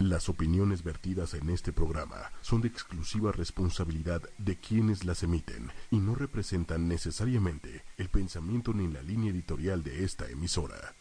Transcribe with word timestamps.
Las 0.00 0.30
opiniones 0.30 0.82
vertidas 0.82 1.34
en 1.34 1.50
este 1.50 1.74
programa 1.74 2.32
son 2.40 2.62
de 2.62 2.68
exclusiva 2.68 3.32
responsabilidad 3.32 4.22
de 4.38 4.56
quienes 4.56 5.04
las 5.04 5.22
emiten 5.22 5.70
y 5.90 5.98
no 5.98 6.14
representan 6.14 6.88
necesariamente 6.88 7.84
el 7.98 8.08
pensamiento 8.08 8.72
ni 8.72 8.88
la 8.88 9.02
línea 9.02 9.30
editorial 9.30 9.82
de 9.82 10.02
esta 10.02 10.26
emisora. 10.30 10.94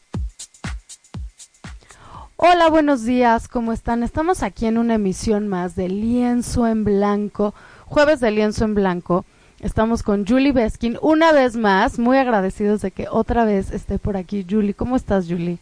Hola, 2.35 2.69
buenos 2.69 3.05
días, 3.05 3.47
¿cómo 3.47 3.71
están? 3.71 4.03
Estamos 4.03 4.43
aquí 4.43 4.65
en 4.65 4.77
una 4.77 4.95
emisión 4.95 5.47
más 5.47 5.77
de 5.77 5.87
Lienzo 5.87 6.67
en 6.67 6.83
Blanco, 6.83 7.55
jueves 7.85 8.19
de 8.19 8.31
Lienzo 8.31 8.65
en 8.65 8.75
Blanco. 8.75 9.23
Estamos 9.61 10.03
con 10.03 10.27
Julie 10.27 10.51
Beskin 10.51 10.97
una 11.01 11.31
vez 11.31 11.55
más, 11.55 11.99
muy 11.99 12.17
agradecidos 12.17 12.81
de 12.81 12.91
que 12.91 13.07
otra 13.09 13.45
vez 13.45 13.71
esté 13.71 13.97
por 13.97 14.17
aquí 14.17 14.45
Julie. 14.47 14.73
¿Cómo 14.73 14.97
estás, 14.97 15.27
Julie? 15.29 15.57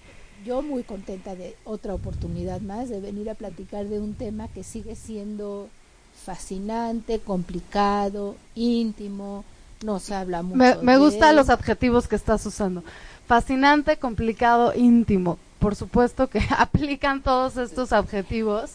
Yo 0.48 0.61
muy 0.61 0.84
contenta 0.84 1.36
de 1.36 1.55
otra 1.66 1.93
oportunidad 1.93 2.61
más 2.61 2.88
de 2.89 3.02
venir 3.02 3.29
a 3.29 3.36
platicar 3.36 3.86
de 3.86 4.00
un 4.00 4.14
tema 4.14 4.47
que 4.47 4.64
sigue 4.64 4.96
siendo 4.96 5.68
fascinante, 6.25 7.19
complicado, 7.19 8.36
íntimo, 8.55 9.43
nos 9.83 10.10
habla 10.10 10.41
mucho. 10.41 10.57
Me, 10.57 10.75
me 10.75 10.97
gustan 10.97 11.36
los 11.36 11.50
adjetivos 11.50 12.07
que 12.07 12.15
estás 12.15 12.46
usando. 12.46 12.83
Fascinante, 13.28 13.97
complicado, 13.97 14.74
íntimo. 14.74 15.38
Por 15.60 15.75
supuesto 15.75 16.28
que 16.28 16.41
aplican 16.57 17.21
todos 17.21 17.57
estos 17.57 17.91
adjetivos. 17.91 18.71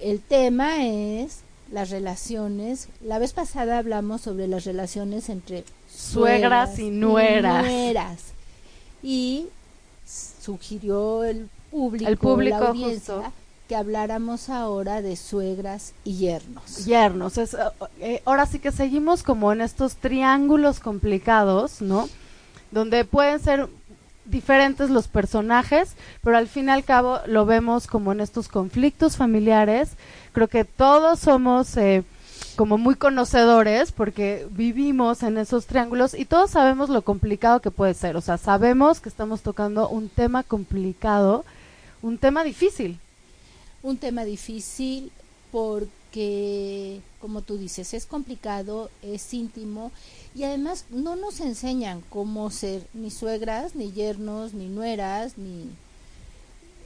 El 0.00 0.20
tema 0.20 0.84
es 0.84 1.40
las 1.70 1.90
relaciones. 1.90 2.88
La 3.02 3.18
vez 3.18 3.32
pasada 3.32 3.78
hablamos 3.78 4.22
sobre 4.22 4.48
las 4.48 4.64
relaciones 4.64 5.28
entre 5.28 5.64
suegras, 5.88 6.78
y 6.78 6.90
nueras. 6.90 7.64
Y, 7.64 7.68
nueras. 7.68 8.22
y 9.02 9.46
sugirió 10.08 11.24
el 11.24 11.48
público, 11.70 12.10
el 12.10 12.16
público 12.16 12.58
la 12.60 12.68
audiencia, 12.68 13.32
que 13.68 13.76
habláramos 13.76 14.48
ahora 14.48 15.02
de 15.02 15.16
suegras 15.16 15.92
y 16.04 16.16
yernos. 16.16 16.86
Yernos, 16.86 17.36
es, 17.36 17.56
eh, 18.00 18.22
ahora 18.24 18.46
sí 18.46 18.58
que 18.58 18.72
seguimos 18.72 19.22
como 19.22 19.52
en 19.52 19.60
estos 19.60 19.96
triángulos 19.96 20.80
complicados, 20.80 21.82
¿no? 21.82 22.08
Donde 22.70 23.04
pueden 23.04 23.40
ser 23.40 23.68
diferentes 24.24 24.90
los 24.90 25.08
personajes, 25.08 25.94
pero 26.22 26.36
al 26.36 26.48
fin 26.48 26.68
y 26.68 26.70
al 26.70 26.84
cabo 26.84 27.20
lo 27.26 27.46
vemos 27.46 27.86
como 27.86 28.12
en 28.12 28.20
estos 28.20 28.48
conflictos 28.48 29.16
familiares. 29.16 29.90
Creo 30.32 30.48
que 30.48 30.64
todos 30.64 31.18
somos 31.18 31.76
eh, 31.76 32.04
como 32.58 32.76
muy 32.76 32.96
conocedores 32.96 33.92
porque 33.92 34.48
vivimos 34.50 35.22
en 35.22 35.38
esos 35.38 35.66
triángulos 35.66 36.12
y 36.12 36.24
todos 36.24 36.50
sabemos 36.50 36.88
lo 36.88 37.02
complicado 37.02 37.60
que 37.60 37.70
puede 37.70 37.94
ser. 37.94 38.16
O 38.16 38.20
sea, 38.20 38.36
sabemos 38.36 38.98
que 38.98 39.08
estamos 39.08 39.42
tocando 39.42 39.88
un 39.88 40.08
tema 40.08 40.42
complicado, 40.42 41.44
un 42.02 42.18
tema 42.18 42.42
difícil. 42.42 42.98
Un 43.84 43.96
tema 43.96 44.24
difícil 44.24 45.12
porque, 45.52 47.00
como 47.20 47.42
tú 47.42 47.58
dices, 47.58 47.94
es 47.94 48.06
complicado, 48.06 48.90
es 49.02 49.32
íntimo 49.32 49.92
y 50.34 50.42
además 50.42 50.84
no 50.90 51.14
nos 51.14 51.38
enseñan 51.38 52.02
cómo 52.10 52.50
ser 52.50 52.84
ni 52.92 53.12
suegras, 53.12 53.76
ni 53.76 53.92
yernos, 53.92 54.52
ni 54.52 54.66
nueras, 54.66 55.38
ni 55.38 55.70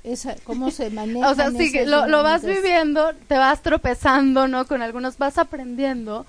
esa, 0.05 0.35
cómo 0.45 0.71
se 0.71 0.91
maneja. 0.91 1.31
o 1.31 1.35
sea, 1.35 1.51
sí, 1.51 1.73
lo, 1.85 2.07
lo 2.07 2.23
vas 2.23 2.45
viviendo, 2.45 3.13
te 3.29 3.37
vas 3.37 3.63
tropezando, 3.63 4.49
¿no? 4.49 4.67
Con 4.67 4.83
algunos 4.83 5.19
vas 5.19 5.39
aprendiendo, 5.39 6.27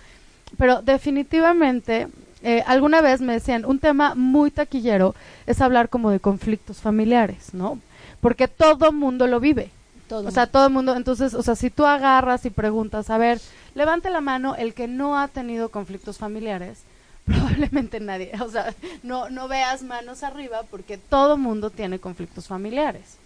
pero 0.57 0.81
definitivamente, 0.81 2.07
eh, 2.44 2.63
alguna 2.67 3.01
vez 3.01 3.21
me 3.21 3.33
decían, 3.33 3.66
un 3.66 3.79
tema 3.79 4.16
muy 4.16 4.51
taquillero 4.51 5.16
es 5.45 5.61
hablar 5.61 5.89
como 5.89 6.11
de 6.11 6.19
conflictos 6.19 6.77
familiares, 6.77 7.53
¿no? 7.53 7.79
Porque 8.21 8.47
todo 8.47 8.91
mundo 8.91 9.27
lo 9.27 9.39
vive. 9.39 9.71
Todo. 10.07 10.27
O 10.27 10.31
sea, 10.31 10.47
todo 10.47 10.67
el 10.67 10.73
mundo, 10.73 10.95
entonces, 10.95 11.33
o 11.33 11.41
sea, 11.41 11.55
si 11.55 11.69
tú 11.69 11.85
agarras 11.85 12.45
y 12.45 12.49
preguntas, 12.49 13.09
a 13.09 13.17
ver, 13.17 13.39
levante 13.73 14.09
la 14.09 14.21
mano 14.21 14.55
el 14.55 14.73
que 14.73 14.88
no 14.88 15.17
ha 15.17 15.27
tenido 15.29 15.69
conflictos 15.69 16.17
familiares, 16.17 16.83
probablemente 17.25 17.99
nadie, 18.01 18.31
o 18.41 18.50
sea, 18.50 18.73
no, 19.01 19.29
no 19.29 19.47
veas 19.47 19.81
manos 19.81 20.23
arriba 20.23 20.63
porque 20.69 20.97
todo 20.97 21.38
mundo 21.38 21.69
tiene 21.69 22.00
conflictos 22.00 22.47
familiares. 22.47 23.17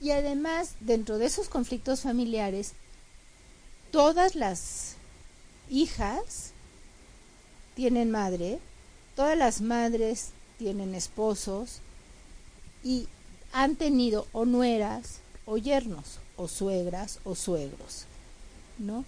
Y 0.00 0.12
además, 0.12 0.74
dentro 0.80 1.18
de 1.18 1.26
esos 1.26 1.48
conflictos 1.48 2.00
familiares, 2.00 2.72
todas 3.90 4.34
las 4.34 4.94
hijas 5.68 6.52
tienen 7.74 8.10
madre, 8.10 8.58
todas 9.14 9.36
las 9.36 9.60
madres 9.60 10.30
tienen 10.58 10.94
esposos 10.94 11.80
y 12.82 13.08
han 13.52 13.76
tenido 13.76 14.26
o 14.32 14.44
nueras 14.44 15.20
o 15.44 15.58
yernos 15.58 16.18
o 16.36 16.48
suegras 16.48 17.18
o 17.24 17.34
suegros, 17.34 18.06
¿no? 18.78 19.04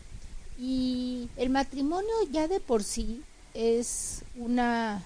Y 0.59 1.29
el 1.37 1.51
matrimonio 1.51 2.13
ya 2.31 2.49
de 2.49 2.61
por 2.61 2.85
sí 2.85 3.23
es 3.55 4.23
una 4.37 5.05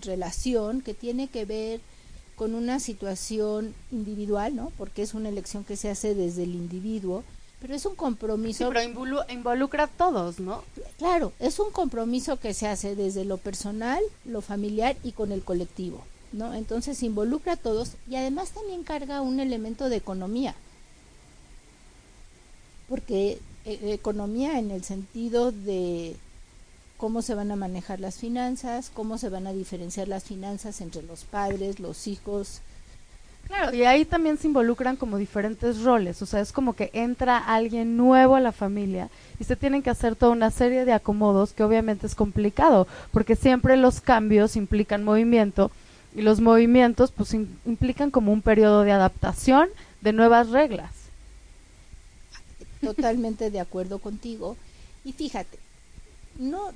relación 0.00 0.82
que 0.82 0.94
tiene 0.94 1.28
que 1.28 1.44
ver 1.44 1.80
con 2.36 2.54
una 2.54 2.78
situación 2.80 3.74
individual, 3.90 4.54
¿no? 4.54 4.70
Porque 4.76 5.02
es 5.02 5.14
una 5.14 5.30
elección 5.30 5.64
que 5.64 5.76
se 5.76 5.90
hace 5.90 6.14
desde 6.14 6.44
el 6.44 6.54
individuo, 6.54 7.24
pero 7.60 7.74
es 7.74 7.86
un 7.86 7.96
compromiso. 7.96 8.70
Sí, 8.70 8.70
pero 8.72 9.24
involucra 9.28 9.84
a 9.84 9.88
todos, 9.88 10.38
¿no? 10.38 10.62
Claro, 10.98 11.32
es 11.40 11.58
un 11.58 11.70
compromiso 11.70 12.38
que 12.38 12.54
se 12.54 12.68
hace 12.68 12.94
desde 12.94 13.24
lo 13.24 13.38
personal, 13.38 14.02
lo 14.26 14.42
familiar 14.42 14.96
y 15.02 15.12
con 15.12 15.32
el 15.32 15.42
colectivo, 15.42 16.04
¿no? 16.32 16.54
Entonces 16.54 17.02
involucra 17.02 17.54
a 17.54 17.56
todos 17.56 17.92
y 18.08 18.16
además 18.16 18.50
también 18.50 18.84
carga 18.84 19.22
un 19.22 19.40
elemento 19.40 19.88
de 19.88 19.96
economía, 19.96 20.54
porque 22.88 23.38
eh, 23.64 23.94
economía 23.94 24.58
en 24.58 24.70
el 24.70 24.84
sentido 24.84 25.52
de 25.52 26.16
cómo 26.96 27.22
se 27.22 27.34
van 27.34 27.50
a 27.50 27.56
manejar 27.56 28.00
las 28.00 28.16
finanzas, 28.16 28.90
cómo 28.92 29.18
se 29.18 29.28
van 29.28 29.46
a 29.46 29.52
diferenciar 29.52 30.08
las 30.08 30.24
finanzas 30.24 30.80
entre 30.80 31.02
los 31.02 31.24
padres, 31.24 31.80
los 31.80 32.06
hijos. 32.06 32.60
Claro, 33.46 33.76
y 33.76 33.84
ahí 33.84 34.04
también 34.04 34.38
se 34.38 34.48
involucran 34.48 34.96
como 34.96 35.18
diferentes 35.18 35.82
roles, 35.82 36.20
o 36.20 36.26
sea, 36.26 36.40
es 36.40 36.50
como 36.50 36.74
que 36.74 36.90
entra 36.92 37.38
alguien 37.38 37.96
nuevo 37.96 38.34
a 38.34 38.40
la 38.40 38.50
familia 38.50 39.08
y 39.38 39.44
se 39.44 39.54
tienen 39.54 39.82
que 39.82 39.90
hacer 39.90 40.16
toda 40.16 40.32
una 40.32 40.50
serie 40.50 40.84
de 40.84 40.92
acomodos 40.92 41.52
que 41.52 41.62
obviamente 41.62 42.08
es 42.08 42.16
complicado, 42.16 42.88
porque 43.12 43.36
siempre 43.36 43.76
los 43.76 44.00
cambios 44.00 44.56
implican 44.56 45.04
movimiento 45.04 45.70
y 46.16 46.22
los 46.22 46.40
movimientos 46.40 47.12
pues 47.12 47.34
implican 47.34 48.10
como 48.10 48.32
un 48.32 48.42
periodo 48.42 48.82
de 48.82 48.90
adaptación 48.90 49.68
de 50.00 50.12
nuevas 50.12 50.48
reglas. 50.48 50.90
Totalmente 52.80 53.50
de 53.50 53.60
acuerdo 53.60 53.98
contigo. 53.98 54.56
Y 55.04 55.12
fíjate, 55.12 55.58
no 56.38 56.70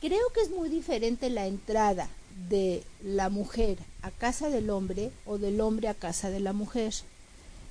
creo 0.00 0.32
que 0.34 0.40
es 0.40 0.50
muy 0.50 0.68
diferente 0.68 1.30
la 1.30 1.46
entrada 1.46 2.08
de 2.48 2.82
la 3.02 3.28
mujer 3.28 3.78
a 4.02 4.10
casa 4.10 4.48
del 4.48 4.70
hombre 4.70 5.10
o 5.26 5.38
del 5.38 5.60
hombre 5.60 5.88
a 5.88 5.94
casa 5.94 6.30
de 6.30 6.40
la 6.40 6.52
mujer. 6.52 6.94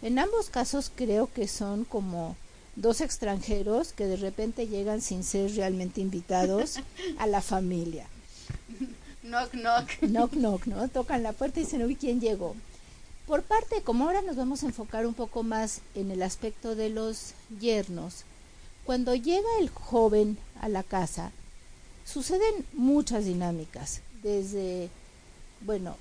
En 0.01 0.19
ambos 0.19 0.49
casos 0.49 0.91
creo 0.95 1.29
que 1.33 1.47
son 1.47 1.83
como 1.85 2.35
dos 2.75 3.01
extranjeros 3.01 3.93
que 3.93 4.05
de 4.05 4.15
repente 4.15 4.67
llegan 4.67 5.01
sin 5.01 5.23
ser 5.23 5.53
realmente 5.55 6.01
invitados 6.01 6.77
a 7.17 7.27
la 7.27 7.41
familia. 7.41 8.07
Knock, 9.21 9.51
knock. 9.51 9.89
Knock, 9.99 10.31
knock, 10.31 10.65
¿no? 10.65 10.87
Tocan 10.87 11.23
la 11.23 11.33
puerta 11.33 11.59
y 11.59 11.63
dicen, 11.63 11.83
uy, 11.83 11.95
¿quién 11.95 12.21
llegó? 12.21 12.55
Por 13.27 13.43
parte, 13.43 13.83
como 13.83 14.05
ahora 14.05 14.21
nos 14.21 14.37
vamos 14.37 14.63
a 14.63 14.67
enfocar 14.67 15.05
un 15.05 15.13
poco 15.13 15.43
más 15.43 15.81
en 15.93 16.09
el 16.09 16.23
aspecto 16.23 16.73
de 16.75 16.89
los 16.89 17.33
yernos, 17.59 18.23
cuando 18.89 19.13
llega 19.13 19.47
el 19.59 19.69
joven 19.69 20.39
a 20.59 20.67
la 20.67 20.81
casa, 20.81 21.29
suceden 22.05 22.65
muchas 22.73 23.25
dinámicas, 23.25 24.01
desde, 24.23 24.89
bueno, 25.61 25.95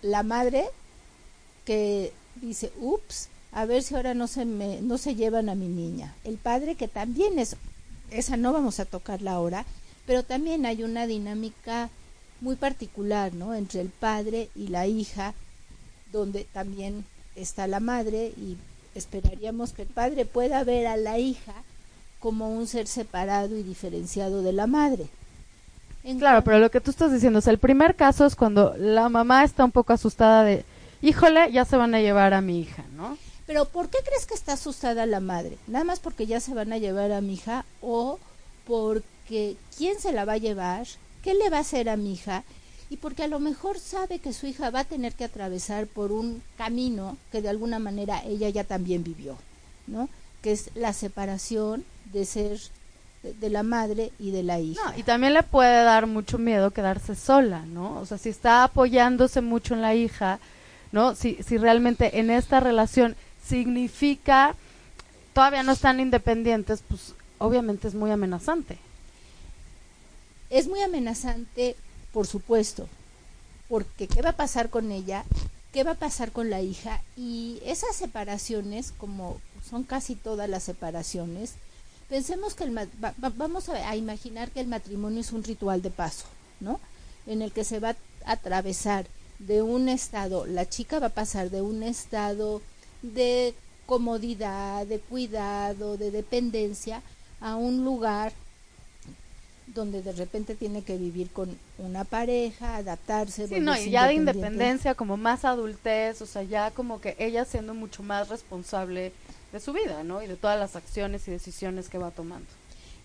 la 0.00 0.22
madre 0.22 0.66
que 1.64 2.12
dice, 2.36 2.72
ups, 2.78 3.30
a 3.50 3.64
ver 3.64 3.82
si 3.82 3.96
ahora 3.96 4.14
no 4.14 4.28
se, 4.28 4.44
no 4.44 4.96
se 4.96 5.16
llevan 5.16 5.48
a 5.48 5.56
mi 5.56 5.66
niña. 5.66 6.14
El 6.22 6.36
padre 6.36 6.76
que 6.76 6.86
también 6.86 7.36
es, 7.40 7.56
esa 8.12 8.36
no 8.36 8.52
vamos 8.52 8.78
a 8.78 8.84
tocarla 8.84 9.32
ahora, 9.32 9.66
pero 10.06 10.22
también 10.22 10.66
hay 10.66 10.84
una 10.84 11.08
dinámica 11.08 11.90
muy 12.40 12.54
particular, 12.54 13.34
¿no? 13.34 13.56
Entre 13.56 13.80
el 13.80 13.88
padre 13.88 14.50
y 14.54 14.68
la 14.68 14.86
hija, 14.86 15.34
donde 16.12 16.44
también 16.44 17.04
está 17.34 17.66
la 17.66 17.80
madre 17.80 18.32
y 18.36 18.56
esperaríamos 18.96 19.72
que 19.72 19.82
el 19.82 19.88
padre 19.88 20.24
pueda 20.24 20.64
ver 20.64 20.86
a 20.86 20.96
la 20.96 21.18
hija 21.18 21.54
como 22.18 22.50
un 22.50 22.66
ser 22.66 22.86
separado 22.86 23.56
y 23.56 23.62
diferenciado 23.62 24.42
de 24.42 24.52
la 24.52 24.66
madre. 24.66 25.06
claro, 26.18 26.42
pero 26.42 26.58
lo 26.58 26.70
que 26.70 26.80
tú 26.80 26.90
estás 26.90 27.12
diciendo 27.12 27.38
es 27.38 27.46
el 27.46 27.58
primer 27.58 27.94
caso 27.94 28.26
es 28.26 28.34
cuando 28.34 28.74
la 28.78 29.08
mamá 29.08 29.44
está 29.44 29.64
un 29.64 29.72
poco 29.72 29.92
asustada 29.92 30.42
de, 30.42 30.64
híjole, 31.02 31.52
ya 31.52 31.64
se 31.64 31.76
van 31.76 31.94
a 31.94 32.00
llevar 32.00 32.34
a 32.34 32.40
mi 32.40 32.60
hija, 32.60 32.84
¿no? 32.96 33.16
Pero 33.46 33.66
¿por 33.66 33.88
qué 33.88 33.98
crees 34.04 34.26
que 34.26 34.34
está 34.34 34.54
asustada 34.54 35.06
la 35.06 35.20
madre? 35.20 35.56
Nada 35.68 35.84
más 35.84 36.00
porque 36.00 36.26
ya 36.26 36.40
se 36.40 36.54
van 36.54 36.72
a 36.72 36.78
llevar 36.78 37.12
a 37.12 37.20
mi 37.20 37.34
hija 37.34 37.64
o 37.80 38.18
porque 38.66 39.56
quién 39.76 40.00
se 40.00 40.12
la 40.12 40.24
va 40.24 40.32
a 40.32 40.38
llevar, 40.38 40.86
qué 41.22 41.34
le 41.34 41.48
va 41.48 41.58
a 41.58 41.60
hacer 41.60 41.88
a 41.88 41.96
mi 41.96 42.14
hija 42.14 42.42
y 42.90 42.98
porque 42.98 43.24
a 43.24 43.28
lo 43.28 43.40
mejor 43.40 43.78
sabe 43.78 44.18
que 44.18 44.32
su 44.32 44.46
hija 44.46 44.70
va 44.70 44.80
a 44.80 44.84
tener 44.84 45.14
que 45.14 45.24
atravesar 45.24 45.86
por 45.86 46.12
un 46.12 46.42
camino 46.56 47.16
que 47.32 47.42
de 47.42 47.48
alguna 47.48 47.78
manera 47.78 48.22
ella 48.24 48.48
ya 48.48 48.64
también 48.64 49.02
vivió. 49.02 49.36
¿no? 49.86 50.08
Que 50.42 50.52
es 50.52 50.70
la 50.74 50.92
separación 50.92 51.84
de 52.12 52.24
ser 52.24 52.58
de, 53.22 53.50
la 53.50 53.62
madre 53.62 54.12
y 54.18 54.30
de 54.30 54.42
la 54.42 54.60
hija. 54.60 54.94
y 54.96 55.02
también 55.02 55.34
le 55.34 55.42
puede 55.42 55.82
dar 55.82 56.06
mucho 56.06 56.38
miedo 56.38 56.70
quedarse 56.70 57.16
sola, 57.16 57.64
¿no? 57.66 57.98
O 57.98 58.06
sea, 58.06 58.18
si 58.18 58.28
está 58.28 58.62
apoyándose 58.62 59.40
mucho 59.40 59.74
en 59.74 59.82
la 59.82 59.94
hija, 59.96 60.38
¿no? 60.92 61.16
Si, 61.16 61.38
si 61.42 61.58
realmente 61.58 62.20
en 62.20 62.30
esta 62.30 62.60
relación 62.60 63.16
significa 63.44 64.54
todavía 65.32 65.64
no 65.64 65.72
están 65.72 65.98
independientes, 65.98 66.84
pues 66.86 67.14
obviamente 67.38 67.88
es 67.88 67.94
muy 67.94 68.12
amenazante. 68.12 68.78
Es 70.48 70.68
muy 70.68 70.80
amenazante, 70.80 71.74
por 72.16 72.26
supuesto, 72.26 72.88
porque 73.68 74.08
¿qué 74.08 74.22
va 74.22 74.30
a 74.30 74.36
pasar 74.36 74.70
con 74.70 74.90
ella? 74.90 75.26
¿Qué 75.70 75.84
va 75.84 75.90
a 75.90 75.96
pasar 75.96 76.32
con 76.32 76.48
la 76.48 76.62
hija? 76.62 77.02
Y 77.14 77.60
esas 77.62 77.94
separaciones, 77.94 78.94
como 78.96 79.38
son 79.68 79.82
casi 79.82 80.14
todas 80.14 80.48
las 80.48 80.62
separaciones, 80.62 81.56
pensemos 82.08 82.54
que 82.54 82.64
el, 82.64 82.88
vamos 83.36 83.68
a, 83.68 83.90
a, 83.90 83.96
imaginar 83.96 84.50
que 84.50 84.60
el 84.60 84.66
matrimonio 84.66 85.20
es 85.20 85.32
un 85.32 85.44
ritual 85.44 85.82
de 85.82 85.90
paso, 85.90 86.24
¿no? 86.58 86.80
En 87.26 87.42
el 87.42 87.52
que 87.52 87.64
se 87.64 87.80
va 87.80 87.90
a 87.90 88.32
atravesar 88.32 89.06
de 89.38 89.60
un 89.60 89.90
estado, 89.90 90.46
la 90.46 90.66
chica 90.66 90.98
va 90.98 91.08
a 91.08 91.20
pasar 91.20 91.50
de 91.50 91.60
un 91.60 91.82
estado 91.82 92.62
de 93.02 93.54
comodidad, 93.84 94.86
de 94.86 95.00
cuidado, 95.00 95.98
de 95.98 96.10
dependencia, 96.10 97.02
a 97.42 97.56
un 97.56 97.84
lugar 97.84 98.32
donde 99.66 100.02
de 100.02 100.12
repente 100.12 100.54
tiene 100.54 100.82
que 100.82 100.96
vivir 100.96 101.30
con 101.30 101.56
una 101.78 102.04
pareja, 102.04 102.76
adaptarse. 102.76 103.48
Sí, 103.48 103.60
no, 103.60 103.76
y 103.76 103.90
ya 103.90 104.06
de 104.06 104.14
independencia, 104.14 104.94
como 104.94 105.16
más 105.16 105.44
adultez, 105.44 106.22
o 106.22 106.26
sea, 106.26 106.42
ya 106.42 106.70
como 106.70 107.00
que 107.00 107.16
ella 107.18 107.44
siendo 107.44 107.74
mucho 107.74 108.02
más 108.02 108.28
responsable 108.28 109.12
de 109.52 109.60
su 109.60 109.72
vida, 109.72 110.04
¿no? 110.04 110.22
Y 110.22 110.26
de 110.26 110.36
todas 110.36 110.58
las 110.58 110.76
acciones 110.76 111.26
y 111.26 111.32
decisiones 111.32 111.88
que 111.88 111.98
va 111.98 112.10
tomando. 112.10 112.46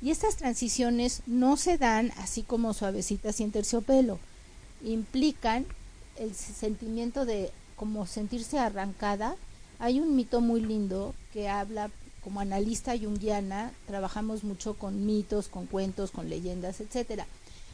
Y 0.02 0.10
estas 0.10 0.38
transiciones 0.38 1.22
no 1.28 1.58
se 1.58 1.78
dan 1.78 2.12
así 2.18 2.42
como 2.42 2.74
suavecitas 2.74 3.40
y 3.40 3.44
en 3.44 3.52
terciopelo. 3.52 4.20
Implican 4.84 5.66
el 6.18 6.34
sentimiento 6.34 7.26
de 7.26 7.52
como 7.76 8.08
sentirse 8.08 8.58
arrancada. 8.58 9.36
Hay 9.80 10.00
un 10.00 10.16
mito 10.16 10.42
muy 10.42 10.62
lindo 10.62 11.14
que 11.34 11.50
habla 11.50 11.90
como 12.24 12.40
analista 12.40 12.98
junguiana 12.98 13.72
trabajamos 13.88 14.44
mucho 14.44 14.76
con 14.76 15.06
mitos, 15.06 15.48
con 15.48 15.66
cuentos, 15.66 16.12
con 16.12 16.30
leyendas, 16.30 16.82
etcétera. 16.82 17.28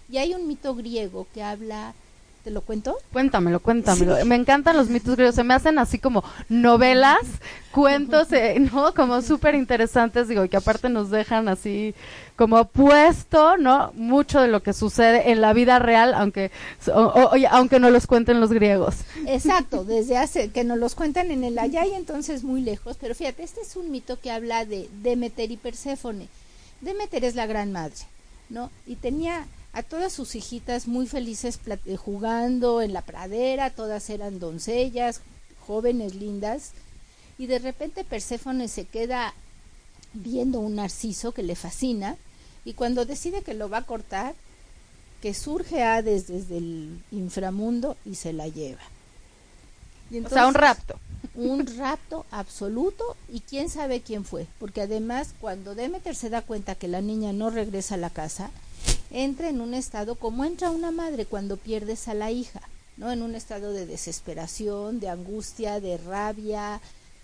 Y 0.10 0.18
hay 0.18 0.34
un 0.34 0.48
mito 0.48 0.74
griego 0.74 1.28
que 1.34 1.44
habla 1.44 1.94
¿Te 2.48 2.54
lo 2.54 2.62
cuento? 2.62 2.98
Cuéntamelo, 3.12 3.60
cuéntamelo. 3.60 4.24
Me 4.24 4.36
encantan 4.36 4.78
los 4.78 4.88
mitos 4.88 5.18
griegos. 5.18 5.36
Se 5.36 5.44
me 5.44 5.54
hacen 5.54 5.80
así 5.80 6.00
como 6.00 6.24
novelas, 6.48 7.20
cuentos, 7.74 8.32
eh, 8.32 8.56
¿no? 8.72 8.94
Como 8.94 9.22
súper 9.22 9.54
interesantes, 9.54 10.30
digo, 10.30 10.46
y 10.46 10.48
que 10.48 10.56
aparte 10.56 10.88
nos 10.88 11.10
dejan 11.10 11.50
así 11.50 11.94
como 12.38 12.64
puesto, 12.64 13.58
¿no? 13.58 13.92
Mucho 13.96 14.40
de 14.40 14.48
lo 14.48 14.64
que 14.64 14.72
sucede 14.72 15.30
en 15.32 15.42
la 15.42 15.52
vida 15.52 15.80
real, 15.80 16.14
aunque, 16.14 16.50
aunque 17.52 17.82
no 17.82 17.90
los 17.90 18.08
cuenten 18.08 18.40
los 18.40 18.54
griegos. 18.54 18.96
Exacto, 19.26 19.84
desde 19.84 20.16
hace, 20.16 20.50
que 20.50 20.64
nos 20.64 20.78
los 20.78 20.96
cuentan 20.96 21.32
en 21.32 21.44
el 21.44 21.60
allá 21.60 21.86
y 21.86 21.96
entonces 21.96 22.46
muy 22.46 22.62
lejos. 22.62 22.96
Pero 22.98 23.14
fíjate, 23.14 23.44
este 23.44 23.60
es 23.60 23.76
un 23.76 23.92
mito 23.92 24.22
que 24.22 24.32
habla 24.32 24.64
de 24.64 24.88
Demeter 25.04 25.52
y 25.52 25.58
Perséfone. 25.58 26.30
Demeter 26.80 27.26
es 27.26 27.36
la 27.36 27.46
gran 27.46 27.74
madre, 27.74 28.06
¿no? 28.50 28.72
Y 28.86 28.96
tenía 28.96 29.46
a 29.78 29.84
todas 29.84 30.12
sus 30.12 30.34
hijitas 30.34 30.88
muy 30.88 31.06
felices 31.06 31.60
eh, 31.68 31.98
jugando 31.98 32.82
en 32.82 32.94
la 32.94 33.04
pradera, 33.04 33.70
todas 33.70 34.10
eran 34.10 34.40
doncellas, 34.40 35.22
jóvenes 35.60 36.16
lindas, 36.16 36.72
y 37.38 37.46
de 37.46 37.60
repente 37.60 38.04
Perséfone 38.04 38.70
se 38.70 38.86
queda 38.86 39.36
viendo 40.14 40.62
un 40.62 40.78
narciso 40.78 41.32
que 41.32 41.44
le 41.44 41.56
fascina, 41.56 42.18
y 42.66 42.74
cuando 42.74 43.06
decide 43.06 43.44
que 43.44 43.54
lo 43.54 43.70
va 43.70 43.78
a 43.78 43.86
cortar, 43.86 44.34
que 45.22 45.36
surge 45.36 45.84
Hades 45.84 46.26
desde 46.26 46.58
el 46.58 47.00
inframundo 47.12 47.98
y 48.04 48.16
se 48.16 48.34
la 48.34 48.48
lleva. 48.48 48.82
o 50.26 50.30
sea, 50.30 50.48
un 50.48 50.56
rapto. 50.56 51.00
Un 51.36 51.68
rapto 51.78 52.26
absoluto 52.32 53.16
y 53.32 53.42
quién 53.42 53.70
sabe 53.70 54.02
quién 54.02 54.26
fue, 54.26 54.48
porque 54.60 54.82
además 54.82 55.36
cuando 55.40 55.76
Demeter 55.76 56.16
se 56.16 56.32
da 56.32 56.42
cuenta 56.42 56.74
que 56.74 56.88
la 56.88 57.02
niña 57.02 57.32
no 57.32 57.52
regresa 57.52 57.94
a 57.94 58.00
la 58.00 58.10
casa, 58.10 58.50
entra 59.12 59.50
en 59.50 59.62
un 59.62 59.74
estado 59.74 60.16
como 60.16 60.46
entra 60.46 60.72
una 60.72 60.92
madre 60.92 61.26
cuando 61.26 61.58
pierdes 61.58 62.08
a 62.08 62.14
la 62.14 62.32
hija, 62.32 62.62
¿no? 62.98 63.12
En 63.12 63.22
un 63.22 63.36
estado 63.36 63.74
de 63.74 63.86
desesperación, 63.86 65.00
de 65.00 65.10
angustia, 65.10 65.80
de 65.80 65.98
rabia, 65.98 66.82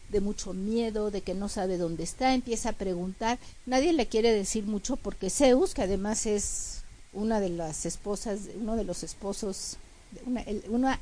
de 0.09 0.21
mucho 0.21 0.53
miedo, 0.53 1.11
de 1.11 1.21
que 1.21 1.33
no 1.33 1.49
sabe 1.49 1.77
dónde 1.77 2.03
está, 2.03 2.33
empieza 2.33 2.69
a 2.69 2.73
preguntar, 2.73 3.39
nadie 3.65 3.93
le 3.93 4.07
quiere 4.07 4.31
decir 4.31 4.65
mucho 4.65 4.95
porque 4.95 5.29
Zeus, 5.29 5.73
que 5.73 5.81
además 5.81 6.25
es 6.25 6.83
una 7.13 7.39
de 7.39 7.49
las 7.49 7.85
esposas, 7.85 8.41
uno 8.55 8.75
de 8.75 8.83
los 8.83 9.03
esposos, 9.03 9.77
una, 10.25 10.43
una 10.69 10.99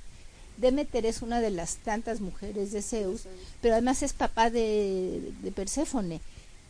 Demeter 0.57 1.05
es 1.05 1.21
una 1.21 1.41
de 1.41 1.49
las 1.49 1.77
tantas 1.77 2.21
mujeres 2.21 2.71
de 2.71 2.81
Zeus, 2.81 3.23
pero 3.61 3.73
además 3.73 4.03
es 4.03 4.13
papá 4.13 4.49
de, 4.49 5.33
de 5.41 5.51
Perséfone. 5.51 6.21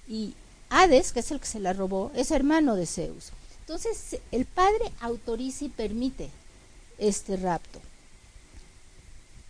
Y 0.07 0.33
Hades, 0.69 1.11
que 1.11 1.19
es 1.19 1.31
el 1.31 1.39
que 1.39 1.45
se 1.45 1.59
la 1.59 1.73
robó, 1.73 2.11
es 2.15 2.31
hermano 2.31 2.75
de 2.75 2.85
Zeus. 2.85 3.31
Entonces, 3.73 4.19
el 4.33 4.43
padre 4.43 4.91
autoriza 4.99 5.63
y 5.63 5.69
permite 5.69 6.29
este 6.97 7.37
rapto, 7.37 7.79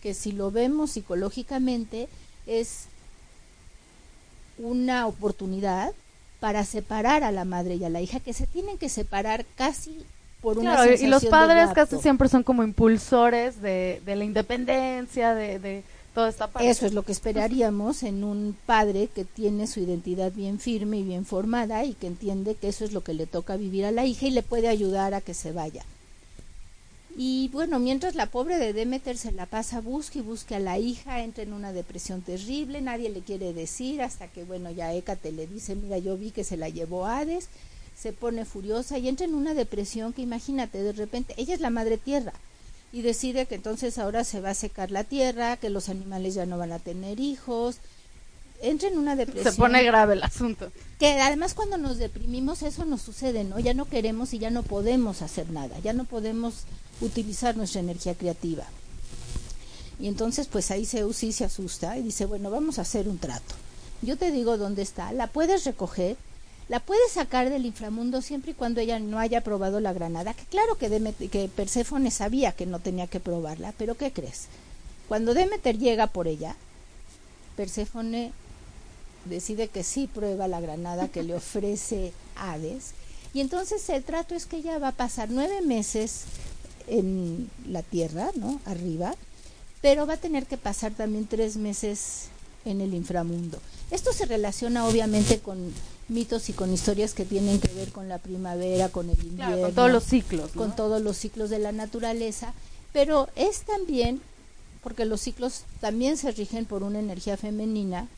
que 0.00 0.14
si 0.14 0.30
lo 0.30 0.52
vemos 0.52 0.92
psicológicamente 0.92 2.08
es 2.46 2.84
una 4.58 5.08
oportunidad 5.08 5.92
para 6.38 6.64
separar 6.64 7.24
a 7.24 7.32
la 7.32 7.44
madre 7.44 7.74
y 7.74 7.84
a 7.84 7.88
la 7.88 8.00
hija, 8.00 8.20
que 8.20 8.32
se 8.32 8.46
tienen 8.46 8.78
que 8.78 8.88
separar 8.88 9.44
casi 9.56 10.06
por 10.40 10.56
una 10.56 10.76
claro, 10.76 10.94
y 10.94 11.08
los 11.08 11.24
padres 11.26 11.70
casi 11.74 11.98
siempre 11.98 12.28
son 12.28 12.44
como 12.44 12.62
impulsores 12.62 13.60
de, 13.60 14.00
de 14.04 14.14
la 14.14 14.22
independencia, 14.22 15.34
de, 15.34 15.58
de 15.58 15.82
eso 16.60 16.86
es 16.86 16.92
lo 16.92 17.04
que 17.04 17.12
esperaríamos 17.12 18.02
en 18.02 18.22
un 18.22 18.56
padre 18.66 19.08
que 19.08 19.24
tiene 19.24 19.66
su 19.66 19.80
identidad 19.80 20.30
bien 20.32 20.58
firme 20.58 20.98
y 20.98 21.02
bien 21.02 21.24
formada 21.24 21.84
y 21.84 21.94
que 21.94 22.06
entiende 22.06 22.54
que 22.54 22.68
eso 22.68 22.84
es 22.84 22.92
lo 22.92 23.02
que 23.02 23.14
le 23.14 23.26
toca 23.26 23.56
vivir 23.56 23.86
a 23.86 23.92
la 23.92 24.04
hija 24.04 24.26
y 24.26 24.30
le 24.30 24.42
puede 24.42 24.68
ayudar 24.68 25.14
a 25.14 25.22
que 25.22 25.32
se 25.32 25.52
vaya. 25.52 25.84
Y 27.16 27.48
bueno, 27.48 27.78
mientras 27.78 28.14
la 28.14 28.26
pobre 28.26 28.58
de 28.58 28.72
Demeter 28.72 29.18
se 29.18 29.32
la 29.32 29.46
pasa, 29.46 29.80
busca 29.80 30.18
y 30.18 30.22
busca 30.22 30.56
a 30.56 30.60
la 30.60 30.78
hija, 30.78 31.22
entra 31.22 31.42
en 31.42 31.52
una 31.52 31.72
depresión 31.72 32.22
terrible, 32.22 32.80
nadie 32.80 33.10
le 33.10 33.20
quiere 33.20 33.52
decir, 33.52 34.00
hasta 34.00 34.28
que 34.28 34.44
bueno, 34.44 34.70
ya 34.70 34.94
Hécate 34.94 35.32
le 35.32 35.46
dice, 35.46 35.74
mira, 35.74 35.98
yo 35.98 36.16
vi 36.16 36.30
que 36.30 36.44
se 36.44 36.56
la 36.56 36.70
llevó 36.70 37.06
Hades, 37.06 37.48
se 37.96 38.12
pone 38.12 38.46
furiosa 38.46 38.98
y 38.98 39.08
entra 39.08 39.26
en 39.26 39.34
una 39.34 39.52
depresión 39.52 40.14
que 40.14 40.22
imagínate, 40.22 40.82
de 40.82 40.92
repente, 40.92 41.34
ella 41.36 41.54
es 41.54 41.60
la 41.60 41.70
madre 41.70 41.98
tierra, 41.98 42.32
y 42.92 43.00
decide 43.00 43.46
que 43.46 43.54
entonces 43.54 43.96
ahora 43.98 44.22
se 44.22 44.40
va 44.40 44.50
a 44.50 44.54
secar 44.54 44.90
la 44.90 45.04
tierra, 45.04 45.56
que 45.56 45.70
los 45.70 45.88
animales 45.88 46.34
ya 46.34 46.44
no 46.44 46.58
van 46.58 46.72
a 46.72 46.78
tener 46.78 47.20
hijos. 47.20 47.78
Entra 48.60 48.88
en 48.88 48.98
una 48.98 49.16
depresión. 49.16 49.52
Se 49.52 49.58
pone 49.58 49.82
grave 49.82 50.14
el 50.14 50.22
asunto. 50.22 50.70
Que 50.98 51.20
además 51.20 51.54
cuando 51.54 51.78
nos 51.78 51.96
deprimimos 51.96 52.62
eso 52.62 52.84
nos 52.84 53.00
sucede, 53.00 53.44
¿no? 53.44 53.58
Ya 53.58 53.74
no 53.74 53.86
queremos 53.86 54.34
y 54.34 54.38
ya 54.38 54.50
no 54.50 54.62
podemos 54.62 55.22
hacer 55.22 55.50
nada, 55.50 55.78
ya 55.80 55.94
no 55.94 56.04
podemos 56.04 56.64
utilizar 57.00 57.56
nuestra 57.56 57.80
energía 57.80 58.14
creativa. 58.14 58.64
Y 59.98 60.06
entonces 60.06 60.46
pues 60.46 60.70
ahí 60.70 60.84
Zeus 60.84 61.16
sí 61.16 61.32
se 61.32 61.44
asusta 61.44 61.96
y 61.96 62.02
dice, 62.02 62.26
bueno, 62.26 62.50
vamos 62.50 62.78
a 62.78 62.82
hacer 62.82 63.08
un 63.08 63.18
trato. 63.18 63.54
Yo 64.02 64.16
te 64.18 64.30
digo 64.30 64.58
dónde 64.58 64.82
está, 64.82 65.12
la 65.12 65.28
puedes 65.28 65.64
recoger 65.64 66.16
la 66.72 66.80
puede 66.80 67.06
sacar 67.10 67.50
del 67.50 67.66
inframundo 67.66 68.22
siempre 68.22 68.52
y 68.52 68.54
cuando 68.54 68.80
ella 68.80 68.98
no 68.98 69.18
haya 69.18 69.42
probado 69.42 69.78
la 69.78 69.92
granada, 69.92 70.32
que 70.32 70.46
claro 70.46 70.78
que, 70.78 70.88
Demeter, 70.88 71.28
que 71.28 71.50
Perséfone 71.54 72.10
sabía 72.10 72.52
que 72.52 72.64
no 72.64 72.78
tenía 72.78 73.06
que 73.08 73.20
probarla, 73.20 73.74
pero 73.76 73.94
¿qué 73.94 74.10
crees? 74.10 74.46
Cuando 75.06 75.34
Demeter 75.34 75.76
llega 75.76 76.06
por 76.06 76.28
ella, 76.28 76.56
Perséfone 77.58 78.32
decide 79.26 79.68
que 79.68 79.84
sí 79.84 80.06
prueba 80.06 80.48
la 80.48 80.62
granada 80.62 81.08
que 81.08 81.22
le 81.22 81.34
ofrece 81.34 82.14
Hades, 82.36 82.92
y 83.34 83.40
entonces 83.40 83.86
el 83.90 84.02
trato 84.02 84.34
es 84.34 84.46
que 84.46 84.56
ella 84.56 84.78
va 84.78 84.88
a 84.88 84.92
pasar 84.92 85.28
nueve 85.28 85.60
meses 85.60 86.22
en 86.86 87.50
la 87.68 87.82
tierra, 87.82 88.30
¿no? 88.34 88.62
Arriba, 88.64 89.14
pero 89.82 90.06
va 90.06 90.14
a 90.14 90.16
tener 90.16 90.46
que 90.46 90.56
pasar 90.56 90.92
también 90.92 91.26
tres 91.26 91.58
meses 91.58 92.28
en 92.64 92.80
el 92.80 92.94
inframundo. 92.94 93.60
Esto 93.90 94.14
se 94.14 94.24
relaciona 94.24 94.86
obviamente 94.86 95.38
con 95.40 95.70
mitos 96.12 96.48
y 96.48 96.52
con 96.52 96.72
historias 96.72 97.14
que 97.14 97.24
tienen 97.24 97.60
que 97.60 97.72
ver 97.72 97.90
con 97.90 98.08
la 98.08 98.18
primavera, 98.18 98.88
con 98.88 99.10
el 99.10 99.22
invierno, 99.22 99.62
con 99.62 99.74
todos 99.74 99.90
los 99.90 100.04
ciclos, 100.04 100.50
con 100.52 100.76
todos 100.76 101.02
los 101.02 101.16
ciclos 101.16 101.50
de 101.50 101.58
la 101.58 101.72
naturaleza, 101.72 102.54
pero 102.92 103.28
es 103.34 103.62
también 103.62 104.20
porque 104.82 105.04
los 105.04 105.20
ciclos 105.20 105.62
también 105.80 106.16
se 106.16 106.32
rigen 106.32 106.64
por 106.66 106.82
una 106.82 106.98
energía 106.98 107.36
femenina, 107.36 108.08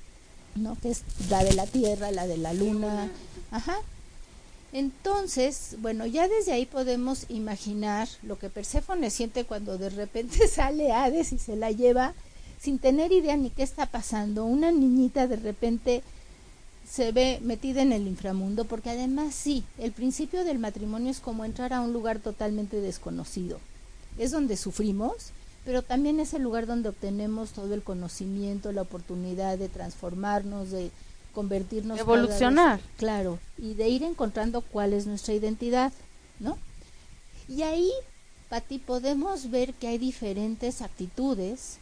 ¿no? 0.55 0.77
Que 0.81 0.91
es 0.91 1.03
la 1.29 1.45
de 1.45 1.53
la 1.53 1.67
tierra, 1.67 2.11
la 2.11 2.27
de 2.27 2.39
la 2.39 2.55
luna, 2.55 3.11
ajá. 3.51 3.77
Entonces, 4.73 5.77
bueno, 5.79 6.05
ya 6.05 6.27
desde 6.27 6.53
ahí 6.53 6.67
podemos 6.67 7.27
imaginar 7.29 8.09
lo 8.23 8.39
que 8.39 8.51
Perséfone 8.51 9.11
siente 9.11 9.45
cuando 9.45 9.79
de 9.79 9.89
repente 9.89 10.49
sale 10.49 10.91
Hades 10.91 11.33
y 11.33 11.39
se 11.39 11.55
la 11.55 11.71
lleva 11.71 12.15
sin 12.61 12.79
tener 12.79 13.13
idea 13.13 13.37
ni 13.37 13.51
qué 13.51 13.63
está 13.63 13.87
pasando. 13.87 14.45
Una 14.45 14.73
niñita 14.73 15.29
de 15.29 15.37
repente 15.37 16.03
se 16.89 17.13
ve 17.13 17.41
metida 17.43 17.83
en 17.83 17.93
el 17.93 18.07
inframundo, 18.07 18.65
porque 18.65 18.91
además 18.91 19.35
sí, 19.35 19.65
el 19.79 19.93
principio 19.93 20.45
del 20.45 20.59
matrimonio 20.59 21.11
es 21.11 21.21
como 21.21 21.45
entrar 21.45 21.73
a 21.73 21.81
un 21.81 21.93
lugar 21.93 22.19
totalmente 22.19 22.81
desconocido. 22.81 23.59
Es 24.19 24.31
donde 24.31 24.57
sufrimos, 24.57 25.31
pero 25.65 25.83
también 25.83 26.21
es 26.21 26.35
el 26.35 26.43
lugar 26.43 26.67
donde 26.67 26.91
obtenemos 26.91 27.51
todo 27.51 27.75
el 27.75 27.83
conocimiento, 27.83 28.71
la 28.71 28.83
oportunidad 28.83 29.59
de 29.59 29.69
transformarnos, 29.69 30.71
de 30.71 30.91
convertirnos. 31.35 31.99
Evolucionar. 31.99 32.81
claro, 32.99 33.39
y 33.59 33.75
de 33.75 33.89
ir 33.89 34.03
encontrando 34.03 34.61
cuál 34.61 34.93
es 34.93 35.07
nuestra 35.07 35.35
identidad, 35.35 35.93
¿no? 36.39 36.59
Y 37.49 37.63
ahí, 37.63 37.91
Pati, 38.51 38.79
podemos 38.79 39.51
ver 39.51 39.75
que 39.75 39.89
hay 39.89 39.99
diferentes 39.99 40.83
actitudes, 40.83 41.79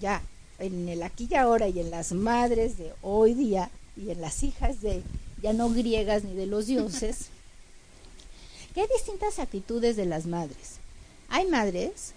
ya 0.00 0.22
en 0.58 0.88
el 0.88 1.02
aquí 1.02 1.28
y 1.30 1.34
ahora 1.34 1.68
y 1.68 1.80
en 1.80 1.90
las 1.90 2.12
madres 2.12 2.78
de 2.78 2.92
hoy 3.02 3.34
día 3.34 3.70
y 3.96 4.10
en 4.10 4.20
las 4.20 4.42
hijas 4.42 4.80
de 4.80 5.02
ya 5.42 5.52
no 5.52 5.70
griegas 5.70 6.24
ni 6.24 6.34
de 6.34 6.46
los 6.46 6.66
dioses, 6.66 7.26
que 8.74 8.82
hay 8.82 8.86
distintas 8.94 9.38
actitudes 9.38 9.96
de 9.96 10.06
las 10.06 10.26
madres. 10.26 10.78
Hay 11.28 11.46
madres 11.46 12.12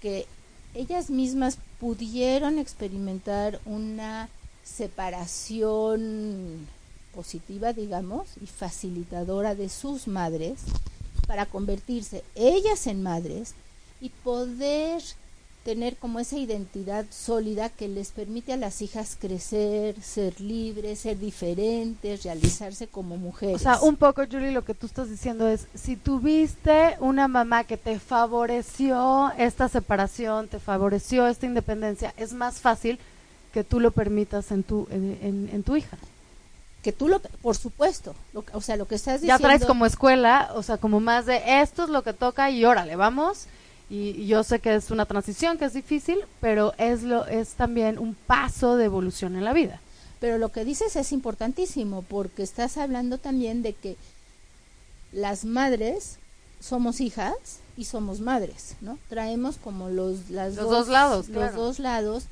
que 0.00 0.26
ellas 0.74 1.10
mismas 1.10 1.58
pudieron 1.78 2.58
experimentar 2.58 3.60
una 3.64 4.28
separación 4.64 6.66
positiva, 7.14 7.72
digamos, 7.72 8.28
y 8.40 8.46
facilitadora 8.46 9.54
de 9.54 9.68
sus 9.68 10.06
madres 10.06 10.60
para 11.26 11.46
convertirse 11.46 12.24
ellas 12.34 12.86
en 12.86 13.02
madres 13.02 13.54
y 14.00 14.10
poder 14.10 15.02
tener 15.64 15.96
como 15.96 16.20
esa 16.20 16.38
identidad 16.38 17.04
sólida 17.10 17.68
que 17.68 17.86
les 17.86 18.12
permite 18.12 18.52
a 18.52 18.56
las 18.56 18.80
hijas 18.80 19.16
crecer, 19.20 20.00
ser 20.00 20.40
libres, 20.40 21.00
ser 21.00 21.18
diferentes, 21.18 22.24
realizarse 22.24 22.86
como 22.86 23.18
mujeres. 23.18 23.56
O 23.56 23.58
sea, 23.58 23.80
un 23.80 23.96
poco, 23.96 24.22
Julie, 24.30 24.52
lo 24.52 24.64
que 24.64 24.74
tú 24.74 24.86
estás 24.86 25.10
diciendo 25.10 25.46
es, 25.48 25.66
si 25.74 25.96
tuviste 25.96 26.96
una 27.00 27.28
mamá 27.28 27.64
que 27.64 27.76
te 27.76 27.98
favoreció 27.98 29.32
esta 29.36 29.68
separación, 29.68 30.48
te 30.48 30.60
favoreció 30.60 31.26
esta 31.26 31.46
independencia, 31.46 32.14
es 32.16 32.32
más 32.32 32.60
fácil 32.60 32.98
que 33.52 33.62
tú 33.62 33.80
lo 33.80 33.90
permitas 33.90 34.52
en 34.52 34.62
tu, 34.62 34.88
en, 34.90 35.50
en, 35.52 35.62
tu 35.62 35.76
hija. 35.76 35.98
Que 36.82 36.92
tú 36.92 37.08
lo, 37.08 37.20
por 37.42 37.56
supuesto, 37.56 38.14
o 38.52 38.60
sea, 38.62 38.76
lo 38.76 38.88
que 38.88 38.94
estás 38.94 39.20
diciendo. 39.20 39.42
Ya 39.42 39.46
traes 39.46 39.66
como 39.66 39.84
escuela, 39.84 40.52
o 40.54 40.62
sea, 40.62 40.78
como 40.78 41.00
más 41.00 41.26
de 41.26 41.60
esto 41.60 41.84
es 41.84 41.90
lo 41.90 42.02
que 42.02 42.14
toca 42.14 42.50
y 42.50 42.64
órale, 42.64 42.96
vamos 42.96 43.46
y, 43.90 44.26
yo 44.26 44.44
sé 44.44 44.60
que 44.60 44.74
es 44.74 44.92
una 44.92 45.04
transición 45.04 45.58
que 45.58 45.64
es 45.64 45.74
difícil, 45.74 46.18
pero 46.40 46.72
es 46.78 47.02
lo 47.02 47.26
es 47.26 47.50
también 47.50 47.98
un 47.98 48.14
paso 48.14 48.76
de 48.76 48.84
evolución 48.84 49.36
en 49.36 49.44
la 49.44 49.52
vida. 49.52 49.80
Pero 50.20 50.38
lo 50.38 50.50
que 50.50 50.64
dices 50.64 50.94
es 50.94 51.12
importantísimo 51.12 52.02
porque 52.02 52.44
estás 52.44 52.76
hablando 52.76 53.18
también 53.18 53.62
de 53.62 53.72
que 53.72 53.96
las 55.12 55.44
madres 55.44 56.18
somos 56.60 57.00
hijas 57.00 57.34
y 57.76 57.86
somos 57.86 58.20
madres, 58.20 58.76
¿no? 58.80 58.96
Traemos 59.08 59.56
como 59.56 59.88
los 59.88 60.30
las 60.30 60.54
los 60.54 60.70
dos, 60.70 60.88
lados, 60.88 61.28
los 61.28 61.54
dos 61.54 61.78
lados 61.80 62.24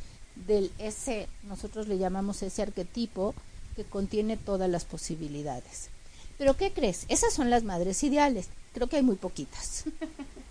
del 0.47 0.71
ese 0.79 1.29
nosotros 1.49 1.88
le 1.88 1.99
llamamos 1.99 2.43
ese 2.43 2.62
arquetipo 2.62 3.35
que 3.75 3.85
contiene 3.85 4.37
todas 4.37 4.71
las 4.71 4.85
posibilidades. 4.85 5.88
Pero 6.37 6.57
¿qué 6.57 6.73
crees? 6.73 7.05
Esas 7.09 7.33
son 7.33 7.50
las 7.50 7.65
madres 7.65 8.05
ideales. 8.05 8.47
Creo 8.75 8.87
que 8.87 8.97
hay 8.97 9.03
muy 9.03 9.17
poquitas. 9.17 9.85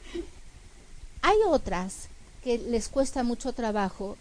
Hay 1.28 1.36
otras 1.46 2.08
que 2.42 2.58
les 2.58 2.88
cuesta 2.88 3.22
mucho 3.22 3.52
trabajo. 3.52 4.16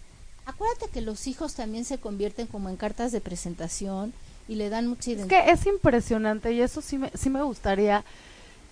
Acuérdate 0.44 0.88
que 0.88 1.00
los 1.00 1.28
hijos 1.28 1.54
también 1.54 1.84
se 1.84 1.98
convierten 1.98 2.48
como 2.48 2.68
en 2.68 2.74
cartas 2.74 3.12
de 3.12 3.20
presentación 3.20 4.12
y 4.48 4.56
le 4.56 4.70
dan 4.70 4.88
mucha 4.88 5.12
identidad. 5.12 5.38
Es 5.38 5.44
que 5.44 5.52
es 5.52 5.66
impresionante 5.72 6.50
y 6.50 6.60
eso 6.60 6.82
sí 6.82 6.98
me, 6.98 7.12
sí 7.14 7.30
me 7.30 7.44
gustaría 7.44 8.02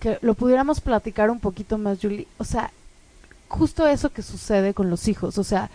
que 0.01 0.19
lo 0.21 0.33
pudiéramos 0.33 0.81
platicar 0.81 1.29
un 1.29 1.39
poquito 1.39 1.77
más, 1.77 1.99
Julie. 2.01 2.27
O 2.37 2.43
sea, 2.43 2.73
justo 3.47 3.87
eso 3.87 4.09
que 4.09 4.21
sucede 4.21 4.73
con 4.73 4.89
los 4.89 5.07
hijos. 5.07 5.37
O 5.37 5.45
sea, 5.45 5.69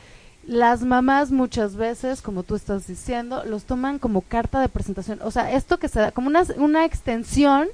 las 0.47 0.83
mamás 0.83 1.31
muchas 1.31 1.77
veces, 1.77 2.21
como 2.21 2.43
tú 2.43 2.57
estás 2.57 2.87
diciendo, 2.87 3.43
los 3.47 3.65
toman 3.65 3.99
como 3.99 4.21
carta 4.21 4.61
de 4.61 4.69
presentación. 4.69 5.21
O 5.23 5.31
sea, 5.31 5.51
esto 5.51 5.79
que 5.79 5.89
se 5.89 6.01
da 6.01 6.13
como 6.13 6.29
una, 6.29 6.45
una 6.59 6.85
extensión 6.85 7.69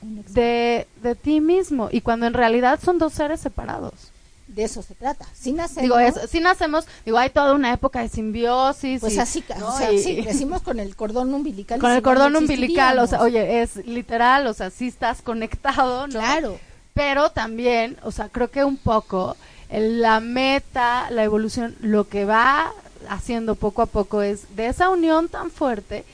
de, 0.00 0.86
de 1.02 1.14
ti 1.16 1.42
mismo 1.42 1.90
y 1.92 2.00
cuando 2.00 2.24
en 2.24 2.32
realidad 2.32 2.80
son 2.82 2.96
dos 2.96 3.12
seres 3.12 3.38
separados 3.38 4.11
de 4.54 4.64
eso 4.64 4.82
se 4.82 4.94
trata. 4.94 5.26
Si 5.34 5.52
nacemos, 5.52 5.82
digo, 5.82 6.26
si 6.28 6.40
nacemos, 6.40 6.86
digo, 7.04 7.18
hay 7.18 7.30
toda 7.30 7.54
una 7.54 7.72
época 7.72 8.00
de 8.00 8.08
simbiosis. 8.08 9.00
Pues 9.00 9.18
así, 9.18 9.44
o 9.62 9.76
sea, 9.76 9.90
sí, 9.98 10.22
crecimos 10.22 10.62
con 10.62 10.78
el 10.78 10.94
cordón 10.94 11.32
umbilical. 11.32 11.80
Con 11.80 11.92
el 11.92 12.02
cordón 12.02 12.36
umbilical, 12.36 12.98
o 12.98 13.06
sea, 13.06 13.20
oye, 13.22 13.62
es 13.62 13.76
literal, 13.86 14.46
o 14.46 14.54
sea, 14.54 14.70
sí 14.70 14.88
estás 14.88 15.22
conectado, 15.22 16.06
¿no? 16.06 16.18
Claro. 16.18 16.58
Pero 16.94 17.30
también, 17.30 17.96
o 18.02 18.12
sea, 18.12 18.28
creo 18.28 18.50
que 18.50 18.64
un 18.64 18.76
poco 18.76 19.36
la 19.70 20.20
meta, 20.20 21.10
la 21.10 21.24
evolución, 21.24 21.74
lo 21.80 22.08
que 22.08 22.26
va 22.26 22.72
haciendo 23.08 23.54
poco 23.54 23.82
a 23.82 23.86
poco 23.86 24.22
es 24.22 24.54
de 24.54 24.66
esa 24.66 24.90
unión 24.90 25.28
tan 25.28 25.50
fuerte, 25.50 26.04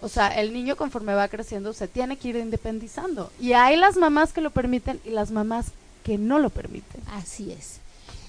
o 0.00 0.08
sea, 0.08 0.28
el 0.28 0.52
niño 0.52 0.76
conforme 0.76 1.14
va 1.14 1.28
creciendo 1.28 1.72
se 1.72 1.88
tiene 1.88 2.16
que 2.16 2.28
ir 2.28 2.36
independizando. 2.36 3.30
Y 3.40 3.52
hay 3.52 3.76
las 3.76 3.96
mamás 3.96 4.32
que 4.32 4.40
lo 4.40 4.50
permiten 4.50 5.00
y 5.04 5.10
las 5.10 5.30
mamás 5.30 5.66
que 6.02 6.18
no 6.18 6.38
lo 6.38 6.50
permiten. 6.50 7.00
Así 7.12 7.52
es. 7.52 7.80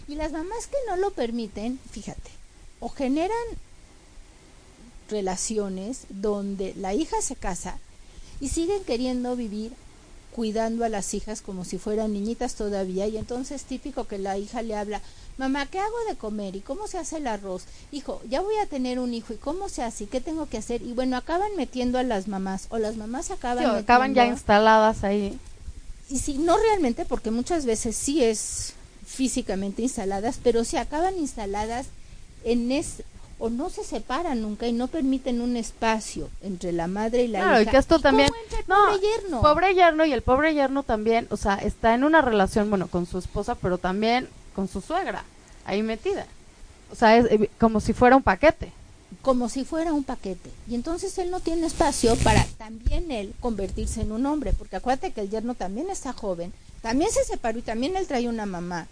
Y 0.07 0.15
las 0.15 0.31
mamás 0.31 0.67
que 0.67 0.77
no 0.87 0.97
lo 0.97 1.11
permiten, 1.11 1.79
fíjate, 1.91 2.31
o 2.79 2.89
generan 2.89 3.37
relaciones 5.09 6.05
donde 6.09 6.73
la 6.75 6.93
hija 6.93 7.21
se 7.21 7.35
casa 7.35 7.77
y 8.39 8.49
siguen 8.49 8.83
queriendo 8.83 9.35
vivir 9.35 9.73
cuidando 10.35 10.83
a 10.83 10.89
las 10.89 11.13
hijas 11.13 11.41
como 11.41 11.63
si 11.63 11.77
fueran 11.77 12.11
niñitas 12.11 12.55
todavía 12.55 13.07
y 13.07 13.15
entonces 13.15 13.63
típico 13.63 14.05
que 14.05 14.17
la 14.17 14.37
hija 14.37 14.61
le 14.61 14.75
habla, 14.75 15.01
mamá, 15.37 15.65
¿qué 15.65 15.79
hago 15.79 15.95
de 16.09 16.17
comer? 16.17 16.57
¿Y 16.57 16.59
cómo 16.59 16.87
se 16.87 16.97
hace 16.97 17.17
el 17.17 17.27
arroz? 17.27 17.63
Hijo, 17.93 18.21
ya 18.29 18.41
voy 18.41 18.57
a 18.57 18.65
tener 18.65 18.99
un 18.99 19.13
hijo, 19.13 19.33
¿y 19.33 19.37
cómo 19.37 19.69
se 19.69 19.81
hace? 19.81 20.03
¿Y 20.03 20.07
qué 20.07 20.19
tengo 20.19 20.47
que 20.47 20.57
hacer? 20.57 20.81
Y 20.81 20.91
bueno, 20.91 21.15
acaban 21.15 21.55
metiendo 21.55 21.97
a 21.99 22.03
las 22.03 22.27
mamás 22.27 22.65
o 22.69 22.77
las 22.79 22.97
mamás 22.97 23.31
acaban 23.31 23.65
acaban 23.65 24.13
ya 24.13 24.25
instaladas 24.25 25.05
ahí. 25.05 25.39
Y 26.09 26.19
si 26.19 26.37
no 26.37 26.57
realmente, 26.57 27.05
porque 27.05 27.31
muchas 27.31 27.65
veces 27.65 27.95
sí 27.95 28.21
es 28.21 28.73
físicamente 29.05 29.81
instaladas, 29.81 30.39
pero 30.43 30.63
se 30.63 30.77
acaban 30.77 31.17
instaladas 31.17 31.87
en 32.43 32.71
es 32.71 33.03
o 33.37 33.49
no 33.49 33.69
se 33.69 33.83
separan 33.83 34.41
nunca 34.41 34.65
y 34.65 34.71
no 34.71 34.87
permiten 34.87 35.41
un 35.41 35.57
espacio 35.57 36.29
entre 36.41 36.71
la 36.71 36.87
madre 36.87 37.23
y 37.23 37.27
la 37.27 37.39
claro, 37.39 37.61
hija. 37.61 37.69
y 37.69 37.71
que 37.71 37.77
esto 37.77 37.99
también 37.99 38.29
no, 38.67 38.75
pobre 38.75 38.99
yerno. 38.99 39.41
pobre 39.41 39.75
yerno 39.75 40.05
y 40.05 40.13
el 40.13 40.21
pobre 40.21 40.53
yerno 40.53 40.83
también, 40.83 41.27
o 41.29 41.37
sea, 41.37 41.55
está 41.55 41.93
en 41.93 42.05
una 42.05 42.21
relación, 42.21 42.69
bueno, 42.69 42.87
con 42.87 43.05
su 43.05 43.17
esposa, 43.17 43.55
pero 43.55 43.77
también 43.77 44.29
con 44.55 44.69
su 44.69 44.79
suegra, 44.79 45.25
ahí 45.65 45.83
metida. 45.83 46.27
O 46.91 46.95
sea, 46.95 47.17
es 47.17 47.25
eh, 47.29 47.49
como 47.59 47.81
si 47.81 47.91
fuera 47.91 48.15
un 48.15 48.23
paquete 48.23 48.71
como 49.21 49.49
si 49.49 49.65
fuera 49.65 49.93
un 49.93 50.03
paquete. 50.03 50.51
Y 50.67 50.75
entonces 50.75 51.17
él 51.17 51.31
no 51.31 51.39
tiene 51.39 51.65
espacio 51.65 52.15
para 52.17 52.45
también 52.57 53.11
él 53.11 53.33
convertirse 53.39 54.01
en 54.01 54.11
un 54.11 54.25
hombre, 54.25 54.53
porque 54.53 54.75
acuérdate 54.75 55.11
que 55.11 55.21
el 55.21 55.29
yerno 55.29 55.55
también 55.55 55.89
está 55.89 56.13
joven, 56.13 56.53
también 56.81 57.11
se 57.11 57.23
separó 57.23 57.57
y 57.57 57.63
también 57.63 57.95
él 57.95 58.07
trae 58.07 58.29
una 58.29 58.45
mamá, 58.45 58.87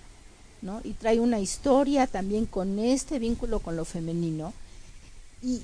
Y 0.84 0.94
trae 0.94 1.20
una 1.20 1.40
historia 1.40 2.08
también 2.08 2.46
con 2.46 2.80
este 2.80 3.20
vínculo 3.20 3.60
con 3.60 3.76
lo 3.76 3.86
femenino. 3.86 4.54
Y 5.42 5.62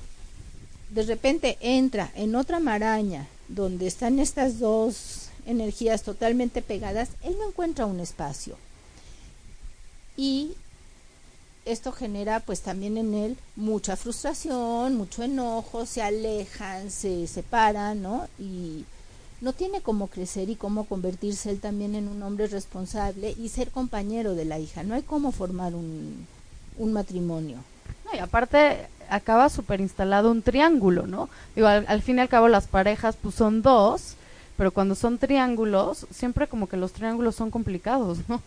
de 0.90 1.04
repente 1.04 1.58
entra 1.62 2.12
en 2.16 2.36
otra 2.36 2.60
maraña 2.60 3.28
donde 3.48 3.88
están 3.88 4.20
estas 4.20 4.60
dos 4.60 5.30
energías 5.46 6.04
totalmente 6.04 6.62
pegadas, 6.62 7.10
él 7.24 7.36
no 7.40 7.48
encuentra 7.48 7.86
un 7.86 8.00
espacio. 8.00 8.56
Y 10.18 10.54
esto 11.66 11.92
genera 11.92 12.40
pues 12.40 12.62
también 12.62 12.98
en 12.98 13.14
él 13.14 13.38
mucha 13.56 13.96
frustración, 13.96 14.96
mucho 14.96 15.24
enojo, 15.24 15.86
se 15.86 16.02
alejan, 16.02 16.92
se 16.92 17.26
separan, 17.28 18.02
¿no? 18.02 18.28
Y 18.38 18.86
no 19.42 19.54
tiene 19.54 19.82
cómo 19.82 20.08
crecer 20.08 20.50
y 20.50 20.56
cómo 20.56 20.86
convertirse 20.86 21.50
él 21.50 21.60
también 21.60 21.96
en 21.96 22.08
un 22.08 22.22
hombre 22.24 22.48
responsable 22.48 23.36
y 23.38 23.50
ser 23.50 23.70
compañero 23.70 24.36
de 24.36 24.46
la 24.46 24.60
hija. 24.60 24.84
No 24.84 24.96
hay 24.96 25.02
cómo 25.02 25.32
formar 25.32 25.76
un, 25.76 26.28
un 26.78 26.94
matrimonio. 26.94 27.58
No, 28.06 28.18
y 28.18 28.20
aparte 28.20 28.88
acaba 29.10 29.50
súper 29.50 29.82
instalado 29.82 30.32
un 30.32 30.42
triángulo, 30.42 31.08
¿no? 31.08 31.30
Digo, 31.56 31.68
al, 31.68 31.86
al, 31.88 32.02
fin 32.02 32.18
y 32.18 32.22
al 32.22 32.30
cabo 32.30 32.48
las 32.48 32.68
parejas 32.68 33.16
pues 33.22 33.36
son 33.36 33.62
dos, 33.62 34.16
pero 34.58 34.72
cuando 34.72 34.96
son 34.96 35.18
triángulos, 35.18 36.06
siempre 36.12 36.48
como 36.48 36.68
que 36.68 36.78
los 36.78 36.92
triángulos 36.92 37.36
son 37.36 37.50
complicados, 37.50 38.20
¿no? 38.28 38.42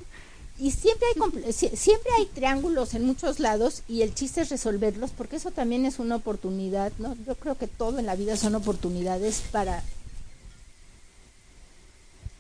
y 0.59 0.71
siempre 0.71 1.09
hay 1.09 1.53
siempre 1.53 2.13
hay 2.17 2.27
triángulos 2.27 2.95
en 2.95 3.05
muchos 3.05 3.41
lados 3.41 3.83
y 3.89 4.03
el 4.03 4.15
chiste 4.15 4.43
es 4.43 4.51
resolverlos 4.51 5.11
porque 5.11 5.37
eso 5.37 5.51
también 5.51 5.87
es 5.87 5.99
una 5.99 6.17
oportunidad 6.17 6.93
no 6.99 7.17
yo 7.27 7.35
creo 7.37 7.57
que 7.57 7.67
todo 7.67 7.99
en 7.99 8.07
la 8.07 8.15
vida 8.15 8.37
son 8.37 8.55
oportunidades 8.55 9.43
para 9.51 9.83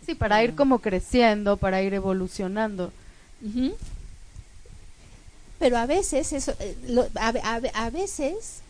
sí 0.04 0.14
para 0.14 0.42
ir 0.42 0.54
como 0.54 0.80
creciendo 0.80 1.56
para 1.56 1.82
ir 1.82 1.94
evolucionando 1.94 2.92
pero 5.58 5.78
a 5.78 5.86
veces 5.86 6.32
eso 6.32 6.54
eh, 6.60 6.76
a, 7.16 7.60
a, 7.74 7.90
veces 7.90 8.62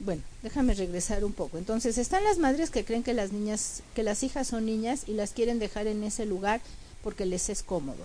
bueno, 0.00 0.22
déjame 0.42 0.72
regresar 0.72 1.24
un 1.24 1.32
poco. 1.34 1.58
Entonces, 1.58 1.98
están 1.98 2.24
las 2.24 2.38
madres 2.38 2.70
que 2.70 2.84
creen 2.84 3.02
que 3.02 3.12
las 3.12 3.32
niñas, 3.32 3.82
que 3.94 4.02
las 4.02 4.22
hijas 4.22 4.48
son 4.48 4.64
niñas 4.64 5.04
y 5.06 5.12
las 5.12 5.32
quieren 5.32 5.58
dejar 5.58 5.86
en 5.86 6.02
ese 6.02 6.24
lugar 6.24 6.62
porque 7.02 7.26
les 7.26 7.50
es 7.50 7.62
cómodo. 7.62 8.04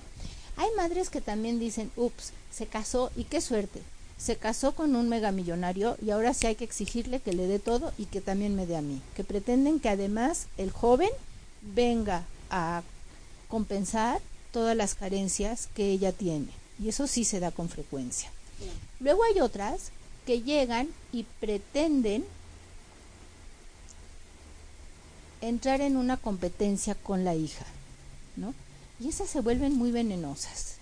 Hay 0.57 0.69
madres 0.77 1.09
que 1.09 1.21
también 1.21 1.59
dicen, 1.59 1.91
ups, 1.95 2.31
se 2.51 2.65
casó 2.65 3.12
y 3.15 3.24
qué 3.24 3.41
suerte. 3.41 3.81
Se 4.17 4.35
casó 4.38 4.74
con 4.74 4.95
un 4.95 5.09
megamillonario 5.09 5.97
y 6.01 6.12
ahora 6.12 6.33
sí 6.33 6.47
hay 6.47 6.55
que 6.55 6.63
exigirle 6.63 7.19
que 7.19 7.33
le 7.33 7.47
dé 7.47 7.59
todo 7.59 7.91
y 7.97 8.05
que 8.05 8.21
también 8.21 8.55
me 8.55 8.65
dé 8.65 8.77
a 8.77 8.81
mí. 8.81 9.01
Que 9.15 9.24
pretenden 9.24 9.79
que 9.79 9.89
además 9.89 10.47
el 10.57 10.71
joven 10.71 11.09
venga 11.62 12.24
a 12.50 12.84
compensar 13.48 14.22
todas 14.52 14.75
las 14.75 14.96
carencias 14.96 15.68
que 15.75 15.90
ella 15.92 16.12
tiene. 16.12 16.48
Y 16.80 16.90
eso 16.90 17.08
sí 17.08 17.24
se 17.24 17.40
da 17.40 17.52
con 17.52 17.70
frecuencia. 17.70 18.32
Luego 19.00 19.24
hay 19.24 19.42
otras 19.42 19.92
que 20.25 20.42
llegan 20.42 20.88
y 21.12 21.24
pretenden 21.40 22.25
entrar 25.42 25.82
en 25.82 25.98
una 25.98 26.18
competencia 26.18 26.96
con 26.96 27.24
la 27.24 27.36
hija, 27.36 27.66
¿no? 28.36 28.54
Y 29.00 29.10
esas 29.10 29.30
se 29.30 29.42
vuelven 29.42 29.78
muy 29.78 29.92
venenosas. 29.92 30.75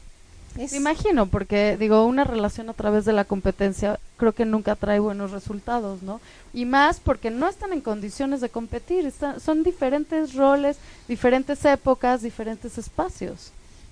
Me 0.55 0.77
imagino, 0.77 1.25
porque 1.25 1.77
digo, 1.77 2.05
una 2.05 2.23
relación 2.23 2.69
a 2.69 2.73
través 2.73 3.05
de 3.05 3.13
la 3.13 3.25
competencia 3.25 3.99
creo 4.17 4.33
que 4.33 4.45
nunca 4.45 4.75
trae 4.75 4.99
buenos 4.99 5.31
resultados, 5.31 6.03
¿no? 6.03 6.21
Y 6.53 6.65
más 6.65 6.99
porque 6.99 7.31
no 7.31 7.47
están 7.47 7.73
en 7.73 7.81
condiciones 7.81 8.41
de 8.41 8.49
competir, 8.49 9.11
son 9.43 9.63
diferentes 9.63 10.33
roles, 10.33 10.77
diferentes 11.07 11.63
épocas, 11.65 12.21
diferentes 12.21 12.77
espacios. 12.77 13.51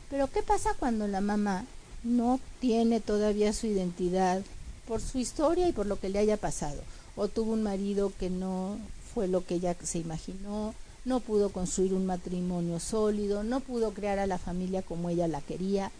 Pero 0.09 0.27
¿qué 0.27 0.43
pasa 0.43 0.75
cuando 0.77 1.07
la 1.07 1.21
mamá 1.21 1.65
no 2.03 2.39
tiene 2.59 2.99
todavía 2.99 3.53
su 3.53 3.67
identidad 3.67 4.41
por 4.87 5.01
su 5.01 5.17
historia 5.19 5.67
y 5.67 5.71
por 5.71 5.85
lo 5.85 5.99
que 5.99 6.09
le 6.09 6.19
haya 6.19 6.37
pasado? 6.37 6.81
O 7.15 7.27
tuvo 7.27 7.53
un 7.53 7.63
marido 7.63 8.11
que 8.19 8.29
no 8.29 8.77
fue 9.13 9.27
lo 9.27 9.45
que 9.45 9.55
ella 9.55 9.75
se 9.81 9.99
imaginó, 9.99 10.73
no 11.03 11.19
pudo 11.19 11.49
construir 11.49 11.93
un 11.93 12.05
matrimonio 12.05 12.79
sólido, 12.79 13.43
no 13.43 13.59
pudo 13.59 13.91
crear 13.91 14.19
a 14.19 14.27
la 14.27 14.37
familia 14.37 14.81
como 14.81 15.09
ella 15.09 15.27
la 15.27 15.41
quería. 15.41 15.91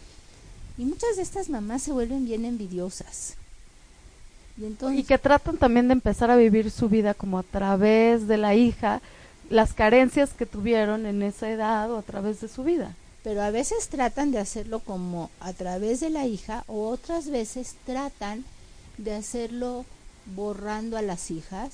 Y 0.78 0.86
muchas 0.86 1.16
de 1.16 1.24
estas 1.24 1.50
mamás 1.50 1.82
se 1.82 1.92
vuelven 1.92 2.26
bien 2.26 2.46
envidiosas. 2.46 3.36
Y, 4.58 4.66
entonces, 4.66 5.00
y 5.00 5.04
que 5.04 5.18
tratan 5.18 5.58
también 5.58 5.88
de 5.88 5.94
empezar 5.94 6.32
a 6.32 6.36
vivir 6.36 6.72
su 6.72 6.90
vida 6.90 7.14
como 7.14 7.40
a 7.40 7.44
través 7.44 8.28
de 8.28 8.38
la 8.38 8.56
hija, 8.56 9.02
las 9.50 9.74
carencias 9.74 10.32
que 10.32 10.46
tuvieron 10.46 11.06
en 11.06 11.22
esa 11.24 11.50
edad 11.50 11.92
o 11.92 11.98
a 11.98 12.02
través 12.04 12.42
de 12.42 12.48
su 12.48 12.64
vida. 12.64 12.96
Pero 13.24 13.42
a 13.42 13.52
veces 13.52 13.90
tratan 13.90 14.32
de 14.32 14.40
hacerlo 14.40 14.80
como 14.80 15.30
a 15.40 15.54
través 15.54 16.00
de 16.00 16.10
la 16.10 16.26
hija 16.26 16.64
o 16.68 16.90
otras 16.90 17.30
veces 17.30 17.76
tratan 17.86 18.46
de 18.98 19.14
hacerlo 19.16 19.86
borrando 20.36 20.98
a 20.98 21.02
las 21.02 21.32
hijas 21.32 21.72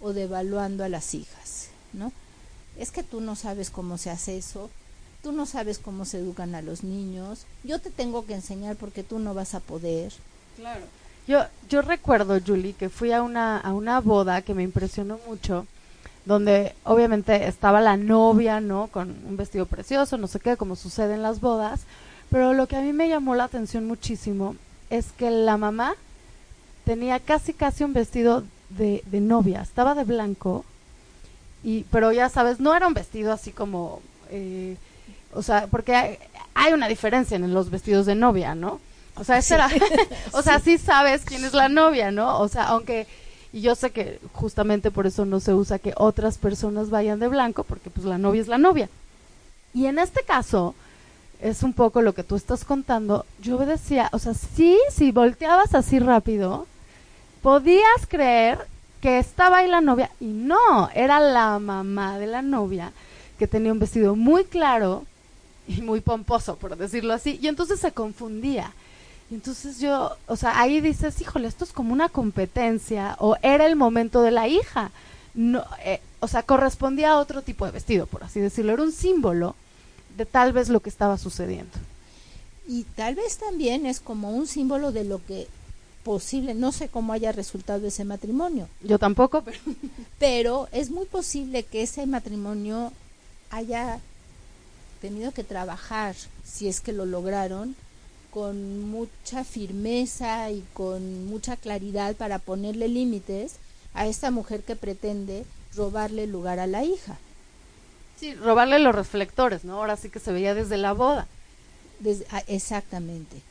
o 0.00 0.12
devaluando 0.12 0.84
a 0.84 0.88
las 0.88 1.14
hijas, 1.14 1.68
¿no? 1.92 2.12
es 2.76 2.90
que 2.90 3.02
tú 3.02 3.20
no 3.20 3.36
sabes 3.36 3.70
cómo 3.70 3.98
se 3.98 4.10
hace 4.10 4.36
eso, 4.36 4.70
tú 5.22 5.32
no 5.32 5.46
sabes 5.46 5.78
cómo 5.78 6.04
se 6.04 6.18
educan 6.18 6.54
a 6.54 6.62
los 6.62 6.82
niños, 6.84 7.46
yo 7.64 7.78
te 7.80 7.90
tengo 7.90 8.26
que 8.26 8.34
enseñar 8.34 8.76
porque 8.76 9.02
tú 9.02 9.18
no 9.18 9.34
vas 9.34 9.54
a 9.54 9.60
poder. 9.60 10.12
Claro. 10.56 10.84
Yo, 11.26 11.40
yo 11.68 11.82
recuerdo, 11.82 12.38
Julie, 12.44 12.74
que 12.74 12.88
fui 12.88 13.12
a 13.12 13.22
una, 13.22 13.58
a 13.58 13.72
una 13.72 14.00
boda 14.00 14.42
que 14.42 14.54
me 14.54 14.62
impresionó 14.62 15.18
mucho, 15.26 15.66
donde 16.24 16.74
obviamente 16.84 17.46
estaba 17.46 17.80
la 17.80 17.96
novia, 17.96 18.60
¿no? 18.60 18.88
Con 18.88 19.14
un 19.28 19.36
vestido 19.36 19.66
precioso, 19.66 20.18
no 20.18 20.26
sé 20.26 20.40
qué, 20.40 20.56
como 20.56 20.76
sucede 20.76 21.14
en 21.14 21.22
las 21.22 21.40
bodas, 21.40 21.82
pero 22.30 22.54
lo 22.54 22.66
que 22.66 22.76
a 22.76 22.82
mí 22.82 22.92
me 22.92 23.08
llamó 23.08 23.34
la 23.34 23.44
atención 23.44 23.86
muchísimo 23.86 24.56
es 24.90 25.12
que 25.12 25.30
la 25.30 25.56
mamá 25.56 25.94
tenía 26.84 27.20
casi, 27.20 27.52
casi 27.52 27.84
un 27.84 27.92
vestido 27.92 28.44
de, 28.70 29.02
de 29.06 29.20
novia, 29.20 29.62
estaba 29.62 29.94
de 29.94 30.04
blanco, 30.04 30.64
y 31.62 31.84
pero 31.90 32.12
ya 32.12 32.28
sabes 32.28 32.60
no 32.60 32.74
era 32.74 32.86
un 32.86 32.94
vestido 32.94 33.32
así 33.32 33.52
como 33.52 34.00
eh, 34.30 34.76
o 35.32 35.42
sea 35.42 35.66
porque 35.68 36.18
hay, 36.54 36.72
una 36.72 36.88
diferencia 36.88 37.36
en 37.36 37.54
los 37.54 37.70
vestidos 37.70 38.06
de 38.06 38.14
novia 38.14 38.54
no 38.54 38.80
o 39.16 39.24
sea 39.24 39.38
era 39.38 39.68
o 40.32 40.42
sea 40.42 40.58
sí. 40.60 40.78
sabes 40.78 41.22
quién 41.24 41.44
es 41.44 41.52
la 41.52 41.68
novia 41.68 42.10
no 42.10 42.38
o 42.40 42.48
sea 42.48 42.64
aunque 42.64 43.06
y 43.52 43.60
yo 43.60 43.74
sé 43.74 43.90
que 43.90 44.18
justamente 44.32 44.90
por 44.90 45.06
eso 45.06 45.26
no 45.26 45.38
se 45.38 45.52
usa 45.52 45.78
que 45.78 45.92
otras 45.96 46.38
personas 46.38 46.88
vayan 46.88 47.20
de 47.20 47.28
blanco 47.28 47.64
porque 47.64 47.90
pues 47.90 48.06
la 48.06 48.16
novia 48.16 48.40
es 48.40 48.48
la 48.48 48.56
novia. 48.56 48.88
Y 49.74 49.84
en 49.84 49.98
este 49.98 50.22
caso 50.22 50.74
es 51.38 51.62
un 51.62 51.74
poco 51.74 52.00
lo 52.00 52.14
que 52.14 52.24
tú 52.24 52.34
estás 52.36 52.64
contando 52.64 53.26
yo 53.42 53.58
decía 53.58 54.08
o 54.12 54.18
sea 54.18 54.32
sí 54.32 54.78
si 54.90 55.10
volteabas 55.12 55.74
así 55.74 55.98
rápido 55.98 56.66
podías 57.42 58.06
creer 58.08 58.58
que 59.02 59.18
estaba 59.18 59.58
ahí 59.58 59.68
la 59.68 59.80
novia 59.80 60.10
y 60.20 60.26
no, 60.26 60.88
era 60.94 61.18
la 61.18 61.58
mamá 61.58 62.18
de 62.18 62.28
la 62.28 62.40
novia 62.40 62.92
que 63.38 63.48
tenía 63.48 63.72
un 63.72 63.80
vestido 63.80 64.14
muy 64.14 64.44
claro 64.44 65.04
y 65.66 65.82
muy 65.82 66.00
pomposo, 66.00 66.56
por 66.56 66.76
decirlo 66.76 67.12
así, 67.12 67.38
y 67.42 67.48
entonces 67.48 67.80
se 67.80 67.90
confundía. 67.90 68.72
Y 69.32 69.36
entonces 69.36 69.80
yo, 69.80 70.14
o 70.26 70.36
sea, 70.36 70.60
ahí 70.60 70.82
dices, 70.82 71.18
híjole, 71.22 71.48
esto 71.48 71.64
es 71.64 71.72
como 71.72 71.94
una 71.94 72.10
competencia 72.10 73.16
o 73.18 73.34
era 73.40 73.64
el 73.64 73.76
momento 73.76 74.20
de 74.20 74.30
la 74.30 74.46
hija. 74.46 74.90
No, 75.32 75.64
eh, 75.86 76.02
o 76.20 76.28
sea, 76.28 76.42
correspondía 76.42 77.12
a 77.12 77.18
otro 77.18 77.40
tipo 77.40 77.64
de 77.64 77.72
vestido, 77.72 78.06
por 78.06 78.22
así 78.24 78.40
decirlo, 78.40 78.74
era 78.74 78.82
un 78.82 78.92
símbolo 78.92 79.54
de 80.18 80.26
tal 80.26 80.52
vez 80.52 80.68
lo 80.68 80.80
que 80.80 80.90
estaba 80.90 81.16
sucediendo. 81.16 81.72
Y 82.68 82.82
tal 82.94 83.14
vez 83.14 83.38
también 83.38 83.86
es 83.86 84.00
como 84.00 84.32
un 84.32 84.46
símbolo 84.46 84.92
de 84.92 85.04
lo 85.04 85.24
que 85.24 85.48
posible, 86.04 86.52
no 86.52 86.70
sé 86.70 86.90
cómo 86.90 87.14
haya 87.14 87.32
resultado 87.32 87.86
ese 87.86 88.04
matrimonio. 88.04 88.68
Yo 88.82 88.98
tampoco, 88.98 89.40
pero, 89.42 89.58
pero 90.18 90.68
es 90.72 90.90
muy 90.90 91.06
posible 91.06 91.62
que 91.62 91.80
ese 91.80 92.04
matrimonio 92.04 92.92
haya 93.48 93.98
tenido 95.00 95.32
que 95.32 95.42
trabajar, 95.42 96.16
si 96.44 96.68
es 96.68 96.82
que 96.82 96.92
lo 96.92 97.06
lograron, 97.06 97.74
con 98.32 98.88
mucha 98.90 99.44
firmeza 99.44 100.50
y 100.50 100.64
con 100.72 101.26
mucha 101.26 101.56
claridad 101.56 102.16
para 102.16 102.38
ponerle 102.38 102.88
límites 102.88 103.56
a 103.92 104.06
esta 104.06 104.30
mujer 104.30 104.62
que 104.62 104.74
pretende 104.74 105.44
robarle 105.76 106.26
lugar 106.26 106.58
a 106.58 106.66
la 106.66 106.82
hija. 106.82 107.18
Sí, 108.18 108.34
robarle 108.34 108.78
los 108.78 108.94
reflectores, 108.94 109.64
¿no? 109.64 109.74
Ahora 109.74 109.96
sí 109.96 110.08
que 110.08 110.18
se 110.18 110.32
veía 110.32 110.54
desde 110.54 110.78
la 110.78 110.92
boda. 110.92 111.26
Ah, 112.30 112.42
exactamente. 112.46 113.42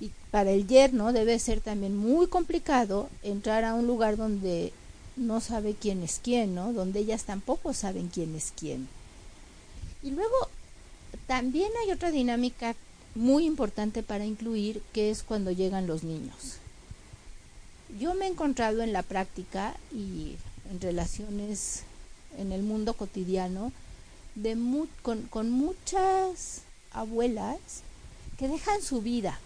Y 0.00 0.10
para 0.30 0.50
el 0.50 0.66
yerno 0.66 1.12
debe 1.12 1.38
ser 1.38 1.60
también 1.60 1.94
muy 1.94 2.26
complicado 2.26 3.10
entrar 3.22 3.64
a 3.64 3.74
un 3.74 3.86
lugar 3.86 4.16
donde 4.16 4.72
no 5.16 5.40
sabe 5.40 5.74
quién 5.78 6.02
es 6.02 6.20
quién, 6.22 6.54
¿no? 6.54 6.72
Donde 6.72 7.00
ellas 7.00 7.24
tampoco 7.24 7.74
saben 7.74 8.08
quién 8.08 8.34
es 8.34 8.52
quién. 8.58 8.88
Y 10.02 10.10
luego 10.10 10.36
también 11.26 11.70
hay 11.82 11.92
otra 11.92 12.10
dinámica 12.10 12.74
muy 13.16 13.46
importante 13.46 14.02
para 14.02 14.24
incluir, 14.24 14.82
que 14.92 15.10
es 15.10 15.22
cuando 15.22 15.50
llegan 15.50 15.86
los 15.86 16.04
niños. 16.04 16.58
Yo 17.98 18.14
me 18.14 18.26
he 18.26 18.28
encontrado 18.28 18.82
en 18.82 18.92
la 18.92 19.02
práctica 19.02 19.74
y 19.92 20.36
en 20.70 20.80
relaciones 20.80 21.82
en 22.38 22.52
el 22.52 22.62
mundo 22.62 22.94
cotidiano 22.94 23.72
de 24.34 24.56
con, 25.02 25.22
con 25.22 25.50
muchas 25.50 26.62
abuelas 26.92 27.58
que 28.38 28.48
dejan 28.48 28.82
su 28.82 29.00
vida 29.00 29.38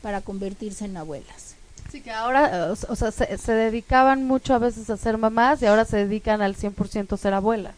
para 0.00 0.22
convertirse 0.22 0.86
en 0.86 0.96
abuelas. 0.96 1.54
Sí, 1.90 2.00
que 2.00 2.10
ahora, 2.10 2.72
o, 2.88 2.96
sea, 2.96 3.10
se, 3.10 3.52
dedicaban 3.52 4.24
mucho 4.24 4.54
a 4.54 4.58
veces 4.58 4.88
a 4.88 4.96
ser 4.96 5.18
mamás 5.18 5.60
y 5.60 5.66
ahora 5.66 5.84
se 5.84 5.98
dedican 5.98 6.40
al 6.40 6.56
100% 6.56 7.12
a 7.12 7.16
ser 7.18 7.34
abuelas. 7.34 7.74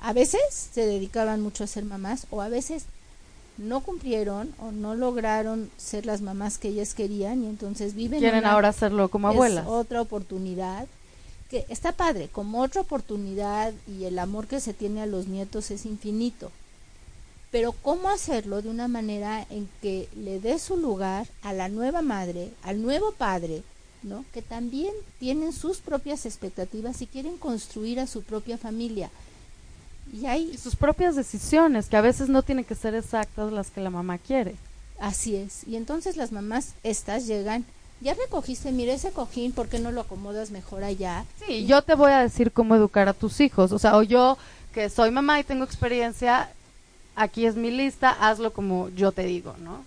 A 0.00 0.12
veces 0.12 0.40
se 0.72 0.86
dedicaban 0.86 1.40
mucho 1.40 1.64
a 1.64 1.66
ser 1.66 1.84
mamás 1.84 2.28
o 2.30 2.42
a 2.42 2.48
veces 2.48 2.84
no 3.58 3.80
cumplieron 3.80 4.54
o 4.58 4.72
no 4.72 4.94
lograron 4.94 5.70
ser 5.76 6.06
las 6.06 6.20
mamás 6.20 6.58
que 6.58 6.68
ellas 6.68 6.94
querían 6.94 7.42
y 7.42 7.46
entonces 7.46 7.94
viven 7.94 8.20
quieren 8.20 8.44
ahora 8.44 8.68
hacerlo 8.68 9.08
como 9.08 9.28
abuelas. 9.28 9.66
otra 9.66 10.00
oportunidad 10.00 10.86
que 11.50 11.64
está 11.68 11.92
padre, 11.92 12.28
como 12.30 12.60
otra 12.60 12.80
oportunidad 12.80 13.72
y 13.86 14.04
el 14.04 14.18
amor 14.18 14.46
que 14.46 14.60
se 14.60 14.74
tiene 14.74 15.02
a 15.02 15.06
los 15.06 15.28
nietos 15.28 15.70
es 15.70 15.86
infinito 15.86 16.50
pero 17.50 17.72
cómo 17.72 18.10
hacerlo 18.10 18.60
de 18.60 18.68
una 18.68 18.86
manera 18.86 19.46
en 19.50 19.68
que 19.80 20.08
le 20.14 20.40
dé 20.40 20.58
su 20.58 20.76
lugar 20.76 21.26
a 21.42 21.52
la 21.52 21.68
nueva 21.68 22.02
madre, 22.02 22.50
al 22.62 22.82
nuevo 22.82 23.12
padre, 23.12 23.62
¿no? 24.02 24.24
Que 24.34 24.42
también 24.42 24.92
tienen 25.18 25.52
sus 25.52 25.78
propias 25.78 26.26
expectativas 26.26 27.00
y 27.02 27.06
quieren 27.06 27.38
construir 27.38 28.00
a 28.00 28.06
su 28.06 28.22
propia 28.22 28.58
familia. 28.58 29.10
Y 30.12 30.26
hay 30.26 30.56
sus 30.56 30.76
propias 30.76 31.16
decisiones, 31.16 31.88
que 31.88 31.96
a 31.96 32.00
veces 32.00 32.28
no 32.28 32.42
tienen 32.42 32.64
que 32.64 32.74
ser 32.74 32.94
exactas 32.94 33.52
las 33.52 33.70
que 33.70 33.80
la 33.80 33.90
mamá 33.90 34.18
quiere. 34.18 34.54
Así 35.00 35.36
es. 35.36 35.66
Y 35.66 35.76
entonces 35.76 36.16
las 36.16 36.32
mamás 36.32 36.74
estas 36.82 37.26
llegan, 37.26 37.64
ya 38.00 38.14
recogiste, 38.14 38.72
mire 38.72 38.94
ese 38.94 39.10
cojín, 39.10 39.52
¿por 39.52 39.68
qué 39.68 39.78
no 39.78 39.92
lo 39.92 40.02
acomodas 40.02 40.50
mejor 40.50 40.84
allá? 40.84 41.24
Sí, 41.46 41.66
yo 41.66 41.82
te 41.82 41.94
voy 41.94 42.12
a 42.12 42.20
decir 42.20 42.52
cómo 42.52 42.76
educar 42.76 43.08
a 43.08 43.14
tus 43.14 43.40
hijos, 43.40 43.72
o 43.72 43.78
sea, 43.78 43.96
o 43.96 44.02
yo 44.02 44.38
que 44.72 44.90
soy 44.90 45.10
mamá 45.10 45.40
y 45.40 45.44
tengo 45.44 45.64
experiencia, 45.64 46.50
aquí 47.14 47.46
es 47.46 47.56
mi 47.56 47.70
lista, 47.70 48.10
hazlo 48.10 48.52
como 48.52 48.90
yo 48.90 49.12
te 49.12 49.24
digo, 49.24 49.54
¿no? 49.58 49.84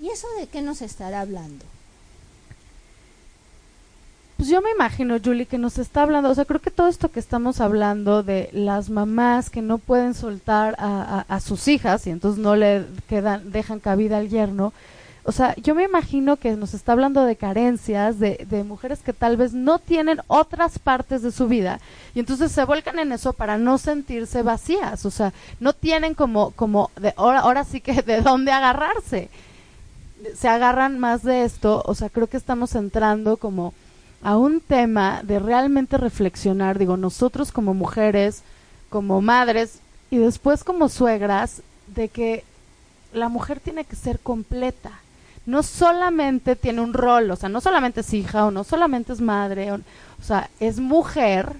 ¿Y 0.00 0.10
eso 0.10 0.26
de 0.38 0.46
qué 0.46 0.62
nos 0.62 0.82
estará 0.82 1.20
hablando? 1.20 1.64
Pues 4.38 4.50
yo 4.50 4.62
me 4.62 4.70
imagino, 4.70 5.16
Julie, 5.22 5.46
que 5.46 5.58
nos 5.58 5.78
está 5.78 6.02
hablando, 6.02 6.30
o 6.30 6.34
sea, 6.34 6.44
creo 6.44 6.60
que 6.60 6.70
todo 6.70 6.86
esto 6.86 7.10
que 7.10 7.18
estamos 7.18 7.60
hablando 7.60 8.22
de 8.22 8.50
las 8.52 8.88
mamás 8.88 9.50
que 9.50 9.62
no 9.62 9.78
pueden 9.78 10.14
soltar 10.14 10.76
a, 10.78 11.24
a, 11.28 11.40
sus 11.40 11.66
hijas 11.66 12.06
y 12.06 12.10
entonces 12.10 12.40
no 12.40 12.54
le 12.54 12.84
quedan, 13.08 13.50
dejan 13.50 13.80
cabida 13.80 14.18
al 14.18 14.28
yerno, 14.28 14.72
o 15.24 15.32
sea, 15.32 15.56
yo 15.56 15.74
me 15.74 15.82
imagino 15.82 16.36
que 16.36 16.52
nos 16.52 16.72
está 16.72 16.92
hablando 16.92 17.24
de 17.24 17.34
carencias, 17.34 18.20
de, 18.20 18.46
de, 18.48 18.62
mujeres 18.62 19.00
que 19.00 19.12
tal 19.12 19.36
vez 19.36 19.54
no 19.54 19.80
tienen 19.80 20.20
otras 20.28 20.78
partes 20.78 21.22
de 21.22 21.32
su 21.32 21.48
vida 21.48 21.80
y 22.14 22.20
entonces 22.20 22.52
se 22.52 22.64
vuelcan 22.64 23.00
en 23.00 23.10
eso 23.10 23.32
para 23.32 23.58
no 23.58 23.76
sentirse 23.76 24.42
vacías, 24.42 25.04
o 25.04 25.10
sea, 25.10 25.32
no 25.58 25.72
tienen 25.72 26.14
como, 26.14 26.52
como, 26.52 26.92
de, 27.00 27.12
ahora, 27.16 27.40
ahora 27.40 27.64
sí 27.64 27.80
que 27.80 28.02
de 28.02 28.20
dónde 28.20 28.52
agarrarse. 28.52 29.30
Se 30.36 30.48
agarran 30.48 31.00
más 31.00 31.24
de 31.24 31.42
esto, 31.42 31.82
o 31.84 31.94
sea, 31.96 32.08
creo 32.08 32.28
que 32.28 32.36
estamos 32.36 32.76
entrando 32.76 33.36
como 33.36 33.74
a 34.22 34.36
un 34.36 34.60
tema 34.60 35.22
de 35.22 35.38
realmente 35.38 35.96
reflexionar, 35.96 36.78
digo, 36.78 36.96
nosotros 36.96 37.52
como 37.52 37.74
mujeres, 37.74 38.42
como 38.90 39.20
madres 39.20 39.80
y 40.10 40.18
después 40.18 40.64
como 40.64 40.88
suegras, 40.88 41.62
de 41.86 42.08
que 42.08 42.44
la 43.12 43.28
mujer 43.28 43.60
tiene 43.60 43.84
que 43.84 43.96
ser 43.96 44.18
completa. 44.18 44.90
No 45.46 45.62
solamente 45.62 46.56
tiene 46.56 46.80
un 46.80 46.92
rol, 46.92 47.30
o 47.30 47.36
sea, 47.36 47.48
no 47.48 47.60
solamente 47.60 48.00
es 48.00 48.12
hija 48.12 48.46
o 48.46 48.50
no 48.50 48.64
solamente 48.64 49.12
es 49.12 49.20
madre, 49.20 49.72
o, 49.72 49.80
sea, 50.22 50.50
es 50.60 50.78
mujer 50.78 51.56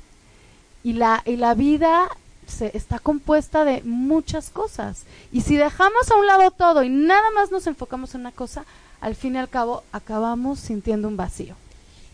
y 0.83 0.92
la, 0.92 1.23
y 1.25 1.37
la 1.37 1.55
vida 1.55 2.09
se, 2.47 2.77
está 2.77 2.99
compuesta 2.99 3.64
de 3.64 3.83
muchas 3.85 4.51
cosas. 4.51 5.05
Y 5.33 5.40
si 5.40 5.57
dejamos 5.57 6.11
a 6.11 6.16
un 6.16 6.27
lado 6.27 6.51
todo 6.51 6.83
y 6.83 6.90
nada 6.90 7.31
más 7.35 7.51
nos 7.51 7.66
enfocamos 7.66 8.14
en 8.14 8.23
una 8.23 8.33
cosa, 8.33 8.64
al 9.01 9.14
fin 9.14 9.37
y 9.37 9.38
al 9.38 9.49
cabo 9.49 9.85
acabamos 9.92 10.59
sintiendo 10.59 11.09
un 11.09 11.16
vacío. 11.16 11.55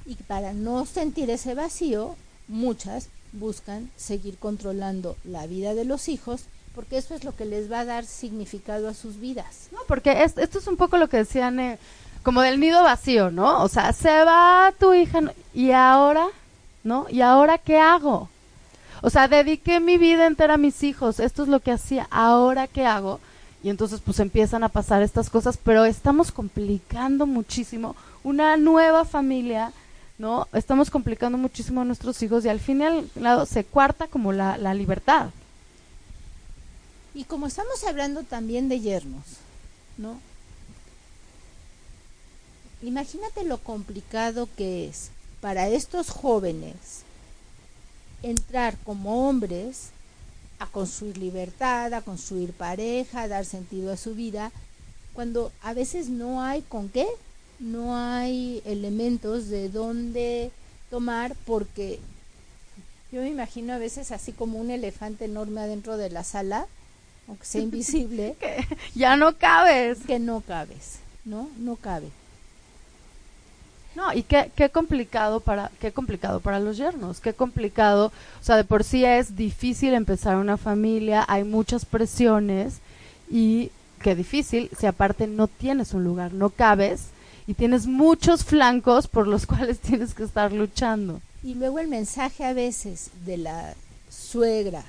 Y 0.06 0.14
para 0.14 0.52
no 0.52 0.86
sentir 0.86 1.30
ese 1.30 1.54
vacío, 1.54 2.16
muchas 2.48 3.08
buscan 3.32 3.90
seguir 3.96 4.36
controlando 4.38 5.16
la 5.24 5.46
vida 5.46 5.74
de 5.74 5.84
los 5.84 6.08
hijos 6.08 6.42
porque 6.74 6.96
eso 6.96 7.14
es 7.14 7.24
lo 7.24 7.36
que 7.36 7.44
les 7.44 7.70
va 7.70 7.80
a 7.80 7.84
dar 7.84 8.04
significado 8.04 8.88
a 8.88 8.94
sus 8.94 9.20
vidas. 9.20 9.68
No, 9.72 9.78
porque 9.86 10.24
esto 10.24 10.58
es 10.58 10.66
un 10.66 10.76
poco 10.76 10.98
lo 10.98 11.08
que 11.08 11.18
decían, 11.18 11.60
eh, 11.60 11.78
como 12.22 12.40
del 12.40 12.58
nido 12.58 12.82
vacío, 12.82 13.30
¿no? 13.30 13.62
O 13.62 13.68
sea, 13.68 13.92
se 13.92 14.24
va 14.24 14.72
tu 14.78 14.92
hija 14.92 15.20
y 15.52 15.70
ahora, 15.70 16.26
¿no? 16.82 17.06
¿Y 17.10 17.20
ahora 17.20 17.58
qué 17.58 17.78
hago? 17.78 18.28
O 19.02 19.10
sea, 19.10 19.28
dediqué 19.28 19.78
mi 19.80 19.98
vida 19.98 20.26
entera 20.26 20.54
a 20.54 20.58
mis 20.58 20.82
hijos, 20.82 21.20
esto 21.20 21.42
es 21.42 21.48
lo 21.48 21.60
que 21.60 21.72
hacía, 21.72 22.08
ahora 22.10 22.66
qué 22.66 22.86
hago? 22.86 23.20
Y 23.62 23.70
entonces 23.70 24.00
pues 24.04 24.18
empiezan 24.18 24.64
a 24.64 24.68
pasar 24.68 25.02
estas 25.02 25.30
cosas, 25.30 25.58
pero 25.62 25.84
estamos 25.84 26.32
complicando 26.32 27.26
muchísimo 27.26 27.94
una 28.22 28.56
nueva 28.56 29.04
familia 29.04 29.72
¿no? 30.24 30.48
Estamos 30.54 30.88
complicando 30.88 31.36
muchísimo 31.36 31.82
a 31.82 31.84
nuestros 31.84 32.22
hijos 32.22 32.46
y 32.46 32.48
al 32.48 32.58
fin 32.58 32.80
y 32.80 32.84
al 32.84 33.10
lado 33.14 33.44
se 33.44 33.62
cuarta 33.62 34.06
como 34.06 34.32
la, 34.32 34.56
la 34.56 34.72
libertad. 34.72 35.28
Y 37.12 37.24
como 37.24 37.46
estamos 37.46 37.84
hablando 37.84 38.22
también 38.22 38.70
de 38.70 38.80
yernos, 38.80 39.22
¿no? 39.98 40.18
Imagínate 42.82 43.44
lo 43.44 43.58
complicado 43.58 44.48
que 44.56 44.88
es 44.88 45.10
para 45.42 45.68
estos 45.68 46.08
jóvenes 46.08 47.02
entrar 48.22 48.78
como 48.78 49.28
hombres 49.28 49.90
a 50.58 50.66
construir 50.68 51.18
libertad, 51.18 51.92
a 51.92 52.00
construir 52.00 52.54
pareja, 52.54 53.20
a 53.20 53.28
dar 53.28 53.44
sentido 53.44 53.92
a 53.92 53.98
su 53.98 54.14
vida, 54.14 54.52
cuando 55.12 55.52
a 55.60 55.74
veces 55.74 56.08
no 56.08 56.40
hay 56.40 56.62
con 56.62 56.88
qué 56.88 57.06
no 57.58 57.96
hay 57.96 58.62
elementos 58.64 59.48
de 59.48 59.68
dónde 59.68 60.50
tomar 60.90 61.34
porque 61.46 62.00
yo 63.12 63.22
me 63.22 63.28
imagino 63.28 63.72
a 63.72 63.78
veces 63.78 64.10
así 64.10 64.32
como 64.32 64.58
un 64.58 64.70
elefante 64.70 65.26
enorme 65.26 65.60
adentro 65.60 65.96
de 65.96 66.10
la 66.10 66.24
sala, 66.24 66.66
aunque 67.28 67.46
sea 67.46 67.60
invisible, 67.62 68.36
que 68.40 68.66
ya 68.94 69.16
no 69.16 69.36
cabes, 69.36 69.98
que 70.06 70.18
no 70.18 70.40
cabes, 70.40 70.98
¿no? 71.24 71.48
No 71.58 71.76
cabe. 71.76 72.08
No, 73.94 74.12
y 74.12 74.24
qué, 74.24 74.50
qué 74.56 74.70
complicado 74.70 75.38
para 75.38 75.70
qué 75.80 75.92
complicado 75.92 76.40
para 76.40 76.58
los 76.58 76.76
yernos, 76.76 77.20
qué 77.20 77.32
complicado, 77.32 78.06
o 78.40 78.44
sea, 78.44 78.56
de 78.56 78.64
por 78.64 78.82
sí 78.82 79.04
es 79.04 79.36
difícil 79.36 79.94
empezar 79.94 80.34
una 80.34 80.56
familia, 80.56 81.24
hay 81.28 81.44
muchas 81.44 81.84
presiones 81.84 82.78
y 83.30 83.70
qué 84.02 84.16
difícil 84.16 84.68
si 84.76 84.86
aparte 84.86 85.28
no 85.28 85.46
tienes 85.46 85.94
un 85.94 86.02
lugar, 86.02 86.32
no 86.32 86.50
cabes 86.50 87.13
y 87.46 87.54
tienes 87.54 87.86
muchos 87.86 88.44
flancos 88.44 89.08
por 89.08 89.26
los 89.26 89.46
cuales 89.46 89.78
tienes 89.78 90.14
que 90.14 90.24
estar 90.24 90.52
luchando. 90.52 91.20
Y 91.42 91.54
luego 91.54 91.78
el 91.78 91.88
mensaje 91.88 92.44
a 92.44 92.52
veces 92.52 93.10
de 93.26 93.36
la 93.36 93.74
suegra 94.10 94.84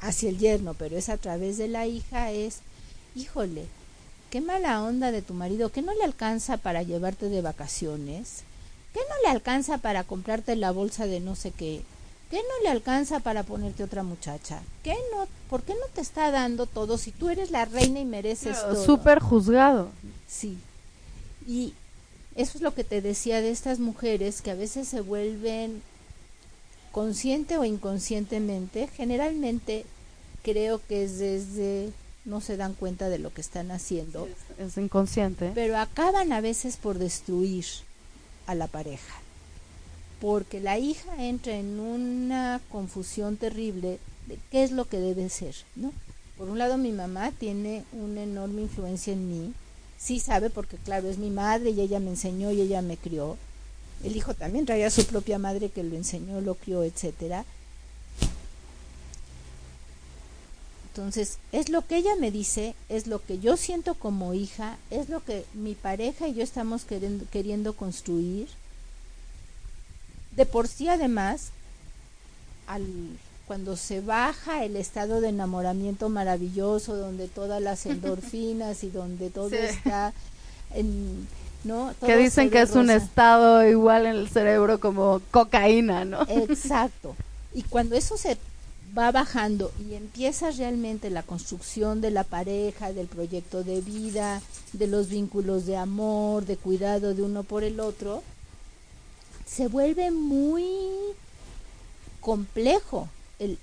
hacia 0.00 0.28
el 0.28 0.38
yerno, 0.38 0.74
pero 0.74 0.96
es 0.96 1.08
a 1.08 1.16
través 1.16 1.58
de 1.58 1.68
la 1.68 1.86
hija, 1.86 2.30
es, 2.30 2.60
híjole, 3.14 3.66
qué 4.30 4.40
mala 4.40 4.82
onda 4.82 5.10
de 5.10 5.22
tu 5.22 5.34
marido, 5.34 5.70
que 5.70 5.82
no 5.82 5.92
le 5.92 6.04
alcanza 6.04 6.56
para 6.56 6.82
llevarte 6.82 7.28
de 7.28 7.42
vacaciones, 7.42 8.44
que 8.94 9.00
no 9.00 9.14
le 9.24 9.30
alcanza 9.30 9.78
para 9.78 10.04
comprarte 10.04 10.56
la 10.56 10.70
bolsa 10.70 11.06
de 11.06 11.20
no 11.20 11.34
sé 11.34 11.50
qué, 11.50 11.82
que 12.30 12.36
no 12.36 12.62
le 12.62 12.70
alcanza 12.70 13.20
para 13.20 13.42
ponerte 13.42 13.82
otra 13.82 14.04
muchacha, 14.04 14.62
que 14.84 14.94
no, 15.12 15.26
¿por 15.50 15.62
qué 15.62 15.74
no 15.74 15.86
te 15.92 16.00
está 16.00 16.30
dando 16.30 16.66
todo 16.66 16.96
si 16.96 17.10
tú 17.10 17.28
eres 17.28 17.50
la 17.50 17.64
reina 17.64 18.00
y 18.00 18.04
mereces 18.04 18.62
todo? 18.62 18.84
Súper 18.84 19.18
juzgado. 19.18 19.90
Sí, 20.28 20.58
y 21.46 21.74
eso 22.36 22.58
es 22.58 22.62
lo 22.62 22.74
que 22.74 22.84
te 22.84 23.00
decía 23.00 23.40
de 23.40 23.50
estas 23.50 23.78
mujeres 23.78 24.42
que 24.42 24.50
a 24.50 24.54
veces 24.54 24.88
se 24.88 25.00
vuelven 25.00 25.82
consciente 26.92 27.58
o 27.58 27.64
inconscientemente, 27.64 28.88
generalmente 28.88 29.84
creo 30.42 30.80
que 30.86 31.04
es 31.04 31.18
desde 31.18 31.92
no 32.24 32.40
se 32.40 32.56
dan 32.56 32.74
cuenta 32.74 33.08
de 33.08 33.18
lo 33.18 33.32
que 33.32 33.40
están 33.40 33.70
haciendo. 33.70 34.28
es, 34.58 34.76
inconsciente. 34.76 35.52
Pero 35.54 35.78
acaban 35.78 36.32
a 36.32 36.40
veces 36.40 36.76
por 36.76 36.98
destruir 36.98 37.64
a 38.46 38.54
la 38.54 38.66
pareja. 38.66 39.14
Porque 40.20 40.60
la 40.60 40.78
hija 40.78 41.24
entra 41.24 41.56
en 41.56 41.80
una 41.80 42.60
confusión 42.70 43.36
terrible 43.36 43.98
de 44.26 44.38
qué 44.50 44.64
es 44.64 44.70
lo 44.70 44.84
que 44.84 44.98
debe 44.98 45.28
ser, 45.30 45.54
¿no? 45.76 45.92
Por 46.36 46.48
un 46.50 46.58
lado 46.58 46.76
mi 46.76 46.92
mamá 46.92 47.32
tiene 47.32 47.84
una 47.92 48.22
enorme 48.22 48.62
influencia 48.62 49.12
en 49.12 49.28
mí, 49.28 49.54
sí 50.02 50.18
sabe 50.18 50.50
porque 50.50 50.76
claro, 50.76 51.08
es 51.08 51.18
mi 51.18 51.30
madre 51.30 51.70
y 51.70 51.80
ella 51.80 52.00
me 52.00 52.10
enseñó 52.10 52.50
y 52.50 52.60
ella 52.60 52.82
me 52.82 52.96
crió. 52.96 53.36
El 54.02 54.16
hijo 54.16 54.34
también 54.34 54.64
traía 54.64 54.86
a 54.86 54.90
su 54.90 55.04
propia 55.04 55.38
madre 55.38 55.68
que 55.68 55.82
lo 55.82 55.94
enseñó, 55.94 56.40
lo 56.40 56.54
crió, 56.54 56.82
etcétera. 56.82 57.44
Entonces, 60.88 61.38
es 61.52 61.68
lo 61.68 61.86
que 61.86 61.96
ella 61.96 62.16
me 62.16 62.30
dice, 62.30 62.74
es 62.88 63.06
lo 63.06 63.22
que 63.22 63.38
yo 63.38 63.56
siento 63.56 63.94
como 63.94 64.34
hija, 64.34 64.76
es 64.90 65.08
lo 65.08 65.22
que 65.24 65.44
mi 65.54 65.74
pareja 65.74 66.26
y 66.26 66.34
yo 66.34 66.42
estamos 66.42 66.84
queriendo, 66.84 67.26
queriendo 67.30 67.74
construir. 67.74 68.48
De 70.34 70.46
por 70.46 70.66
sí, 70.66 70.88
además, 70.88 71.50
al 72.66 72.84
cuando 73.50 73.76
se 73.76 74.00
baja 74.00 74.64
el 74.64 74.76
estado 74.76 75.20
de 75.20 75.30
enamoramiento 75.30 76.08
maravilloso, 76.08 76.94
donde 76.94 77.26
todas 77.26 77.60
las 77.60 77.84
endorfinas 77.94 78.84
y 78.84 78.90
donde 78.90 79.28
todo 79.28 79.50
está 79.56 80.12
en, 80.72 81.26
¿no? 81.64 81.92
que 82.06 82.16
dicen 82.16 82.48
que 82.48 82.60
es 82.60 82.76
un 82.76 82.90
estado 82.90 83.66
igual 83.66 84.06
en 84.06 84.14
el 84.14 84.28
cerebro 84.28 84.78
como 84.78 85.20
cocaína, 85.32 86.04
¿no? 86.04 86.22
Exacto. 86.28 87.16
Y 87.52 87.64
cuando 87.64 87.96
eso 87.96 88.16
se 88.16 88.38
va 88.96 89.10
bajando 89.10 89.72
y 89.80 89.94
empieza 89.94 90.52
realmente 90.52 91.10
la 91.10 91.24
construcción 91.24 92.00
de 92.00 92.12
la 92.12 92.22
pareja, 92.22 92.92
del 92.92 93.08
proyecto 93.08 93.64
de 93.64 93.80
vida, 93.80 94.42
de 94.74 94.86
los 94.86 95.08
vínculos 95.08 95.66
de 95.66 95.76
amor, 95.76 96.46
de 96.46 96.56
cuidado 96.56 97.14
de 97.14 97.22
uno 97.22 97.42
por 97.42 97.64
el 97.64 97.80
otro, 97.80 98.22
se 99.44 99.66
vuelve 99.66 100.12
muy 100.12 100.62
complejo 102.20 103.08
el 103.40 103.58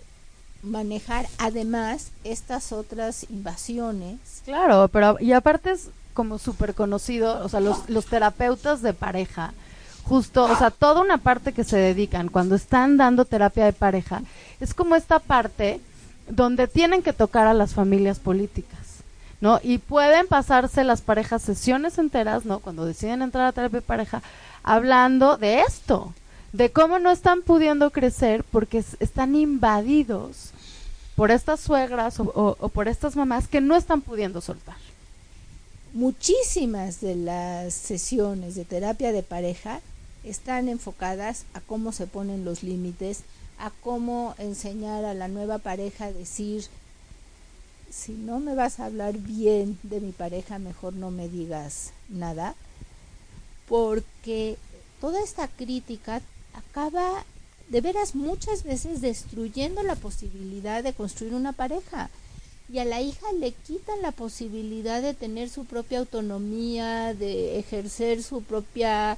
manejar 0.64 1.28
además 1.38 2.10
estas 2.26 2.74
otras 2.74 3.26
invasiones. 3.30 4.20
Claro, 4.44 4.90
pero 4.90 5.18
y 5.22 5.32
aparte 5.32 5.72
es 5.72 5.90
como 6.14 6.40
súper 6.40 6.74
conocido, 6.74 7.46
o 7.46 7.48
sea, 7.48 7.60
los, 7.60 7.90
los 7.90 8.08
terapeutas 8.08 8.82
de 8.82 8.94
pareja, 8.94 9.54
justo, 10.04 10.46
o 10.46 10.56
sea, 10.56 10.72
toda 10.72 11.02
una 11.02 11.20
parte 11.20 11.54
que 11.54 11.64
se 11.64 11.78
dedican 11.78 12.30
cuando 12.30 12.56
están 12.56 12.98
dando 12.98 13.24
terapia 13.24 13.66
de 13.66 13.74
pareja, 13.74 14.24
es 14.60 14.74
como 14.74 14.96
esta 14.96 15.20
parte 15.20 15.80
donde 16.28 16.68
tienen 16.68 17.04
que 17.04 17.14
tocar 17.14 17.46
a 17.48 17.54
las 17.54 17.74
familias 17.74 18.20
políticas, 18.20 18.80
¿no? 19.42 19.60
Y 19.62 19.78
pueden 19.78 20.28
pasarse 20.28 20.84
las 20.84 21.02
parejas 21.02 21.44
sesiones 21.44 22.00
enteras, 22.00 22.46
¿no? 22.46 22.60
Cuando 22.60 22.86
deciden 22.86 23.22
entrar 23.22 23.46
a 23.46 23.52
terapia 23.52 23.80
de 23.80 23.86
pareja, 23.86 24.24
hablando 24.64 25.38
de 25.38 25.62
esto, 25.62 26.14
de 26.58 26.72
cómo 26.72 26.98
no 26.98 27.12
están 27.12 27.44
pudiendo 27.44 27.92
crecer 27.92 28.44
porque 28.44 28.84
están 29.00 29.36
invadidos 29.36 30.50
por 31.16 31.30
estas 31.30 31.60
suegras 31.60 32.16
o, 32.20 32.70
por 32.74 32.88
estas 32.88 33.16
mamás 33.16 33.48
que 33.48 33.62
no 33.62 33.76
están 33.76 34.02
pudiendo 34.02 34.42
soltar. 34.42 34.76
Muchísimas 35.94 37.00
de 37.00 37.16
las 37.16 37.76
sesiones 37.76 38.56
de 38.56 38.66
terapia 38.66 39.12
de 39.12 39.22
pareja 39.22 39.82
están 40.24 40.68
enfocadas 40.68 41.46
a 41.54 41.62
cómo 41.62 41.92
se 41.92 42.08
ponen 42.08 42.44
los 42.44 42.64
límites, 42.64 43.20
a 43.60 43.70
cómo 43.84 44.34
enseñar 44.40 45.06
a 45.06 45.14
la 45.14 45.28
nueva 45.28 45.60
pareja 45.60 46.06
a 46.06 46.12
decir, 46.12 46.66
si 47.92 48.14
no 48.14 48.40
me 48.40 48.56
vas 48.56 48.80
a 48.80 48.86
hablar 48.86 49.16
bien 49.16 49.78
de 49.84 50.02
mi 50.02 50.12
pareja, 50.12 50.58
mejor 50.58 50.94
no 50.94 51.12
me 51.12 51.30
digas 51.30 51.92
nada, 52.10 52.56
porque 53.68 54.58
toda 55.00 55.24
esta 55.24 55.48
crítica 55.48 56.22
acaba 56.58 57.24
de 57.70 57.82
veras 57.82 58.16
muchas 58.16 58.64
veces 58.64 59.02
destruyendo 59.02 59.84
la 59.84 59.96
posibilidad 59.96 60.84
de 60.84 60.94
construir 60.94 61.34
una 61.34 61.54
pareja. 61.54 62.10
Y 62.70 62.80
a 62.80 62.86
la 62.86 63.02
hija 63.02 63.26
le 63.40 63.52
quitan 63.54 64.02
la 64.02 64.12
posibilidad 64.12 65.02
de 65.02 65.14
tener 65.14 65.50
su 65.50 65.66
propia 65.66 66.00
autonomía, 66.00 67.14
de 67.14 67.60
ejercer 67.60 68.24
su 68.24 68.44
propia 68.44 69.18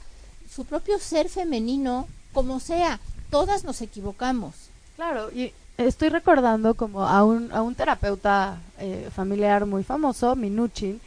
su 0.54 0.66
propio 0.66 1.00
ser 1.00 1.30
femenino, 1.30 2.08
como 2.34 2.60
sea. 2.60 3.00
Todas 3.30 3.64
nos 3.64 3.82
equivocamos. 3.82 4.56
Claro, 4.96 5.32
y 5.32 5.54
estoy 5.78 6.10
recordando 6.10 6.74
como 6.74 7.08
a 7.08 7.24
un, 7.24 7.52
a 7.52 7.62
un 7.62 7.76
terapeuta 7.76 8.60
eh, 8.80 9.10
familiar 9.16 9.66
muy 9.66 9.84
famoso, 9.84 10.36
Minuchin, 10.36 11.00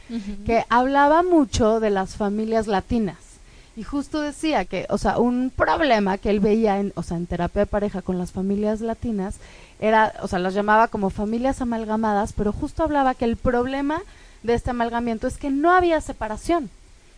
que 0.46 0.64
hablaba 0.68 1.22
mucho 1.22 1.80
de 1.80 1.90
las 1.90 2.16
familias 2.16 2.66
latinas. 2.66 3.16
Y 3.74 3.84
justo 3.84 4.20
decía 4.20 4.64
que, 4.66 4.86
o 4.90 4.98
sea, 4.98 5.18
un 5.18 5.50
problema 5.54 6.18
que 6.18 6.28
él 6.30 6.40
veía 6.40 6.78
en, 6.78 6.92
o 6.94 7.02
sea, 7.02 7.16
en 7.16 7.26
terapia 7.26 7.62
de 7.62 7.66
pareja 7.66 8.02
con 8.02 8.18
las 8.18 8.30
familias 8.30 8.80
latinas 8.80 9.36
era, 9.80 10.12
o 10.20 10.28
sea, 10.28 10.38
las 10.38 10.54
llamaba 10.54 10.88
como 10.88 11.08
familias 11.08 11.62
amalgamadas, 11.62 12.34
pero 12.34 12.52
justo 12.52 12.82
hablaba 12.82 13.14
que 13.14 13.24
el 13.24 13.36
problema 13.36 14.02
de 14.42 14.54
este 14.54 14.70
amalgamiento 14.70 15.26
es 15.26 15.38
que 15.38 15.50
no 15.50 15.70
había 15.70 16.00
separación 16.00 16.68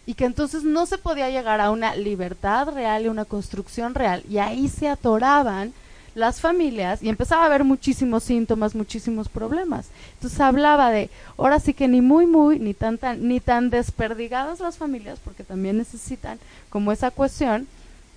y 0.06 0.14
que 0.14 0.26
entonces 0.26 0.64
no 0.64 0.86
se 0.86 0.98
podía 0.98 1.30
llegar 1.30 1.60
a 1.60 1.70
una 1.70 1.96
libertad 1.96 2.68
real 2.68 3.04
y 3.04 3.08
una 3.08 3.24
construcción 3.24 3.94
real 3.94 4.22
y 4.28 4.38
ahí 4.38 4.68
se 4.68 4.88
atoraban 4.88 5.72
las 6.14 6.40
familias 6.40 7.02
y 7.02 7.08
empezaba 7.08 7.42
a 7.42 7.46
haber 7.46 7.64
muchísimos 7.64 8.24
síntomas, 8.24 8.74
muchísimos 8.74 9.28
problemas. 9.28 9.86
Entonces 10.14 10.40
hablaba 10.40 10.90
de, 10.90 11.10
ahora 11.36 11.60
sí 11.60 11.74
que 11.74 11.88
ni 11.88 12.00
muy, 12.00 12.26
muy, 12.26 12.58
ni 12.58 12.74
tan, 12.74 12.98
tan, 12.98 13.26
ni 13.26 13.40
tan 13.40 13.70
desperdigadas 13.70 14.60
las 14.60 14.76
familias, 14.76 15.18
porque 15.24 15.44
también 15.44 15.76
necesitan 15.76 16.38
como 16.70 16.92
esa 16.92 17.10
cuestión, 17.10 17.66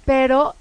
pero 0.05 0.55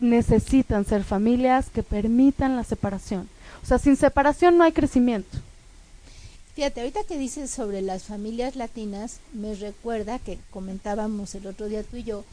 necesitan 0.00 0.84
ser 0.84 1.04
familias 1.04 1.70
que 1.70 1.82
permitan 1.82 2.56
la 2.56 2.64
separación. 2.64 3.28
O 3.62 3.66
sea, 3.66 3.78
sin 3.78 3.96
separación 3.96 4.58
no 4.58 4.64
hay 4.64 4.72
crecimiento. 4.72 5.38
Fíjate, 6.54 6.80
ahorita 6.80 7.02
que 7.04 7.18
dices 7.18 7.50
sobre 7.50 7.82
las 7.82 8.04
familias 8.04 8.54
latinas, 8.54 9.18
me 9.32 9.54
recuerda 9.56 10.20
que 10.20 10.38
comentábamos 10.50 11.34
el 11.34 11.46
otro 11.48 11.66
día 11.66 11.82
tú 11.82 11.96
y 11.96 12.04
yo, 12.04 12.24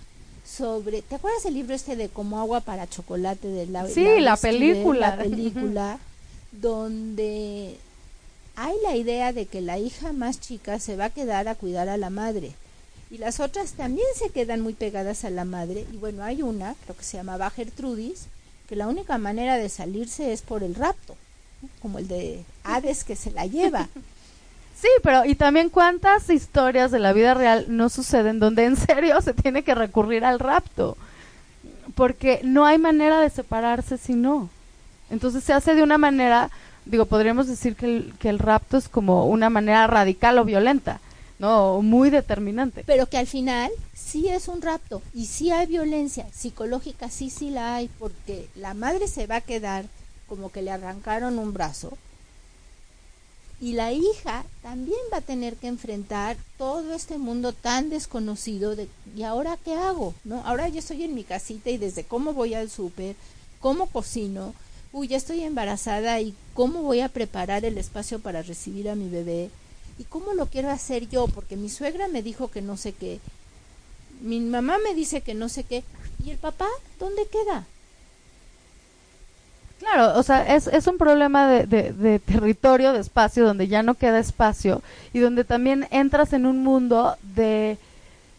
sobre, 0.46 1.02
¿te 1.02 1.16
acuerdas 1.16 1.46
el 1.46 1.54
libro 1.54 1.74
este 1.76 1.96
de 1.96 2.10
como 2.10 2.40
agua 2.40 2.62
para 2.62 2.90
chocolate 2.90 3.48
de 3.48 3.68
la 3.68 3.88
Sí, 3.88 4.20
la, 4.20 4.38
película. 4.38 5.16
La 5.16 5.18
película 5.18 6.00
donde 6.52 7.78
hay 8.56 8.76
la 8.84 8.96
idea 8.96 9.34
de 9.34 9.46
que 9.46 9.62
la 9.62 9.80
hija 9.80 10.14
más 10.14 10.40
chica 10.40 10.80
se 10.80 10.96
va 10.96 11.06
a 11.06 11.10
quedar 11.10 11.48
a 11.48 11.56
cuidar 11.56 11.90
a 11.90 11.98
la 11.98 12.10
madre 12.10 12.54
y 13.12 13.18
las 13.18 13.42
otras 13.42 13.74
también 13.74 14.08
se 14.16 14.30
quedan 14.30 14.62
muy 14.62 14.74
pegadas 14.74 15.26
a 15.26 15.30
la 15.30 15.44
madre 15.44 15.86
y 15.92 15.98
bueno, 15.98 16.24
hay 16.24 16.42
una, 16.42 16.76
creo 16.86 16.96
que 16.96 17.04
se 17.04 17.18
llamaba 17.18 17.50
Gertrudis, 17.50 18.28
que 18.70 18.78
la 18.78 18.88
única 18.88 19.18
manera 19.18 19.58
de 19.58 19.68
salirse 19.68 20.32
es 20.32 20.42
por 20.42 20.64
el 20.64 20.76
rapto, 20.76 21.18
como 21.82 22.00
el 22.00 22.08
de 22.08 22.46
Hades 22.64 23.04
que 23.04 23.18
se 23.18 23.32
la 23.32 23.46
lleva. 23.46 23.90
Sí, 24.82 24.88
pero 25.04 25.26
y 25.26 25.36
también 25.36 25.70
cuántas 25.70 26.28
historias 26.32 26.90
de 26.90 26.98
la 26.98 27.14
vida 27.14 27.36
real 27.36 27.66
no 27.70 27.88
suceden 27.88 28.40
donde 28.40 28.66
en 28.66 28.76
serio 28.76 29.22
se 29.22 29.36
tiene 29.36 29.64
que 29.64 29.76
recurrir 29.76 30.26
al 30.26 30.40
rapto, 30.40 30.98
porque 31.94 32.40
no 32.44 32.66
hay 32.66 32.80
manera 32.80 33.20
de 33.20 33.30
separarse 33.30 34.00
si 34.00 34.16
no. 34.16 34.50
Entonces 35.12 35.44
se 35.44 35.54
hace 35.54 35.76
de 35.76 35.84
una 35.84 36.00
manera, 36.00 36.50
digo, 36.86 37.06
podríamos 37.06 37.46
decir 37.46 37.76
que 37.76 37.86
el, 37.86 38.14
que 38.18 38.30
el 38.30 38.40
rapto 38.40 38.78
es 38.78 38.90
como 38.90 39.28
una 39.28 39.52
manera 39.52 39.86
radical 39.86 40.40
o 40.40 40.46
violenta, 40.46 41.00
¿no? 41.38 41.84
Muy 41.84 42.10
determinante. 42.10 42.84
Pero 42.88 43.06
que 43.06 43.20
al 43.20 43.28
final 43.28 43.70
sí 43.94 44.30
es 44.30 44.48
un 44.48 44.64
rapto 44.64 45.04
y 45.14 45.28
sí 45.28 45.52
hay 45.52 45.68
violencia 45.68 46.26
psicológica, 46.34 47.08
sí, 47.12 47.30
sí 47.30 47.52
la 47.52 47.76
hay, 47.76 47.88
porque 48.00 48.48
la 48.56 48.74
madre 48.74 49.08
se 49.08 49.28
va 49.28 49.36
a 49.36 49.42
quedar 49.42 49.86
como 50.28 50.52
que 50.52 50.64
le 50.64 50.72
arrancaron 50.72 51.38
un 51.38 51.54
brazo 51.54 52.00
y 53.62 53.74
la 53.74 53.94
hija 53.94 54.44
también 54.64 55.00
va 55.14 55.18
a 55.18 55.22
tener 55.22 55.56
que 55.56 55.68
enfrentar 55.68 56.36
todo 56.58 56.96
este 56.96 57.20
mundo 57.20 57.54
tan 57.54 57.92
desconocido 57.92 58.76
de 58.76 58.88
¿y 59.16 59.22
ahora 59.22 59.58
qué 59.64 59.76
hago? 59.76 60.16
¿No? 60.24 60.42
Ahora 60.46 60.68
yo 60.68 60.80
estoy 60.80 61.04
en 61.04 61.14
mi 61.14 61.24
casita 61.24 61.70
y 61.70 61.78
desde 61.78 62.04
cómo 62.04 62.34
voy 62.34 62.56
al 62.56 62.72
súper, 62.72 63.16
cómo 63.60 63.86
cocino, 63.86 64.56
uy, 64.92 65.10
ya 65.10 65.18
estoy 65.18 65.44
embarazada 65.44 66.20
y 66.20 66.34
cómo 66.56 66.82
voy 66.82 67.02
a 67.02 67.10
preparar 67.10 67.64
el 67.64 67.78
espacio 67.78 68.20
para 68.20 68.42
recibir 68.42 68.90
a 68.90 68.96
mi 68.96 69.08
bebé 69.10 69.52
y 70.00 70.06
cómo 70.06 70.34
lo 70.34 70.48
quiero 70.48 70.72
hacer 70.72 71.08
yo, 71.08 71.28
porque 71.28 71.56
mi 71.56 71.70
suegra 71.70 72.08
me 72.08 72.24
dijo 72.24 72.50
que 72.50 72.64
no 72.64 72.78
sé 72.78 72.94
qué, 72.94 73.20
mi 74.22 74.40
mamá 74.40 74.80
me 74.80 74.96
dice 74.96 75.22
que 75.22 75.36
no 75.36 75.50
sé 75.50 75.64
qué, 75.64 75.84
¿y 76.26 76.32
el 76.32 76.38
papá 76.40 76.68
dónde 77.00 77.28
queda? 77.28 77.68
Claro, 79.82 80.20
o 80.20 80.22
sea, 80.22 80.56
es, 80.56 80.68
es 80.68 80.86
un 80.86 81.00
problema 81.00 81.48
de, 81.48 81.66
de, 81.66 82.20
territorio, 82.20 82.94
de 82.94 83.00
espacio, 83.00 83.44
donde 83.44 83.68
ya 83.68 83.82
no 83.82 83.96
queda 83.96 84.20
espacio 84.20 84.84
y 85.12 85.18
donde 85.18 85.44
también 85.44 85.88
entras 85.90 86.34
en 86.34 86.46
un 86.46 86.62
mundo 86.64 87.18
de 87.24 87.80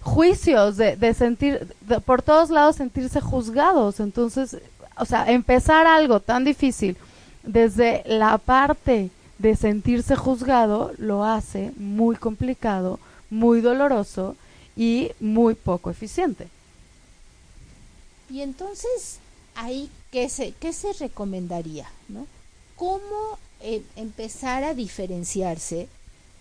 juicios, 0.03 0.77
de, 0.77 0.95
de 0.95 1.15
sentir, 1.15 1.67
por 2.05 2.23
todos 2.23 2.51
lados 2.51 2.77
sentirse 2.77 3.21
juzgados. 3.21 3.99
Entonces, 3.99 4.57
o 4.97 5.05
sea, 5.05 5.29
empezar 5.33 5.85
algo 5.85 6.21
tan 6.21 6.45
difícil 6.45 6.97
desde 7.43 8.05
la 8.07 8.39
parte 8.39 9.11
de 9.39 9.57
sentirse 9.57 10.15
juzgado 10.15 10.93
lo 10.97 11.25
hace 11.25 11.73
muy 11.77 12.15
complicado, 12.15 13.01
muy 13.31 13.61
doloroso 13.61 14.37
y 14.77 15.11
muy 15.19 15.57
poco 15.57 15.91
eficiente. 15.91 16.47
Y 18.31 18.43
entonces 18.43 19.19
ahí 19.57 19.91
¿qué 20.12 20.29
se, 20.29 20.53
qué 20.53 20.72
se 20.72 20.92
recomendaría? 20.92 21.90
¿no? 22.09 22.29
¿Cómo 22.77 23.38
eh, 23.61 23.83
empezar 23.96 24.62
a 24.62 24.75
diferenciarse 24.75 25.88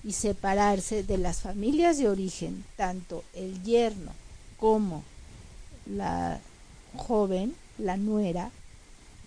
y 0.03 0.11
separarse 0.13 1.01
de 1.03 1.17
las 1.17 1.41
familias 1.41 1.97
de 1.97 2.09
origen, 2.09 2.63
tanto 2.75 3.23
el 3.33 3.63
yerno 3.63 4.11
como 4.59 5.03
la 5.87 6.39
joven, 6.95 7.55
la 7.79 7.97
nuera, 7.97 8.51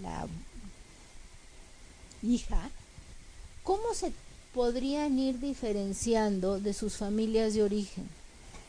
la 0.01 0.29
hija? 2.23 2.71
¿Cómo 3.65 3.95
se 3.95 4.13
podrían 4.53 5.19
ir 5.19 5.41
diferenciando 5.41 6.61
de 6.61 6.75
sus 6.75 6.97
familias 6.97 7.55
de 7.55 7.63
origen? 7.63 8.07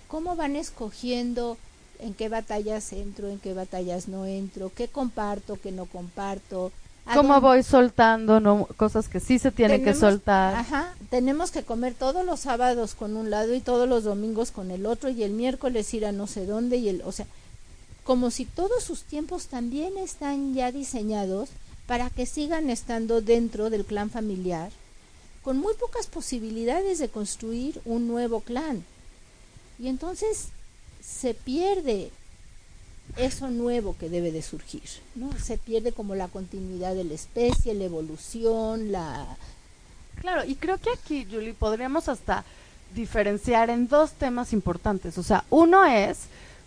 ¿Cómo 0.07 0.35
van 0.35 0.55
escogiendo 0.55 1.57
en 1.99 2.13
qué 2.13 2.29
batallas 2.29 2.91
entro, 2.93 3.29
en 3.29 3.39
qué 3.39 3.53
batallas 3.53 4.07
no 4.07 4.25
entro, 4.25 4.71
qué 4.75 4.87
comparto, 4.87 5.57
qué 5.61 5.71
no 5.71 5.85
comparto. 5.85 6.71
¿Cómo 7.13 7.39
voy 7.39 7.61
soltando 7.61 8.39
no, 8.39 8.67
cosas 8.77 9.07
que 9.07 9.19
sí 9.19 9.37
se 9.37 9.51
tienen 9.51 9.83
que 9.83 9.93
soltar? 9.93 10.55
Ajá, 10.55 10.95
tenemos 11.09 11.51
que 11.51 11.63
comer 11.63 11.93
todos 11.93 12.25
los 12.25 12.39
sábados 12.39 12.95
con 12.95 13.15
un 13.15 13.29
lado 13.29 13.53
y 13.53 13.59
todos 13.59 13.87
los 13.87 14.03
domingos 14.03 14.51
con 14.51 14.71
el 14.71 14.87
otro 14.87 15.09
y 15.09 15.23
el 15.23 15.31
miércoles 15.31 15.93
ir 15.93 16.05
a 16.05 16.11
no 16.11 16.25
sé 16.25 16.47
dónde 16.47 16.77
y 16.77 16.89
el, 16.89 17.03
o 17.05 17.11
sea, 17.11 17.27
como 18.03 18.31
si 18.31 18.45
todos 18.45 18.83
sus 18.83 19.03
tiempos 19.03 19.47
también 19.47 19.97
están 19.97 20.55
ya 20.55 20.71
diseñados 20.71 21.49
para 21.85 22.09
que 22.09 22.25
sigan 22.25 22.69
estando 22.69 23.21
dentro 23.21 23.69
del 23.69 23.85
clan 23.85 24.09
familiar, 24.09 24.71
con 25.43 25.57
muy 25.57 25.75
pocas 25.75 26.07
posibilidades 26.07 26.97
de 26.97 27.09
construir 27.09 27.79
un 27.85 28.07
nuevo 28.07 28.39
clan. 28.39 28.83
Y 29.77 29.89
entonces 29.89 30.49
se 31.05 31.33
pierde 31.33 32.11
eso 33.17 33.49
nuevo 33.49 33.95
que 33.97 34.09
debe 34.09 34.31
de 34.31 34.41
surgir, 34.41 34.83
¿no? 35.13 35.31
Se 35.37 35.57
pierde 35.57 35.91
como 35.91 36.15
la 36.15 36.27
continuidad 36.27 36.95
de 36.95 37.03
la 37.03 37.13
especie, 37.13 37.73
la 37.73 37.85
evolución, 37.85 38.91
la... 38.91 39.25
Claro, 40.19 40.43
y 40.45 40.55
creo 40.55 40.77
que 40.77 40.89
aquí, 40.91 41.27
Julie, 41.29 41.53
podríamos 41.53 42.09
hasta 42.09 42.43
diferenciar 42.95 43.69
en 43.69 43.87
dos 43.87 44.13
temas 44.13 44.53
importantes. 44.53 45.17
O 45.17 45.23
sea, 45.23 45.43
uno 45.49 45.85
es 45.85 46.23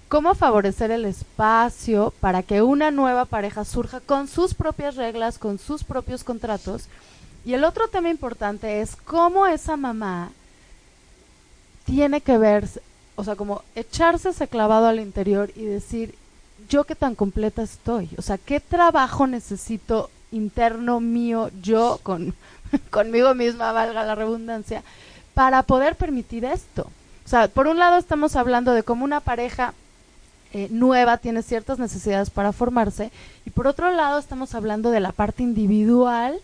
cómo 0.09 0.35
favorecer 0.35 0.91
el 0.91 1.05
espacio 1.05 2.13
para 2.21 2.43
que 2.43 2.63
una 2.63 2.91
nueva 2.91 3.25
pareja 3.25 3.65
surja 3.65 4.01
con 4.01 4.29
sus 4.29 4.55
propias 4.55 4.97
reglas, 4.97 5.39
con 5.39 5.59
sus 5.59 5.83
propios 5.83 6.25
contratos. 6.25 6.85
Y 7.45 7.55
el 7.55 7.65
otro 7.65 7.89
tema 7.89 8.11
importante 8.11 8.81
es 8.81 8.95
cómo 8.97 9.47
esa 9.47 9.77
mamá 9.77 10.31
tiene 11.85 12.21
que 12.21 12.39
ver 12.39 12.69
o 13.19 13.25
sea, 13.25 13.35
como 13.35 13.65
echarse 13.75 14.29
ese 14.29 14.47
clavado 14.47 14.87
al 14.87 15.01
interior 15.01 15.51
y 15.57 15.65
decir, 15.65 16.15
yo 16.69 16.85
qué 16.85 16.95
tan 16.95 17.17
completa 17.17 17.63
estoy, 17.63 18.09
o 18.17 18.23
sea, 18.23 18.39
qué 18.39 18.61
trabajo 18.61 19.27
necesito 19.27 20.09
interno 20.31 21.01
mío, 21.01 21.51
yo 21.61 21.99
con, 22.05 22.33
conmigo 22.91 23.35
misma, 23.35 23.73
valga 23.73 24.05
la 24.05 24.15
redundancia, 24.15 24.85
para 25.35 25.65
poder 25.65 25.97
permitir 25.97 26.45
esto. 26.45 26.83
O 27.25 27.29
sea, 27.29 27.49
por 27.49 27.67
un 27.67 27.81
lado 27.81 27.99
estamos 27.99 28.37
hablando 28.37 28.73
de 28.73 28.85
cómo 28.85 29.05
una 29.05 29.19
pareja 29.19 29.75
eh, 30.53 30.69
nueva 30.71 31.17
tiene 31.17 31.43
ciertas 31.43 31.81
necesidades 31.81 32.31
para 32.31 32.53
formarse 32.53 33.11
y 33.45 33.51
por 33.51 33.67
otro 33.67 33.91
lado 33.91 34.21
estamos 34.21 34.55
hablando 34.55 34.93
de 34.93 35.01
la 35.01 35.11
parte 35.11 35.43
individual 35.43 36.39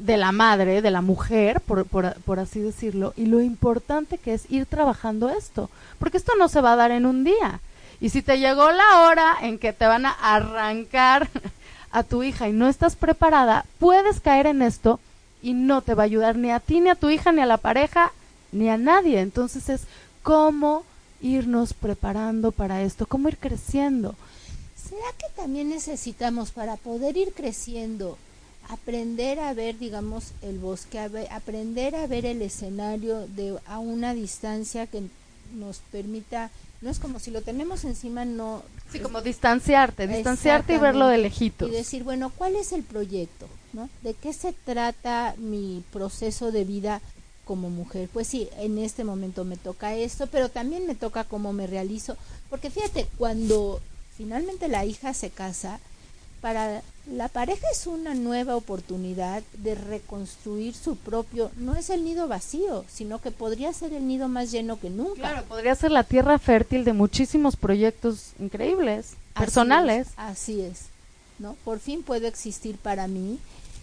de 0.00 0.16
la 0.16 0.32
madre, 0.32 0.82
de 0.82 0.90
la 0.90 1.02
mujer, 1.02 1.60
por, 1.60 1.84
por, 1.86 2.14
por, 2.22 2.38
así 2.38 2.60
decirlo, 2.60 3.12
y 3.16 3.26
lo 3.26 3.40
importante 3.40 4.18
que 4.18 4.34
es 4.34 4.50
ir 4.50 4.66
trabajando 4.66 5.28
esto, 5.28 5.70
porque 5.98 6.16
esto 6.16 6.32
no 6.38 6.48
se 6.48 6.60
va 6.60 6.72
a 6.72 6.76
dar 6.76 6.90
en 6.90 7.06
un 7.06 7.24
día. 7.24 7.60
Y 8.00 8.10
si 8.10 8.22
te 8.22 8.38
llegó 8.38 8.70
la 8.70 9.00
hora 9.02 9.36
en 9.42 9.58
que 9.58 9.72
te 9.72 9.86
van 9.86 10.06
a 10.06 10.12
arrancar 10.12 11.28
a 11.90 12.02
tu 12.02 12.22
hija 12.22 12.48
y 12.48 12.52
no 12.52 12.68
estás 12.68 12.96
preparada, 12.96 13.64
puedes 13.78 14.20
caer 14.20 14.46
en 14.46 14.62
esto 14.62 15.00
y 15.42 15.54
no 15.54 15.82
te 15.82 15.94
va 15.94 16.04
a 16.04 16.06
ayudar 16.06 16.36
ni 16.36 16.50
a 16.50 16.60
ti, 16.60 16.80
ni 16.80 16.90
a 16.90 16.94
tu 16.94 17.10
hija, 17.10 17.32
ni 17.32 17.40
a 17.40 17.46
la 17.46 17.56
pareja, 17.56 18.12
ni 18.52 18.68
a 18.68 18.76
nadie. 18.76 19.20
Entonces 19.20 19.68
es 19.68 19.82
cómo 20.22 20.84
irnos 21.20 21.74
preparando 21.74 22.52
para 22.52 22.82
esto, 22.82 23.06
cómo 23.06 23.28
ir 23.28 23.38
creciendo. 23.38 24.14
¿Será 24.76 25.06
que 25.18 25.26
también 25.36 25.68
necesitamos 25.68 26.50
para 26.50 26.76
poder 26.76 27.16
ir 27.16 27.32
creciendo 27.32 28.16
aprender 28.68 29.40
a 29.40 29.54
ver, 29.54 29.78
digamos, 29.78 30.32
el 30.42 30.58
bosque, 30.58 30.98
aprender 31.30 31.96
a 31.96 32.06
ver 32.06 32.26
el 32.26 32.42
escenario 32.42 33.26
de 33.28 33.58
a 33.66 33.78
una 33.78 34.14
distancia 34.14 34.86
que 34.86 35.02
nos 35.54 35.78
permita, 35.90 36.50
no 36.80 36.90
es 36.90 36.98
como 36.98 37.18
si 37.18 37.30
lo 37.30 37.42
tenemos 37.42 37.84
encima, 37.84 38.24
no. 38.24 38.62
Sí, 38.92 39.00
como 39.00 39.22
distanciarte, 39.22 40.06
distanciarte 40.06 40.74
y 40.74 40.78
verlo 40.78 41.06
de 41.08 41.18
lejitos. 41.18 41.68
Y 41.68 41.72
decir, 41.72 42.04
bueno, 42.04 42.30
¿cuál 42.30 42.56
es 42.56 42.72
el 42.72 42.82
proyecto? 42.82 43.48
¿no? 43.72 43.88
¿De 44.02 44.14
qué 44.14 44.32
se 44.32 44.52
trata 44.52 45.34
mi 45.38 45.82
proceso 45.92 46.52
de 46.52 46.64
vida 46.64 47.00
como 47.44 47.70
mujer? 47.70 48.08
Pues 48.12 48.28
sí, 48.28 48.48
en 48.58 48.78
este 48.78 49.04
momento 49.04 49.44
me 49.44 49.56
toca 49.56 49.94
esto, 49.94 50.26
pero 50.26 50.50
también 50.50 50.86
me 50.86 50.94
toca 50.94 51.24
cómo 51.24 51.52
me 51.52 51.66
realizo, 51.66 52.16
porque 52.50 52.70
fíjate, 52.70 53.06
cuando 53.16 53.80
finalmente 54.16 54.68
la 54.68 54.84
hija 54.84 55.14
se 55.14 55.30
casa, 55.30 55.80
para 56.40 56.82
la 57.10 57.28
pareja 57.28 57.66
es 57.72 57.86
una 57.86 58.14
nueva 58.14 58.56
oportunidad 58.56 59.42
de 59.58 59.74
reconstruir 59.74 60.74
su 60.74 60.96
propio, 60.96 61.50
no 61.56 61.74
es 61.74 61.90
el 61.90 62.04
nido 62.04 62.28
vacío, 62.28 62.84
sino 62.88 63.20
que 63.20 63.30
podría 63.30 63.72
ser 63.72 63.92
el 63.94 64.06
nido 64.06 64.28
más 64.28 64.50
lleno 64.50 64.78
que 64.78 64.90
nunca. 64.90 65.14
Claro, 65.14 65.44
podría 65.44 65.74
ser 65.74 65.90
la 65.90 66.04
tierra 66.04 66.38
fértil 66.38 66.84
de 66.84 66.92
muchísimos 66.92 67.56
proyectos 67.56 68.32
increíbles, 68.38 69.14
personales. 69.34 70.08
Así 70.16 70.60
es, 70.60 70.86
¿no? 71.38 71.54
Por 71.64 71.78
fin 71.78 72.02
puedo 72.02 72.26
existir 72.26 72.76
para 72.76 73.08
mí 73.08 73.38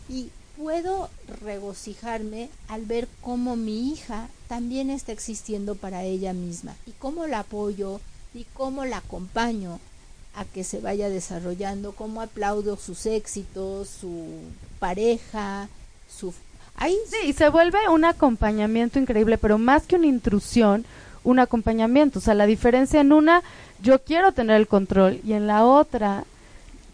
y 0.07 0.29
puedo 0.55 1.09
regocijarme 1.41 2.49
al 2.67 2.85
ver 2.85 3.07
cómo 3.21 3.55
mi 3.55 3.91
hija 3.91 4.29
también 4.47 4.89
está 4.89 5.11
existiendo 5.11 5.75
para 5.75 6.03
ella 6.03 6.33
misma 6.33 6.75
y 6.85 6.91
cómo 6.91 7.25
la 7.25 7.39
apoyo 7.39 7.99
y 8.33 8.45
cómo 8.53 8.85
la 8.85 8.97
acompaño 8.97 9.79
a 10.35 10.45
que 10.45 10.63
se 10.63 10.79
vaya 10.79 11.09
desarrollando, 11.09 11.93
cómo 11.93 12.21
aplaudo 12.21 12.77
sus 12.77 13.05
éxitos, 13.05 13.89
su 13.89 14.25
pareja, 14.79 15.69
su... 16.09 16.33
Ahí... 16.75 16.95
Sí, 17.09 17.29
y 17.29 17.33
se 17.33 17.49
vuelve 17.49 17.87
un 17.89 18.03
acompañamiento 18.03 18.99
increíble, 18.99 19.37
pero 19.37 19.57
más 19.57 19.87
que 19.87 19.95
una 19.95 20.07
intrusión, 20.07 20.85
un 21.23 21.39
acompañamiento. 21.39 22.19
O 22.19 22.21
sea, 22.21 22.33
la 22.33 22.45
diferencia 22.45 22.99
en 22.99 23.13
una, 23.13 23.43
yo 23.81 24.03
quiero 24.03 24.33
tener 24.33 24.57
el 24.57 24.67
control, 24.67 25.21
y 25.23 25.33
en 25.33 25.47
la 25.47 25.65
otra, 25.65 26.25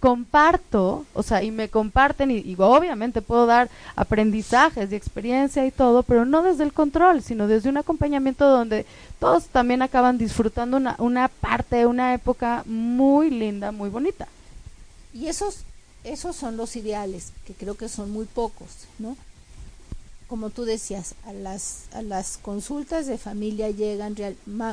comparto, 0.02 1.06
o 1.14 1.22
sea, 1.22 1.44
y 1.44 1.52
me 1.52 1.70
comparten, 1.70 2.32
y, 2.32 2.56
obviamente 2.58 3.22
puedo 3.22 3.46
dar 3.46 3.70
aprendizajes 3.96 4.92
y 4.92 4.96
experiencia 4.96 5.64
y 5.64 5.70
todo, 5.70 6.02
pero 6.02 6.26
no 6.26 6.42
desde 6.42 6.64
el 6.64 6.74
control, 6.74 7.22
sino 7.22 7.48
desde 7.48 7.70
un 7.70 7.78
acompañamiento 7.78 8.50
donde 8.50 8.88
todos 9.20 9.46
también 9.46 9.84
acaban 9.84 10.18
disfrutando 10.18 10.78
una, 10.78 10.96
una 10.98 11.28
parte, 11.28 11.86
una 11.86 12.16
época 12.16 12.64
muy 12.66 13.30
linda, 13.30 13.72
muy 13.72 13.92
bonita. 13.92 14.28
Y 15.14 15.28
esos, 15.28 15.60
esos 16.04 16.36
son 16.36 16.58
los 16.58 16.76
ideales, 16.76 17.32
que 17.46 17.54
creo 17.54 17.76
que 17.76 17.88
son 17.88 18.10
muy 18.12 18.26
pocos, 18.26 18.88
¿no? 18.98 19.16
Como 20.32 20.50
tú 20.50 20.64
decías, 20.64 21.16
a 21.26 21.34
las, 21.34 22.40
consultas 22.42 23.06
de 23.06 23.18
familia 23.18 23.70
llegan 23.70 24.16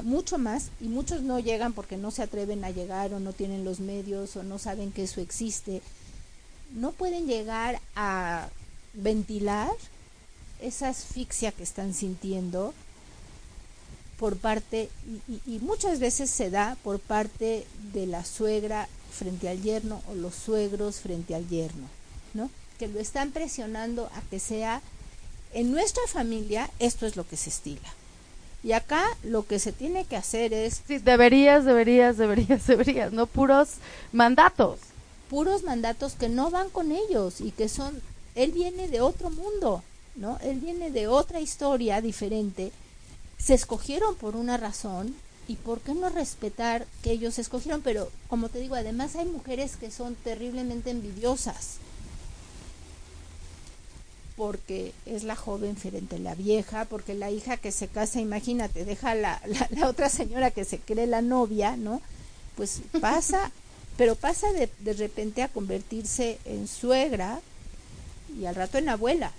mucho 0.05 0.39
más 0.39 0.71
y 0.81 0.85
muchos 0.85 1.23
no 1.23 1.41
llegan 1.41 1.73
porque 1.73 1.97
no 1.97 2.13
se 2.13 2.23
atreven 2.23 2.65
a 2.65 2.71
llegar 2.71 3.13
o 3.13 3.19
no 3.19 3.33
tienen 3.33 3.65
los 3.65 3.81
medios 3.81 4.37
o 4.37 4.45
no 4.45 4.61
saben 4.61 4.93
que 4.93 5.03
eso 5.03 5.21
existe. 5.21 5.83
No 6.75 6.93
pueden 6.93 7.27
llegar 7.27 7.81
a 7.97 8.47
ventilar 8.95 9.73
esa 10.61 10.91
asfixia 10.91 11.51
que 11.51 11.65
están 11.65 11.93
sintiendo 11.93 12.73
por 14.17 14.37
parte, 14.37 14.91
y 15.45 15.59
muchas 15.59 15.99
veces 15.99 16.31
se 16.31 16.51
da 16.51 16.77
por 16.85 17.01
parte 17.01 17.67
de 17.93 18.07
la 18.07 18.25
suegra 18.25 18.89
frente 19.11 19.49
al 19.49 19.61
yerno 19.61 20.03
o 20.09 20.15
los 20.15 20.37
suegros 20.37 21.01
frente 21.01 21.35
al 21.35 21.49
yerno, 21.49 21.89
¿no? 22.33 22.49
Que 22.79 22.87
lo 22.87 23.01
están 23.01 23.33
presionando 23.33 24.09
a 24.15 24.21
que 24.31 24.39
sea 24.39 24.83
en 25.53 25.71
nuestra 25.71 26.03
familia 26.07 26.71
esto 26.79 27.07
es 27.07 27.17
lo 27.17 27.27
que 27.27 27.37
se 27.37 27.51
estila. 27.51 27.89
Y 28.63 28.73
acá 28.73 29.05
lo 29.23 29.47
que 29.47 29.59
se 29.59 29.73
tiene 29.73 30.05
que 30.05 30.17
hacer 30.17 30.53
es... 30.53 30.83
Sí, 30.87 30.99
deberías, 30.99 31.65
deberías, 31.65 32.17
deberías, 32.17 32.67
deberías, 32.67 33.13
no 33.13 33.27
puros 33.27 33.75
mandatos. 34.13 34.81
Puros 35.31 35.63
mandatos 35.63 36.15
que 36.15 36.29
no 36.29 36.51
van 36.51 36.71
con 36.71 36.93
ellos 36.93 37.41
y 37.41 37.53
que 37.53 37.69
son... 37.69 38.01
Él 38.35 38.53
viene 38.53 38.89
de 38.89 39.01
otro 39.01 39.31
mundo, 39.31 39.83
¿no? 40.17 40.39
Él 40.43 40.59
viene 40.61 40.91
de 40.91 41.09
otra 41.09 41.41
historia 41.41 42.01
diferente. 42.01 42.73
Se 43.39 43.55
escogieron 43.55 44.15
por 44.17 44.37
una 44.37 44.57
razón 44.57 45.15
y 45.47 45.57
por 45.57 45.81
qué 45.81 45.95
no 45.95 46.09
respetar 46.09 46.87
que 47.03 47.13
ellos 47.13 47.39
escogieron. 47.39 47.81
Pero 47.83 48.11
como 48.29 48.49
te 48.49 48.59
digo, 48.59 48.75
además 48.75 49.17
hay 49.17 49.27
mujeres 49.27 49.77
que 49.77 49.91
son 49.91 50.15
terriblemente 50.15 50.91
envidiosas 50.91 51.79
porque 54.39 54.93
es 55.05 55.25
la 55.25 55.35
joven 55.35 55.77
frente 55.77 56.17
a 56.17 56.21
la 56.21 56.37
vieja, 56.37 56.85
porque 56.85 57.13
la 57.13 57.31
hija 57.31 57.57
que 57.57 57.73
se 57.73 57.89
casa, 57.89 58.21
imagínate, 58.21 58.85
deja 58.85 59.17
la, 59.17 59.43
la, 59.71 59.89
otra 59.89 60.09
señora 60.09 60.53
que 60.53 60.65
se 60.65 60.79
cree 60.79 61.09
la 61.09 61.23
novia, 61.23 61.77
¿no? 61.77 62.01
Pues 62.57 62.81
pasa, 63.01 63.51
pero 63.99 64.15
pasa 64.15 64.51
de, 64.53 64.71
de 64.79 64.93
repente 64.93 65.43
a 65.43 65.49
convertirse 65.49 66.39
en 66.45 66.69
suegra 66.69 67.41
y 68.39 68.47
al 68.47 68.55
rato 68.55 68.79
en 68.79 68.89
abuela 68.89 69.33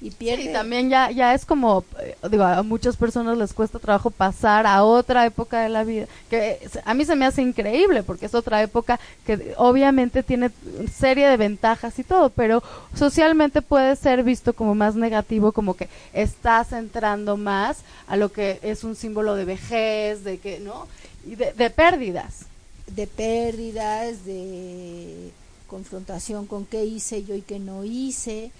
y 0.00 0.10
pierde. 0.10 0.44
Sí, 0.44 0.52
también 0.52 0.88
ya, 0.88 1.10
ya 1.10 1.34
es 1.34 1.44
como, 1.44 1.84
eh, 2.00 2.16
digo, 2.30 2.44
a 2.44 2.62
muchas 2.62 2.96
personas 2.96 3.36
les 3.36 3.52
cuesta 3.52 3.78
trabajo 3.78 4.10
pasar 4.10 4.66
a 4.66 4.82
otra 4.82 5.26
época 5.26 5.60
de 5.60 5.68
la 5.68 5.84
vida, 5.84 6.06
que 6.30 6.58
a 6.84 6.94
mí 6.94 7.04
se 7.04 7.16
me 7.16 7.26
hace 7.26 7.42
increíble 7.42 8.02
porque 8.02 8.26
es 8.26 8.34
otra 8.34 8.62
época 8.62 8.98
que 9.26 9.54
obviamente 9.56 10.22
tiene 10.22 10.50
serie 10.92 11.28
de 11.28 11.36
ventajas 11.36 11.98
y 11.98 12.04
todo, 12.04 12.30
pero 12.30 12.62
socialmente 12.94 13.62
puede 13.62 13.94
ser 13.96 14.22
visto 14.22 14.54
como 14.54 14.74
más 14.74 14.94
negativo, 14.94 15.52
como 15.52 15.74
que 15.74 15.88
estás 16.12 16.72
entrando 16.72 17.36
más 17.36 17.78
a 18.06 18.16
lo 18.16 18.32
que 18.32 18.58
es 18.62 18.84
un 18.84 18.96
símbolo 18.96 19.34
de 19.34 19.44
vejez, 19.44 20.24
de 20.24 20.38
que, 20.38 20.60
¿no? 20.60 20.86
Y 21.26 21.34
de, 21.34 21.52
de 21.52 21.70
pérdidas. 21.70 22.46
De 22.86 23.06
pérdidas, 23.06 24.24
de 24.24 25.30
confrontación 25.66 26.46
con 26.46 26.64
qué 26.64 26.84
hice 26.84 27.22
yo 27.22 27.34
y 27.34 27.42
qué 27.42 27.60
no 27.60 27.84
hice 27.84 28.50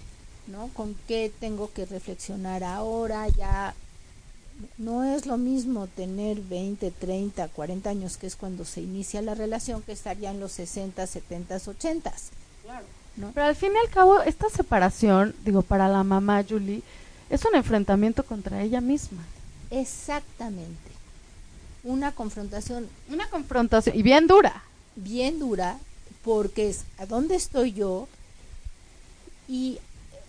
¿no? 0.47 0.69
Con 0.73 0.95
qué 1.07 1.31
tengo 1.39 1.71
que 1.71 1.85
reflexionar 1.85 2.63
ahora, 2.63 3.27
ya 3.29 3.73
no 4.77 5.03
es 5.03 5.25
lo 5.25 5.37
mismo 5.37 5.87
tener 5.87 6.39
20, 6.41 6.91
30, 6.91 7.47
40 7.49 7.89
años, 7.89 8.17
que 8.17 8.27
es 8.27 8.35
cuando 8.35 8.65
se 8.65 8.81
inicia 8.81 9.21
la 9.21 9.35
relación, 9.35 9.81
que 9.81 9.91
estar 9.91 10.17
ya 10.17 10.31
en 10.31 10.39
los 10.39 10.51
60, 10.53 11.05
70, 11.05 11.57
80. 11.65 12.13
Claro. 12.63 12.85
¿no? 13.17 13.31
Pero 13.33 13.45
al 13.45 13.55
fin 13.55 13.71
y 13.73 13.85
al 13.85 13.91
cabo, 13.91 14.21
esta 14.21 14.49
separación, 14.49 15.35
digo, 15.43 15.61
para 15.61 15.87
la 15.87 16.03
mamá 16.03 16.43
Julie, 16.47 16.83
es 17.29 17.43
un 17.45 17.55
enfrentamiento 17.55 18.23
contra 18.23 18.61
ella 18.61 18.81
misma. 18.81 19.23
Exactamente. 19.69 20.91
Una 21.83 22.11
confrontación. 22.11 22.87
Una 23.09 23.27
confrontación, 23.29 23.97
y 23.97 24.03
bien 24.03 24.27
dura. 24.27 24.63
Bien 24.95 25.39
dura, 25.39 25.79
porque 26.23 26.69
es 26.69 26.83
a 26.97 27.05
dónde 27.05 27.35
estoy 27.35 27.73
yo 27.73 28.07
y 29.47 29.79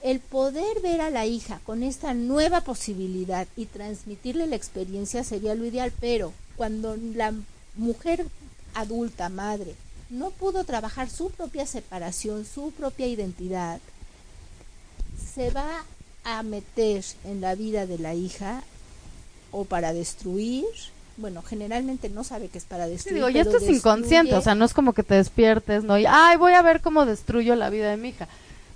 el 0.03 0.19
poder 0.19 0.81
ver 0.83 1.01
a 1.01 1.11
la 1.11 1.27
hija 1.27 1.61
con 1.65 1.83
esta 1.83 2.13
nueva 2.13 2.63
posibilidad 2.63 3.47
y 3.57 3.67
transmitirle 3.67 4.49
la 4.49 4.57
experiencia 4.57 5.23
sería 5.23 5.55
lo 5.55 5.65
ideal, 5.65 5.93
pero 6.01 6.33
cuando 6.57 6.97
la 6.97 7.33
mujer 7.77 8.27
adulta, 8.75 9.29
madre, 9.29 9.75
no 10.11 10.31
pudo 10.31 10.65
trabajar 10.65 11.09
su 11.09 11.31
propia 11.31 11.67
separación, 11.67 12.45
su 12.45 12.73
propia 12.73 13.07
identidad, 13.07 13.81
se 15.35 15.51
va 15.51 15.85
a 16.25 16.43
meter 16.43 17.05
en 17.25 17.41
la 17.41 17.55
vida 17.55 17.87
de 17.87 17.99
la 17.99 18.15
hija 18.15 18.63
o 19.53 19.65
para 19.65 19.93
destruir, 19.93 20.65
bueno, 21.17 21.43
generalmente 21.43 22.09
no 22.09 22.25
sabe 22.25 22.49
que 22.49 22.59
es 22.59 22.65
para 22.65 22.89
destruir. 22.89 23.17
digo, 23.17 23.29
y 23.29 23.39
esto 23.39 23.59
es 23.59 23.69
inconsciente, 23.69 24.35
o 24.35 24.41
sea, 24.41 24.55
no 24.55 24.65
es 24.65 24.75
como 24.75 24.95
que 24.95 25.03
te 25.03 25.15
despiertes, 25.15 25.85
¿no? 25.85 25.99
Y, 25.99 26.07
ay, 26.09 26.37
voy 26.37 26.55
a 26.55 26.63
ver 26.63 26.81
cómo 26.81 27.07
destruyo 27.07 27.55
la 27.55 27.71
vida 27.71 27.91
de 27.91 27.97
mi 27.97 28.09
hija. 28.09 28.29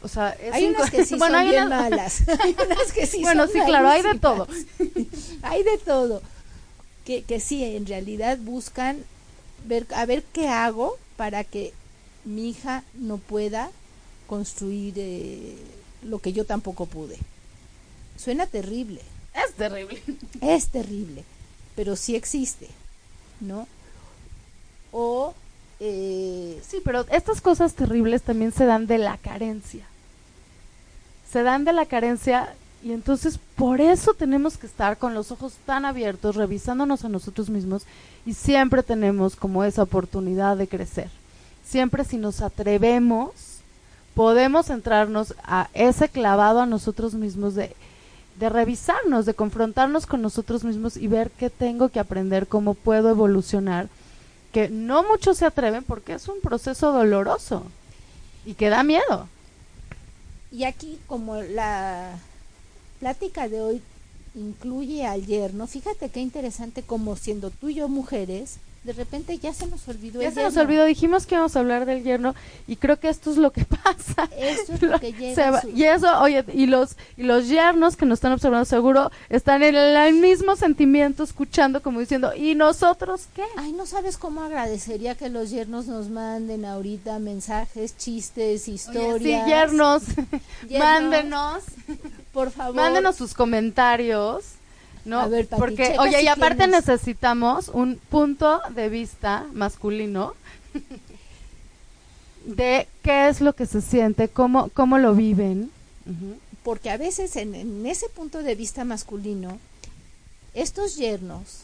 O 0.06 0.08
sea, 0.08 0.36
hay 0.52 0.66
unas 0.66 0.88
que 0.88 1.04
sí 1.04 1.18
son 1.18 1.32
bien 1.48 1.68
malas. 1.68 2.22
hay 2.40 2.54
unas 2.64 2.92
que 2.92 3.06
sí 3.08 3.22
Bueno, 3.22 3.48
sí, 3.48 3.58
claro, 3.66 3.88
hay 3.88 4.02
de 4.02 4.16
todo. 4.20 4.46
hay 5.42 5.64
de 5.64 5.78
todo. 5.78 6.22
Que, 7.04 7.24
que 7.24 7.40
sí, 7.40 7.64
en 7.64 7.86
realidad 7.86 8.38
buscan 8.38 9.04
ver, 9.64 9.84
a 9.96 10.06
ver 10.06 10.22
qué 10.32 10.46
hago 10.46 10.96
para 11.16 11.42
que 11.42 11.72
mi 12.24 12.50
hija 12.50 12.84
no 12.94 13.18
pueda 13.18 13.68
construir 14.28 14.94
eh, 14.96 15.56
lo 16.04 16.20
que 16.20 16.32
yo 16.32 16.44
tampoco 16.44 16.86
pude. 16.86 17.18
Suena 18.16 18.46
terrible. 18.46 19.00
Es 19.34 19.54
terrible. 19.54 20.00
Es 20.40 20.68
terrible, 20.68 21.24
pero 21.74 21.96
sí 21.96 22.14
existe, 22.14 22.68
¿no? 23.40 23.66
O... 24.92 25.34
Eh, 25.78 26.58
sí, 26.66 26.80
pero 26.82 27.04
estas 27.10 27.42
cosas 27.42 27.74
terribles 27.74 28.22
también 28.22 28.50
se 28.50 28.64
dan 28.64 28.86
de 28.86 28.96
la 28.96 29.18
carencia. 29.18 29.86
Se 31.30 31.42
dan 31.42 31.64
de 31.64 31.72
la 31.72 31.86
carencia 31.86 32.54
y 32.82 32.92
entonces 32.92 33.38
por 33.56 33.80
eso 33.80 34.14
tenemos 34.14 34.56
que 34.58 34.66
estar 34.66 34.98
con 34.98 35.14
los 35.14 35.32
ojos 35.32 35.54
tan 35.66 35.84
abiertos, 35.84 36.36
revisándonos 36.36 37.04
a 37.04 37.08
nosotros 37.08 37.50
mismos 37.50 37.84
y 38.24 38.34
siempre 38.34 38.82
tenemos 38.82 39.36
como 39.36 39.64
esa 39.64 39.82
oportunidad 39.82 40.56
de 40.56 40.68
crecer. 40.68 41.10
Siempre 41.64 42.04
si 42.04 42.16
nos 42.16 42.42
atrevemos, 42.42 43.30
podemos 44.14 44.70
entrarnos 44.70 45.34
a 45.42 45.68
ese 45.74 46.08
clavado 46.08 46.60
a 46.60 46.66
nosotros 46.66 47.14
mismos 47.14 47.54
de 47.54 47.74
de 48.38 48.48
revisarnos, 48.48 49.26
de 49.26 49.34
confrontarnos 49.34 50.06
con 50.06 50.22
nosotros 50.22 50.62
mismos 50.64 50.96
y 50.96 51.08
ver 51.08 51.30
qué 51.30 51.50
tengo 51.50 51.88
que 51.88 52.00
aprender, 52.00 52.46
cómo 52.46 52.74
puedo 52.74 53.10
evolucionar, 53.10 53.88
que 54.52 54.68
no 54.68 55.02
muchos 55.02 55.38
se 55.38 55.46
atreven 55.46 55.82
porque 55.84 56.14
es 56.14 56.28
un 56.28 56.40
proceso 56.40 56.92
doloroso 56.92 57.64
y 58.44 58.54
que 58.54 58.68
da 58.68 58.82
miedo. 58.82 59.28
Y 60.50 60.64
aquí 60.64 60.98
como 61.06 61.36
la 61.36 62.18
plática 63.00 63.48
de 63.48 63.60
hoy 63.60 63.82
incluye 64.34 65.06
al 65.06 65.26
yerno, 65.26 65.66
fíjate 65.66 66.08
qué 66.10 66.20
interesante 66.20 66.82
como 66.82 67.16
siendo 67.16 67.50
tú 67.50 67.68
y 67.68 67.74
yo 67.76 67.88
mujeres, 67.88 68.58
de 68.86 68.92
repente 68.92 69.36
ya 69.36 69.52
se 69.52 69.66
nos 69.66 69.86
olvidó 69.88 70.22
ya 70.22 70.30
se 70.30 70.42
nos 70.42 70.56
olvidó 70.56 70.84
dijimos 70.84 71.26
que 71.26 71.34
íbamos 71.34 71.56
a 71.56 71.58
hablar 71.58 71.86
del 71.86 72.04
yerno 72.04 72.36
y 72.68 72.76
creo 72.76 73.00
que 73.00 73.08
esto 73.08 73.32
es 73.32 73.36
lo 73.36 73.50
que 73.50 73.64
pasa. 73.84 74.28
Eso 74.38 74.74
es 74.74 74.82
lo, 74.82 75.00
que 75.00 75.12
llega 75.12 75.62
y 75.74 75.84
eso 75.84 76.20
oye 76.20 76.44
y 76.52 76.66
los 76.66 76.96
y 77.16 77.24
los 77.24 77.48
yernos 77.48 77.96
que 77.96 78.06
nos 78.06 78.18
están 78.18 78.32
observando 78.32 78.64
seguro 78.64 79.10
están 79.28 79.64
en 79.64 79.74
el, 79.74 80.14
mismo 80.14 80.54
sentimiento 80.54 81.24
escuchando 81.24 81.82
como 81.82 81.98
diciendo 81.98 82.32
y 82.34 82.54
nosotros 82.54 83.26
qué 83.34 83.42
ay 83.56 83.72
no 83.72 83.86
sabes 83.86 84.16
cómo 84.16 84.42
agradecería 84.42 85.16
que 85.16 85.28
los 85.28 85.50
yernos 85.50 85.86
nos 85.86 86.08
manden 86.08 86.64
ahorita 86.64 87.18
mensajes 87.18 87.96
chistes 87.96 88.68
historias 88.68 89.44
sí 89.44 89.50
yernos, 89.50 90.02
yernos. 90.68 90.78
mándenos. 90.78 91.64
Por 92.32 92.50
favor. 92.50 92.74
Mándenos 92.76 93.16
sus 93.16 93.34
comentarios 93.34 94.55
¿no? 95.06 95.30
Porque, 95.56 95.96
oye, 95.98 96.22
y 96.22 96.26
aparte 96.26 96.66
necesitamos 96.66 97.68
un 97.68 97.96
punto 97.96 98.60
de 98.74 98.88
vista 98.88 99.46
masculino 99.52 100.34
de 102.44 102.88
qué 103.02 103.28
es 103.28 103.40
lo 103.40 103.54
que 103.54 103.66
se 103.66 103.80
siente, 103.80 104.28
cómo, 104.28 104.68
cómo 104.74 104.98
lo 104.98 105.14
viven. 105.14 105.70
Porque 106.62 106.90
a 106.90 106.96
veces 106.96 107.36
en, 107.36 107.54
en 107.54 107.86
ese 107.86 108.08
punto 108.08 108.42
de 108.42 108.54
vista 108.54 108.84
masculino, 108.84 109.58
estos 110.54 110.96
yernos 110.96 111.62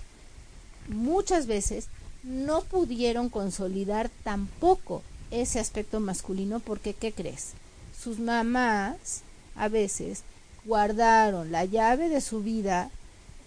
muchas 0.88 1.46
veces 1.46 1.88
no 2.22 2.62
pudieron 2.62 3.28
consolidar 3.28 4.10
tampoco 4.22 5.02
ese 5.32 5.58
aspecto 5.58 5.98
masculino 5.98 6.60
porque, 6.60 6.94
¿qué 6.94 7.12
crees? 7.12 7.52
Sus 8.00 8.20
mamás 8.20 9.22
a 9.56 9.68
veces 9.68 10.22
guardaron 10.64 11.50
la 11.50 11.64
llave 11.64 12.08
de 12.08 12.20
su 12.20 12.40
vida 12.40 12.90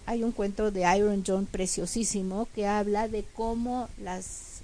hay 0.06 0.24
un 0.24 0.32
cuento 0.32 0.72
de 0.72 0.82
Iron 0.98 1.24
John 1.26 1.46
preciosísimo 1.46 2.48
que 2.54 2.68
habla 2.68 3.08
de 3.08 3.24
cómo 3.36 3.90
las 4.02 4.62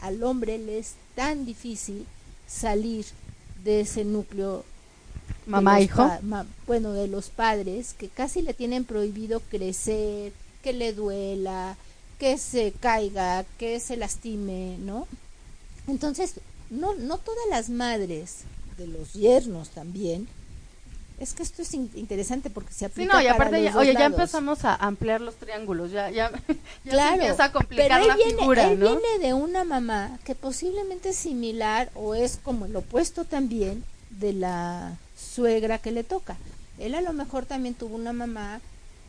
al 0.00 0.22
hombre 0.24 0.58
le 0.58 0.78
es 0.78 0.94
tan 1.14 1.44
difícil 1.44 2.04
salir 2.48 3.06
de 3.62 3.80
ese 3.80 4.04
núcleo 4.04 4.64
mamá 5.46 5.80
hijo 5.80 6.08
bueno 6.66 6.92
de 6.92 7.06
los 7.06 7.28
padres 7.28 7.94
que 7.94 8.08
casi 8.08 8.42
le 8.42 8.54
tienen 8.54 8.84
prohibido 8.84 9.40
crecer 9.40 10.32
que 10.62 10.72
le 10.72 10.92
duela 10.92 11.76
que 12.18 12.38
se 12.38 12.72
caiga 12.72 13.44
que 13.58 13.78
se 13.78 13.96
lastime 13.96 14.78
no 14.80 15.06
entonces 15.86 16.34
no 16.70 16.94
no 16.94 17.18
todas 17.18 17.44
las 17.48 17.68
madres 17.70 18.38
de 18.76 18.88
los 18.88 19.12
yernos 19.12 19.70
también 19.70 20.26
es 21.22 21.34
que 21.34 21.42
esto 21.42 21.62
es 21.62 21.72
interesante 21.74 22.50
porque 22.50 22.72
se 22.72 22.86
aplica 22.86 23.12
sí, 23.12 23.16
no, 23.16 23.22
y 23.22 23.28
aparte 23.28 23.62
ya, 23.62 23.76
oye, 23.76 23.94
ya 23.94 24.06
empezamos 24.06 24.64
a 24.64 24.74
ampliar 24.74 25.20
los 25.20 25.36
triángulos, 25.36 25.90
ya, 25.92 26.10
ya, 26.10 26.30
claro, 26.84 27.16
se 27.16 27.22
empieza 27.22 27.44
a 27.44 27.52
complicar 27.52 28.00
pero 28.00 28.06
la 28.08 28.16
viene, 28.16 28.38
figura, 28.38 28.70
él 28.70 28.78
viene 28.78 29.18
de 29.20 29.32
una 29.32 29.64
mamá 29.64 30.18
que 30.24 30.34
posiblemente 30.34 31.10
es 31.10 31.16
similar 31.16 31.90
o 31.94 32.14
es 32.14 32.38
como 32.42 32.66
el 32.66 32.74
opuesto 32.74 33.24
también 33.24 33.84
de 34.10 34.32
la 34.32 34.98
suegra 35.16 35.78
que 35.78 35.92
le 35.92 36.04
toca. 36.04 36.36
Él 36.78 36.94
a 36.94 37.00
lo 37.00 37.12
mejor 37.12 37.46
también 37.46 37.74
tuvo 37.74 37.94
una 37.94 38.12
mamá 38.12 38.60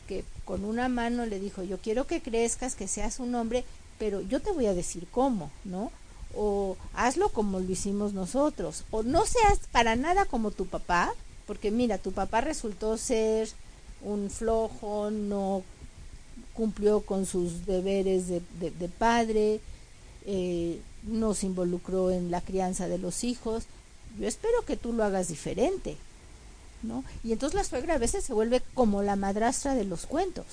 que 0.08 0.24
con 0.46 0.66
una 0.66 0.90
mano 0.90 1.26
le 1.26 1.40
dijo, 1.40 1.64
yo 1.64 1.80
quiero 1.80 2.06
que 2.06 2.22
crezcas, 2.22 2.76
que 2.76 2.88
seas 2.88 3.20
un 3.20 3.34
hombre, 3.36 3.64
pero 3.98 4.22
yo 4.22 4.40
te 4.40 4.52
voy 4.52 4.68
a 4.68 4.74
decir 4.74 5.08
cómo, 5.12 5.52
¿no? 5.64 5.92
O 6.36 6.78
hazlo 6.94 7.30
como 7.30 7.60
lo 7.60 7.72
hicimos 7.72 8.14
nosotros, 8.14 8.84
o 8.92 9.04
no 9.04 9.26
seas 9.26 9.60
para 9.72 9.96
nada 9.96 10.26
como 10.26 10.52
tu 10.52 10.66
papá, 10.66 11.14
porque 11.46 11.72
mira, 11.72 11.98
tu 11.98 12.12
papá 12.12 12.42
resultó 12.42 12.98
ser 12.98 13.50
un 14.02 14.30
flojo, 14.30 15.12
no 15.12 15.64
cumplió 16.54 17.02
con 17.02 17.26
sus 17.26 17.66
deberes 17.66 18.28
de, 18.28 18.90
padre, 18.98 19.60
eh, 20.26 20.80
no 21.04 21.34
se 21.34 21.48
involucró 21.48 22.12
en 22.12 22.32
la 22.32 22.42
crianza 22.42 22.88
de 22.88 22.98
los 22.98 23.24
hijos. 23.24 23.64
Yo 24.20 24.28
espero 24.28 24.64
que 24.66 24.78
tú 24.78 24.94
lo 24.94 25.04
hagas 25.04 25.28
diferente, 25.28 25.98
¿no? 26.84 27.04
Y 27.24 27.32
entonces 27.32 27.56
la 27.56 27.64
suegra 27.64 27.96
a 27.96 28.00
veces 28.00 28.24
se 28.24 28.34
vuelve 28.34 28.62
como 28.74 29.02
la 29.02 29.16
madrastra 29.16 29.74
de 29.74 29.86
los 29.86 30.06
cuentos. 30.06 30.46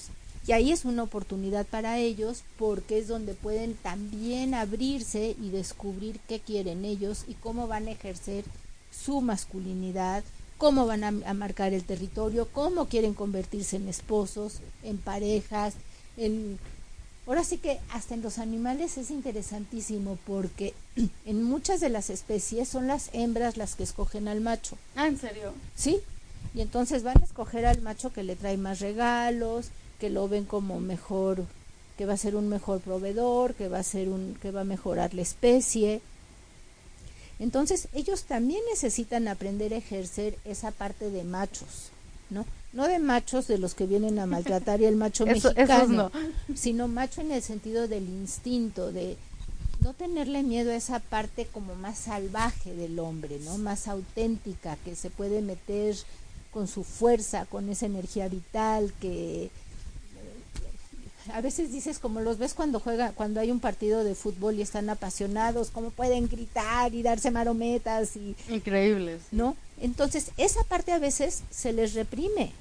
Y 0.47 0.53
ahí 0.53 0.73
es 0.73 0.87
una 0.87 1.03
oportunidad 1.03 1.67
para 1.67 1.99
ellos 1.99 2.43
porque 2.59 2.99
es 2.99 3.09
donde 3.09 3.35
pueden 3.35 3.75
también 3.75 4.55
abrirse 4.55 5.37
y 5.41 5.51
descubrir 5.51 6.19
qué 6.29 6.41
quieren 6.41 6.85
ellos 6.85 7.25
y 7.29 7.35
cómo 7.35 7.67
van 7.67 7.89
a 7.89 7.93
ejercer 7.93 8.45
su 8.91 9.21
masculinidad, 9.21 10.25
cómo 10.61 10.85
van 10.85 11.05
a, 11.05 11.33
marcar 11.33 11.73
el 11.73 11.85
territorio, 11.85 12.47
cómo 12.53 12.85
quieren 12.85 13.15
convertirse 13.15 13.77
en 13.77 13.89
esposos, 13.89 14.61
en 14.85 14.99
parejas, 14.99 15.75
en... 16.19 16.59
Ahora 17.27 17.45
sí 17.45 17.57
que 17.57 17.81
hasta 17.93 18.13
en 18.13 18.21
los 18.21 18.39
animales 18.39 18.99
es 18.99 19.11
interesantísimo 19.11 20.19
porque 20.27 20.75
en 21.25 21.43
muchas 21.43 21.81
de 21.81 21.89
las 21.89 22.11
especies 22.11 22.69
son 22.69 22.87
las 22.89 23.09
hembras 23.15 23.57
las 23.57 23.75
que 23.75 23.85
escogen 23.85 24.29
al 24.29 24.43
macho. 24.43 24.77
Ah, 24.97 25.07
¿en 25.07 25.19
serio? 25.19 25.55
Sí. 25.75 26.01
Y 26.55 26.61
entonces 26.61 27.05
van 27.05 27.23
a 27.23 27.25
escoger 27.25 27.65
al 27.65 27.81
macho 27.81 28.13
que 28.13 28.23
le 28.23 28.37
trae 28.37 28.59
más 28.59 28.81
regalos, 28.81 29.69
que 29.99 30.11
lo 30.11 30.29
ven 30.29 30.45
como 30.45 30.79
mejor, 30.79 31.47
que 31.97 32.05
va 32.05 32.15
a 32.15 32.19
ser 32.19 32.37
un 32.37 32.51
mejor 32.51 32.81
proveedor, 32.81 33.55
que 33.55 33.69
va 33.69 33.79
a 33.79 33.83
ser 33.83 34.11
un 34.11 34.37
que 34.43 34.51
va 34.51 34.61
a 34.61 34.65
mejorar 34.65 35.15
la 35.15 35.23
especie. 35.23 36.03
Entonces, 37.41 37.89
ellos 37.95 38.25
también 38.25 38.61
necesitan 38.71 39.27
aprender 39.27 39.73
a 39.73 39.79
ejercer 39.79 40.39
esa 40.45 40.71
parte 40.71 41.11
de 41.11 41.25
machos, 41.25 41.91
¿no? 42.29 42.45
No 42.75 42.87
de 42.87 42.99
machos 42.99 43.49
de 43.49 43.59
los 43.59 43.75
que 43.75 43.87
vienen 43.87 44.19
a 44.19 44.27
maltratar 44.27 44.81
y 44.81 44.85
el 44.85 44.95
macho 44.95 45.25
mexicano, 45.27 46.13
sino 46.55 46.87
macho 46.87 47.23
en 47.23 47.33
el 47.33 47.43
sentido 47.43 47.89
del 47.89 48.09
instinto, 48.09 48.93
de 48.93 49.17
no 49.81 49.95
tenerle 49.95 50.43
miedo 50.43 50.71
a 50.71 50.77
esa 50.77 51.01
parte 51.01 51.47
como 51.47 51.75
más 51.75 51.99
salvaje 51.99 52.75
del 52.75 52.99
hombre, 52.99 53.39
¿no? 53.43 53.57
Más 53.57 53.89
auténtica, 53.89 54.77
que 54.85 54.95
se 54.95 55.09
puede 55.09 55.41
meter 55.41 55.97
con 56.53 56.69
su 56.69 56.85
fuerza, 56.85 57.47
con 57.47 57.71
esa 57.71 57.87
energía 57.87 58.29
vital, 58.29 58.93
que 59.01 59.51
a 61.33 61.41
veces 61.41 61.73
dices 61.73 61.99
como 61.99 62.21
los 62.21 62.39
ves 62.39 62.55
cuando 62.55 62.81
juega, 62.81 63.13
cuando 63.13 63.41
hay 63.41 63.51
un 63.51 63.61
partido 63.61 64.05
de 64.05 64.15
fútbol 64.15 64.57
y 64.57 64.63
están 64.63 64.89
apasionados, 64.89 65.71
cómo 65.71 65.91
pueden 65.91 66.29
gritar 66.29 66.95
y 66.95 67.03
darse 67.03 67.31
marometas 67.31 68.17
y 68.17 68.35
increíbles, 68.49 69.23
¿no? 69.31 69.57
Entonces, 69.81 70.31
esa 70.37 70.63
parte 70.65 70.93
a 70.93 70.99
veces 70.99 71.43
se 71.51 71.73
les 71.73 71.95
reprime. 71.95 72.53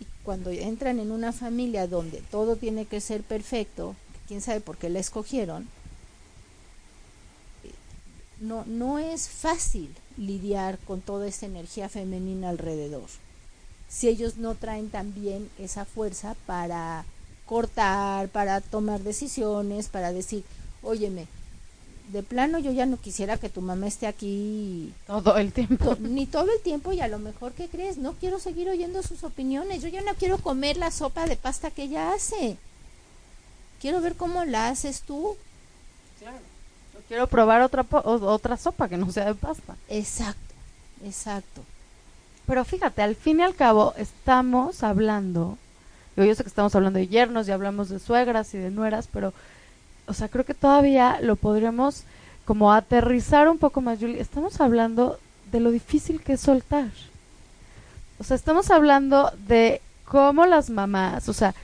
Y 0.00 0.06
cuando 0.22 0.50
entran 0.50 0.98
en 0.98 1.12
una 1.12 1.32
familia 1.32 1.86
donde 1.86 2.22
todo 2.30 2.56
tiene 2.56 2.84
que 2.84 3.00
ser 3.00 3.22
perfecto, 3.22 3.94
quién 4.28 4.40
sabe 4.40 4.60
por 4.60 4.76
qué 4.76 4.90
la 4.90 4.98
escogieron, 4.98 5.68
no 8.40 8.64
no 8.64 8.98
es 8.98 9.28
fácil 9.28 9.94
lidiar 10.16 10.78
con 10.78 11.02
toda 11.02 11.28
esa 11.28 11.46
energía 11.46 11.88
femenina 11.88 12.48
alrededor 12.48 13.08
si 13.90 14.08
ellos 14.08 14.36
no 14.36 14.54
traen 14.54 14.88
también 14.88 15.50
esa 15.58 15.84
fuerza 15.84 16.36
para 16.46 17.04
cortar, 17.44 18.28
para 18.28 18.60
tomar 18.60 19.00
decisiones, 19.00 19.88
para 19.88 20.12
decir, 20.12 20.44
óyeme, 20.82 21.26
de 22.12 22.22
plano 22.22 22.58
yo 22.58 22.70
ya 22.70 22.86
no 22.86 22.96
quisiera 22.96 23.36
que 23.36 23.48
tu 23.48 23.60
mamá 23.60 23.88
esté 23.88 24.06
aquí 24.06 24.92
todo 25.06 25.36
el 25.36 25.52
tiempo. 25.52 25.96
ni 26.00 26.26
todo 26.26 26.52
el 26.52 26.60
tiempo 26.60 26.92
y 26.92 27.00
a 27.00 27.08
lo 27.08 27.18
mejor, 27.18 27.52
¿qué 27.52 27.68
crees? 27.68 27.98
No 27.98 28.14
quiero 28.14 28.38
seguir 28.38 28.68
oyendo 28.68 29.02
sus 29.02 29.24
opiniones, 29.24 29.82
yo 29.82 29.88
ya 29.88 30.02
no 30.02 30.14
quiero 30.14 30.38
comer 30.38 30.76
la 30.76 30.92
sopa 30.92 31.26
de 31.26 31.36
pasta 31.36 31.72
que 31.72 31.82
ella 31.82 32.12
hace. 32.12 32.56
quiero 33.80 34.00
ver 34.00 34.14
cómo 34.14 34.44
la 34.44 34.68
haces 34.68 35.02
tú. 35.02 35.36
Claro. 36.20 36.38
quiero 37.08 37.26
probar 37.26 37.62
otra, 37.62 37.84
otra 37.90 38.56
sopa 38.56 38.88
que 38.88 38.96
no 38.96 39.10
sea 39.10 39.24
de 39.26 39.34
pasta. 39.34 39.76
Exacto, 39.88 40.54
exacto. 41.04 41.62
Pero 42.50 42.64
fíjate, 42.64 43.00
al 43.00 43.14
fin 43.14 43.38
y 43.38 43.42
al 43.44 43.54
cabo 43.54 43.94
estamos 43.96 44.82
hablando, 44.82 45.56
yo, 46.16 46.34
sé 46.34 46.42
que 46.42 46.48
estamos 46.48 46.74
hablando 46.74 46.98
de 46.98 47.06
yernos 47.06 47.46
y 47.46 47.52
hablamos 47.52 47.90
de 47.90 48.00
suegras 48.00 48.52
y 48.54 48.58
de 48.58 48.72
nueras, 48.72 49.06
pero, 49.06 49.32
o 50.08 50.14
sea, 50.14 50.26
creo 50.26 50.44
que 50.44 50.54
todavía 50.54 51.20
lo 51.22 51.36
podríamos 51.36 52.02
como 52.44 52.72
aterrizar 52.72 53.48
un 53.48 53.58
poco 53.58 53.82
más, 53.82 54.00
Julie. 54.00 54.20
Estamos 54.20 54.60
hablando 54.60 55.20
de 55.52 55.60
lo 55.60 55.70
difícil 55.70 56.22
que 56.22 56.32
es 56.32 56.40
soltar. 56.40 56.90
O 58.18 58.24
sea, 58.24 58.34
estamos 58.34 58.72
hablando 58.72 59.30
de 59.46 59.80
cómo 60.04 60.44
las 60.44 60.70
mamás, 60.70 61.28
o 61.28 61.32
sea, 61.32 61.54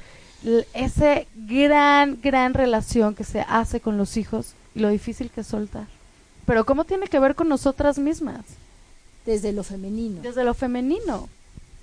ese 0.72 1.26
gran, 1.34 2.20
gran 2.22 2.55
relación 2.55 3.16
que 3.16 3.24
se 3.24 3.41
hace 3.41 3.80
con 3.80 3.99
los 3.99 4.16
hijos 4.16 4.53
y 4.72 4.78
lo 4.78 4.89
difícil 4.89 5.30
que 5.30 5.41
es 5.41 5.49
soltar. 5.49 5.89
Pero 6.47 6.64
cómo 6.64 6.84
tiene 6.84 7.09
que 7.09 7.18
ver 7.18 7.34
con 7.34 7.49
nosotras 7.49 7.99
mismas. 7.99 8.45
Desde 9.27 9.53
lo 9.53 9.64
femenino. 9.64 10.22
Desde 10.22 10.45
lo 10.45 10.55
femenino. 10.55 11.29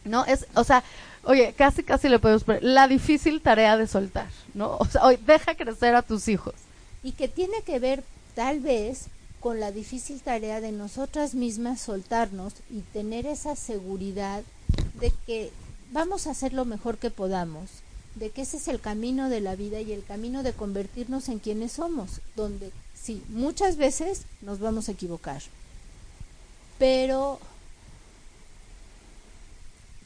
¿No? 0.06 0.26
Es, 0.26 0.48
o 0.56 0.64
sea, 0.64 0.84
oye, 1.24 1.54
casi, 1.58 1.84
casi 1.84 2.10
le 2.10 2.20
podemos 2.20 2.44
poner 2.44 2.64
la 2.64 2.88
difícil 2.88 3.42
tarea 3.42 3.78
de 3.78 3.88
soltar, 3.88 4.28
¿no? 4.54 4.78
O 4.78 4.86
sea, 4.86 5.04
oye, 5.04 5.20
deja 5.26 5.56
crecer 5.56 5.96
a 5.96 6.02
tus 6.02 6.28
hijos. 6.28 6.56
Y 7.04 7.14
que 7.14 7.28
tiene 7.28 7.62
que 7.62 7.80
ver, 7.80 8.04
tal 8.36 8.60
vez, 8.60 9.06
con 9.40 9.60
la 9.60 9.72
difícil 9.72 10.22
tarea 10.22 10.62
de 10.62 10.72
nosotras 10.72 11.36
mismas 11.36 11.82
soltarnos 11.82 12.54
y 12.70 12.80
tener 12.80 13.26
esa 13.26 13.56
seguridad 13.56 14.44
de 15.00 15.14
que 15.26 15.52
vamos 15.92 16.28
a 16.28 16.32
hacer 16.32 16.54
lo 16.54 16.66
mejor 16.66 16.98
que 16.98 17.12
podamos, 17.12 17.70
de 18.16 18.30
que 18.30 18.44
ese 18.44 18.58
es 18.58 18.68
el 18.68 18.80
camino 18.80 19.30
de 19.30 19.42
la 19.42 19.56
vida 19.56 19.82
y 19.82 19.92
el 19.92 20.04
camino 20.04 20.44
de 20.44 20.54
convertirnos 20.54 21.30
en 21.30 21.40
quienes 21.40 21.74
somos, 21.74 22.22
donde 22.36 22.72
sí, 22.96 23.24
muchas 23.30 23.76
veces 23.76 24.24
nos 24.42 24.60
vamos 24.60 24.88
a 24.88 24.94
equivocar, 24.94 25.42
pero 26.84 27.40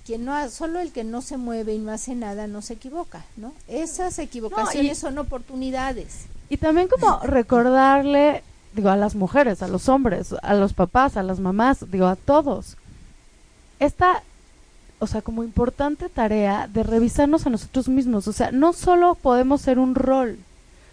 quien 0.06 0.26
no 0.26 0.48
solo 0.52 0.80
el 0.80 0.92
que 0.92 1.04
no 1.04 1.24
se 1.24 1.38
mueve 1.38 1.74
y 1.74 1.80
no 1.80 1.92
hace 1.92 2.14
nada 2.14 2.46
no 2.46 2.62
se 2.62 2.74
equivoca, 2.74 3.26
¿no? 3.36 3.52
Esas 3.68 4.20
equivocaciones 4.20 5.00
son 5.00 5.18
oportunidades. 5.18 6.28
Y 6.50 6.58
también 6.58 6.88
como 6.88 7.18
recordarle 7.22 8.44
digo, 8.74 8.92
a 8.92 8.96
las 8.96 9.16
mujeres, 9.16 9.64
a 9.64 9.68
los 9.68 9.90
hombres, 9.90 10.36
a 10.40 10.54
los 10.54 10.74
papás, 10.74 11.18
a 11.18 11.24
las 11.24 11.40
mamás, 11.40 11.90
digo, 11.90 12.06
a 12.06 12.16
todos. 12.16 12.78
Esta, 13.80 14.22
o 15.00 15.08
sea, 15.08 15.24
como 15.24 15.44
importante 15.44 16.10
tarea 16.10 16.68
de 16.68 16.84
revisarnos 16.84 17.48
a 17.48 17.50
nosotros 17.50 17.88
mismos. 17.88 18.28
O 18.28 18.34
sea, 18.34 18.52
no 18.52 18.72
solo 18.72 19.16
podemos 19.16 19.62
ser 19.62 19.80
un 19.80 19.96
rol, 19.96 20.38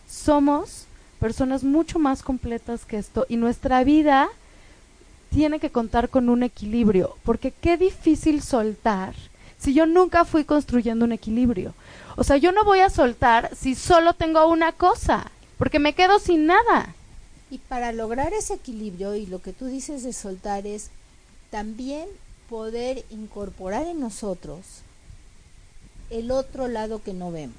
somos 0.09 0.87
personas 1.21 1.63
mucho 1.63 1.99
más 1.99 2.23
completas 2.23 2.87
que 2.87 2.97
esto 2.97 3.27
y 3.29 3.37
nuestra 3.37 3.85
vida 3.85 4.31
tiene 5.35 5.59
que 5.59 5.71
contar 5.71 6.11
con 6.11 6.29
un 6.29 6.45
equilibrio, 6.45 7.17
porque 7.25 7.51
qué 7.51 7.77
difícil 7.77 8.41
soltar 8.41 9.15
si 9.59 9.75
yo 9.75 9.85
nunca 9.85 10.25
fui 10.25 10.45
construyendo 10.45 11.05
un 11.05 11.11
equilibrio. 11.11 11.75
O 12.17 12.23
sea, 12.23 12.37
yo 12.37 12.53
no 12.53 12.65
voy 12.65 12.79
a 12.79 12.89
soltar 12.89 13.51
si 13.57 13.75
solo 13.75 14.15
tengo 14.15 14.47
una 14.47 14.71
cosa, 14.71 15.33
porque 15.59 15.81
me 15.81 15.95
quedo 15.95 16.21
sin 16.21 16.47
nada. 16.47 16.95
Y 17.51 17.59
para 17.59 17.91
lograr 17.93 18.33
ese 18.33 18.55
equilibrio 18.55 19.17
y 19.17 19.27
lo 19.27 19.43
que 19.43 19.53
tú 19.53 19.67
dices 19.67 20.05
de 20.05 20.13
soltar 20.13 20.69
es 20.69 20.91
también 21.51 22.07
poder 22.49 23.05
incorporar 23.11 23.87
en 23.89 23.99
nosotros 23.99 24.83
el 26.11 26.31
otro 26.31 26.69
lado 26.69 27.03
que 27.03 27.13
no 27.13 27.33
vemos, 27.33 27.57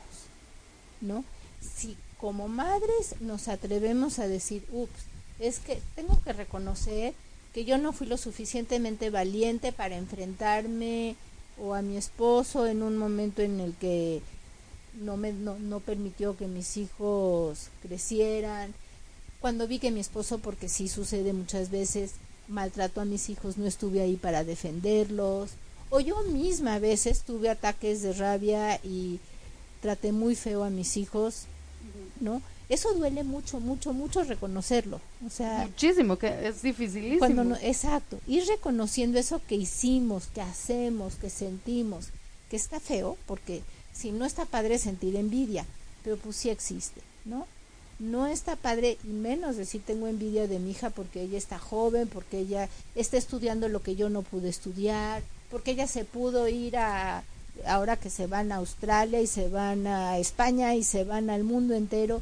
¿no? 1.01 1.26
Si 1.59 1.97
como 2.21 2.47
madres 2.47 3.15
nos 3.19 3.49
atrevemos 3.49 4.19
a 4.19 4.30
decir, 4.30 4.65
ups, 4.71 4.91
es 5.39 5.59
que 5.59 5.82
tengo 5.95 6.21
que 6.23 6.32
reconocer 6.32 7.13
que 7.56 7.66
yo 7.66 7.78
no 7.78 7.93
fui 7.93 8.06
lo 8.06 8.18
suficientemente 8.18 9.10
valiente 9.10 9.72
para 9.72 9.95
enfrentarme 9.95 11.16
o 11.58 11.74
a 11.74 11.82
mi 11.82 11.95
esposo 11.95 12.68
en 12.68 12.84
un 12.84 12.97
momento 12.97 13.41
en 13.41 13.62
el 13.62 13.74
que 13.76 14.22
no 14.99 15.16
me 15.16 15.32
no, 15.32 15.58
no 15.58 15.80
permitió 15.80 16.36
que 16.36 16.47
mis 16.47 16.76
hijos 16.76 17.70
crecieran 17.82 18.74
cuando 19.39 19.68
vi 19.68 19.80
que 19.80 19.91
mi 19.91 19.99
esposo, 19.99 20.39
porque 20.39 20.68
sí 20.68 20.89
sucede 20.89 21.32
muchas 21.32 21.70
veces, 21.70 22.14
maltrató 22.47 23.01
a 23.01 23.06
mis 23.06 23.30
hijos, 23.30 23.58
no 23.58 23.68
estuve 23.68 24.01
ahí 24.01 24.16
para 24.16 24.43
defenderlos, 24.43 25.51
o 25.91 25.99
yo 25.99 26.24
misma 26.24 26.74
a 26.74 26.80
veces 26.80 27.22
tuve 27.22 27.49
ataques 27.49 28.01
de 28.01 28.14
rabia 28.14 28.80
y 28.84 29.20
traté 29.82 30.12
muy 30.12 30.36
feo 30.36 30.64
a 30.64 30.70
mis 30.70 30.97
hijos, 30.97 31.43
¿no? 32.20 32.41
Eso 32.70 32.93
duele 32.93 33.24
mucho, 33.24 33.59
mucho, 33.59 33.93
mucho 33.93 34.24
reconocerlo. 34.24 34.99
O 35.26 35.30
sea, 35.30 35.66
muchísimo, 35.68 36.18
que 36.18 36.47
es 36.47 36.61
dificilísimo. 36.61 37.20
Cuando 37.20 37.55
exacto, 37.57 38.20
ir 38.28 38.45
reconociendo 38.47 39.20
eso 39.20 39.41
que 39.47 39.55
hicimos, 39.55 40.28
que 40.28 40.41
hacemos, 40.41 41.16
que 41.16 41.30
sentimos, 41.30 42.07
que 42.49 42.55
está 42.55 42.80
feo, 42.80 43.18
porque 43.26 43.61
si 43.93 44.11
no 44.11 44.26
está 44.26 44.45
padre 44.45 44.80
sentir 44.80 45.16
envidia, 45.16 45.66
pero 46.03 46.18
pues 46.18 46.36
sí 46.36 46.49
existe, 46.49 47.01
¿no? 47.24 47.47
no 47.99 48.28
está 48.28 48.55
padre 48.55 48.97
y 49.03 49.07
menos 49.07 49.55
decir 49.55 49.82
tengo 49.86 50.07
envidia 50.07 50.47
de 50.47 50.59
mi 50.59 50.72
hija 50.72 50.89
porque 50.89 51.22
ella 51.22 51.38
está 51.38 51.59
joven, 51.59 52.07
porque 52.07 52.39
ella 52.39 52.70
está 52.93 53.18
estudiando 53.18 53.70
lo 53.70 53.82
que 53.82 53.95
yo 53.95 54.09
no 54.09 54.22
pude 54.22 54.49
estudiar, 54.49 55.24
porque 55.49 55.72
ella 55.72 55.88
se 55.88 56.03
pudo 56.03 56.47
ir 56.47 56.78
a 56.78 57.24
ahora 57.66 57.95
que 57.95 58.09
se 58.09 58.28
van 58.28 58.51
a 58.51 58.57
Australia 58.57 59.22
y 59.22 59.28
se 59.28 59.47
van 59.47 59.88
a 59.88 60.18
España 60.18 60.76
y 60.76 60.84
se 60.84 61.05
van 61.05 61.30
al 61.30 61.45
mundo 61.45 61.74
entero 61.74 62.22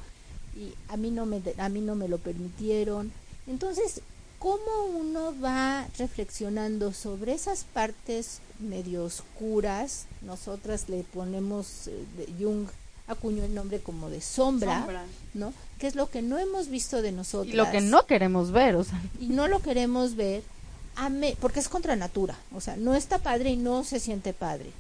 y 0.56 0.74
a 0.88 0.98
mí 0.98 1.12
no 1.12 1.26
me 1.26 1.42
a 1.58 1.70
mí 1.70 1.82
no 1.82 1.96
me 1.96 2.08
lo 2.08 2.18
permitieron. 2.18 3.12
Entonces, 3.48 4.02
¿cómo 4.40 4.86
uno 4.98 5.34
va 5.42 5.88
reflexionando 5.98 6.94
sobre 6.94 7.34
esas 7.34 7.64
partes 7.64 8.40
medio 8.60 9.04
oscuras? 9.04 10.06
Nosotras 10.22 10.90
le 10.90 11.04
ponemos 11.04 11.88
eh, 11.88 12.06
de 12.18 12.44
Jung 12.44 12.68
acuñó 13.08 13.44
el 13.44 13.54
nombre 13.54 13.80
como 13.80 14.10
de 14.10 14.22
sombra, 14.22 14.86
¿no? 15.34 15.54
Que 15.78 15.88
es 15.88 15.96
lo 15.96 16.10
que 16.10 16.22
no 16.22 16.38
hemos 16.40 16.70
visto 16.70 17.02
de 17.02 17.12
nosotros. 17.12 17.54
Y 17.54 17.58
lo 17.58 17.70
que 17.70 17.82
no 17.82 18.06
queremos 18.06 18.52
ver, 18.52 18.76
o 18.76 18.84
sea. 18.84 19.02
Y 19.20 19.28
no 19.28 19.48
lo 19.48 19.62
queremos 19.62 20.16
ver, 20.16 20.44
porque 21.40 21.60
es 21.60 21.70
contra 21.70 21.96
natura, 21.96 22.38
o 22.54 22.62
sea, 22.62 22.76
no 22.78 22.96
está 22.96 23.20
padre 23.20 23.52
y 23.52 23.58
no 23.58 23.84
se 23.84 24.00
siente 24.00 24.34
padre. 24.34 24.72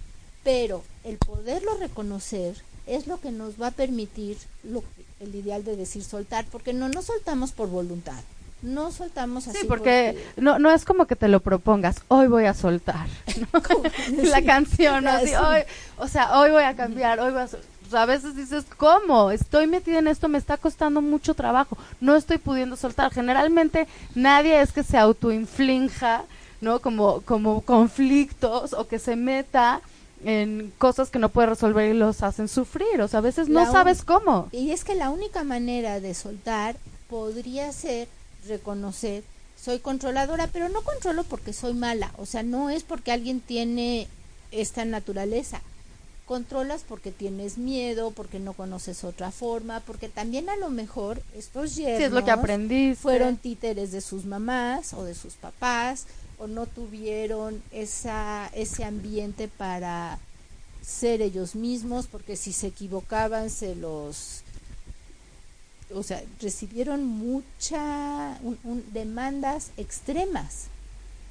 Pero 0.43 0.83
el 1.03 1.17
poderlo 1.17 1.75
reconocer 1.77 2.55
es 2.87 3.07
lo 3.07 3.19
que 3.19 3.31
nos 3.31 3.61
va 3.61 3.67
a 3.67 3.71
permitir 3.71 4.37
lo, 4.63 4.83
el 5.19 5.35
ideal 5.35 5.63
de 5.63 5.75
decir 5.75 6.03
soltar, 6.03 6.45
porque 6.51 6.73
no 6.73 6.89
nos 6.89 7.05
soltamos 7.05 7.51
por 7.51 7.69
voluntad. 7.69 8.21
No 8.61 8.91
soltamos 8.91 9.47
así. 9.49 9.59
Sí, 9.59 9.67
porque, 9.67 10.17
No, 10.37 10.57
no 10.57 10.71
es 10.71 10.85
como 10.85 11.05
que 11.05 11.17
te 11.17 11.27
lo 11.27 11.41
propongas, 11.41 11.97
hoy 12.07 12.27
voy 12.27 12.45
a 12.45 12.53
soltar. 12.53 13.07
La 14.23 14.43
canción, 14.43 15.07
así, 15.07 15.33
hoy, 15.35 15.61
o 15.97 16.07
sea, 16.07 16.39
hoy 16.39 16.51
voy 16.51 16.63
a 16.63 16.75
cambiar, 16.75 17.19
hoy 17.19 17.31
voy 17.31 17.41
a 17.41 17.47
soltar 17.47 17.73
a 17.93 18.05
veces 18.05 18.35
dices, 18.35 18.65
¿cómo? 18.77 19.31
Estoy 19.31 19.67
metida 19.67 19.99
en 19.99 20.07
esto, 20.07 20.27
me 20.27 20.37
está 20.37 20.57
costando 20.57 21.01
mucho 21.01 21.33
trabajo, 21.33 21.77
no 22.01 22.15
estoy 22.15 22.37
pudiendo 22.37 22.75
soltar. 22.75 23.11
Generalmente 23.11 23.87
nadie 24.15 24.61
es 24.61 24.71
que 24.71 24.83
se 24.83 24.97
autoinflinja, 24.97 26.23
¿no? 26.61 26.79
Como, 26.79 27.21
como 27.21 27.61
conflictos 27.61 28.73
o 28.73 28.87
que 28.87 28.99
se 28.99 29.15
meta 29.15 29.81
en 30.25 30.73
cosas 30.77 31.09
que 31.09 31.19
no 31.19 31.29
puede 31.29 31.47
resolver 31.47 31.93
y 31.93 31.97
los 31.97 32.23
hacen 32.23 32.47
sufrir. 32.47 33.01
O 33.01 33.07
sea, 33.07 33.19
a 33.19 33.21
veces 33.21 33.49
no 33.49 33.71
sabes 33.71 34.03
cómo. 34.03 34.49
Y 34.51 34.71
es 34.71 34.83
que 34.83 34.95
la 34.95 35.09
única 35.09 35.43
manera 35.43 35.99
de 35.99 36.13
soltar 36.13 36.75
podría 37.09 37.71
ser 37.71 38.07
reconocer 38.47 39.23
soy 39.63 39.79
controladora, 39.79 40.47
pero 40.47 40.67
no 40.67 40.81
controlo 40.81 41.23
porque 41.23 41.53
soy 41.53 41.73
mala, 41.73 42.11
o 42.17 42.25
sea, 42.25 42.43
no 42.43 42.69
es 42.69 42.83
porque 42.83 43.13
alguien 43.13 43.39
tiene 43.39 44.09
esta 44.51 44.83
naturaleza, 44.83 45.61
controlas 46.25 46.83
porque 46.85 47.11
tienes 47.11 47.57
miedo, 47.57 48.11
porque 48.11 48.39
no 48.39 48.51
conoces 48.51 49.05
otra 49.05 49.31
forma, 49.31 49.79
porque 49.79 50.09
también 50.09 50.49
a 50.49 50.57
lo 50.57 50.69
mejor 50.69 51.21
estos 51.33 51.77
yernos 51.77 52.01
es 52.01 52.11
lo 52.11 52.25
que 52.25 52.95
fueron 52.99 53.37
títeres 53.37 53.93
de 53.93 54.01
sus 54.01 54.25
mamás 54.25 54.93
o 54.93 55.05
de 55.05 55.15
sus 55.15 55.35
papás 55.35 56.07
no 56.47 56.65
tuvieron 56.65 57.61
esa 57.71 58.49
ese 58.53 58.83
ambiente 58.83 59.47
para 59.47 60.19
ser 60.81 61.21
ellos 61.21 61.55
mismos, 61.55 62.07
porque 62.07 62.35
si 62.35 62.53
se 62.53 62.67
equivocaban 62.67 63.49
se 63.49 63.75
los 63.75 64.41
o 65.93 66.01
sea, 66.01 66.23
recibieron 66.41 67.03
mucha 67.05 68.39
demandas 68.91 69.71
extremas, 69.77 70.65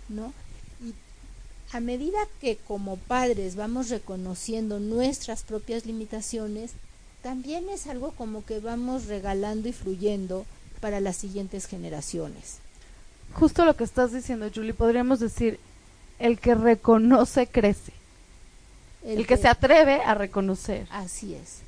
¿no? 0.08 0.32
a 1.72 1.80
medida 1.80 2.18
que 2.40 2.56
como 2.56 2.96
padres 2.96 3.56
vamos 3.56 3.88
reconociendo 3.88 4.78
nuestras 4.78 5.42
propias 5.42 5.86
limitaciones, 5.86 6.72
también 7.22 7.70
es 7.70 7.86
algo 7.86 8.12
como 8.12 8.44
que 8.44 8.60
vamos 8.60 9.06
regalando 9.06 9.68
y 9.68 9.72
fluyendo 9.72 10.44
para 10.80 11.00
las 11.00 11.16
siguientes 11.16 11.66
generaciones. 11.66 12.58
Justo 13.35 13.64
lo 13.64 13.76
que 13.76 13.85
estás 13.85 14.12
diciendo, 14.12 14.51
Julie, 14.55 14.74
podríamos 14.74 15.20
decir, 15.20 15.59
el 16.18 16.39
que 16.39 16.55
reconoce 16.55 17.47
crece. 17.47 17.93
El, 19.05 19.26
que, 19.26 19.37
se 19.37 19.49
atreve 19.49 20.01
a 20.03 20.14
reconocer. 20.14 20.87
Así 20.91 21.35
es. 21.35 21.59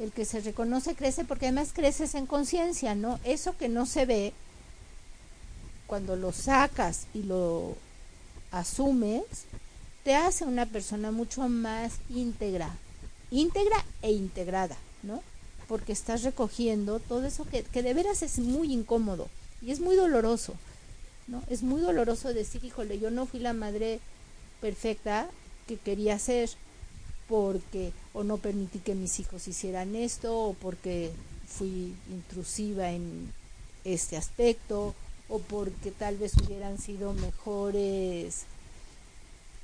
el 0.00 0.10
que 0.10 0.24
se 0.24 0.40
reconoce 0.40 0.96
crece 0.96 1.24
porque 1.24 1.46
además 1.46 1.70
creces 1.72 2.16
en 2.16 2.26
conciencia, 2.26 2.96
¿no? 2.96 3.20
Eso 3.22 3.56
que 3.56 3.68
no 3.68 3.86
se 3.86 4.06
ve, 4.06 4.32
cuando 5.86 6.16
lo 6.16 6.32
sacas 6.32 7.06
y 7.14 7.22
lo 7.22 7.76
asumes, 8.50 9.22
te 10.02 10.16
hace 10.16 10.44
una 10.44 10.66
persona 10.66 11.12
mucho 11.12 11.48
más 11.48 11.94
íntegra, 12.08 12.74
íntegra 13.30 13.84
e 14.02 14.10
integrada, 14.10 14.76
¿no? 15.02 15.22
Porque 15.68 15.92
estás 15.92 16.24
recogiendo 16.24 16.98
todo 16.98 17.24
eso 17.26 17.44
que, 17.44 17.62
que 17.62 17.82
de 17.82 17.94
veras 17.94 18.22
es 18.22 18.38
muy 18.38 18.72
incómodo 18.72 19.28
y 19.62 19.70
es 19.70 19.80
muy 19.80 19.94
doloroso, 19.94 20.54
¿no? 21.30 21.42
Es 21.48 21.62
muy 21.62 21.80
doloroso 21.80 22.34
decir, 22.34 22.64
híjole, 22.64 22.98
yo 22.98 23.10
no 23.10 23.26
fui 23.26 23.40
la 23.40 23.52
madre 23.52 24.00
perfecta 24.60 25.28
que 25.66 25.76
quería 25.76 26.18
ser 26.18 26.50
porque 27.28 27.92
o 28.12 28.24
no 28.24 28.38
permití 28.38 28.80
que 28.80 28.94
mis 28.94 29.20
hijos 29.20 29.46
hicieran 29.46 29.94
esto 29.94 30.36
o 30.36 30.54
porque 30.54 31.12
fui 31.46 31.94
intrusiva 32.10 32.90
en 32.90 33.32
este 33.84 34.16
aspecto 34.16 34.94
o 35.28 35.38
porque 35.38 35.92
tal 35.92 36.16
vez 36.16 36.32
hubieran 36.36 36.78
sido 36.78 37.12
mejores 37.14 38.44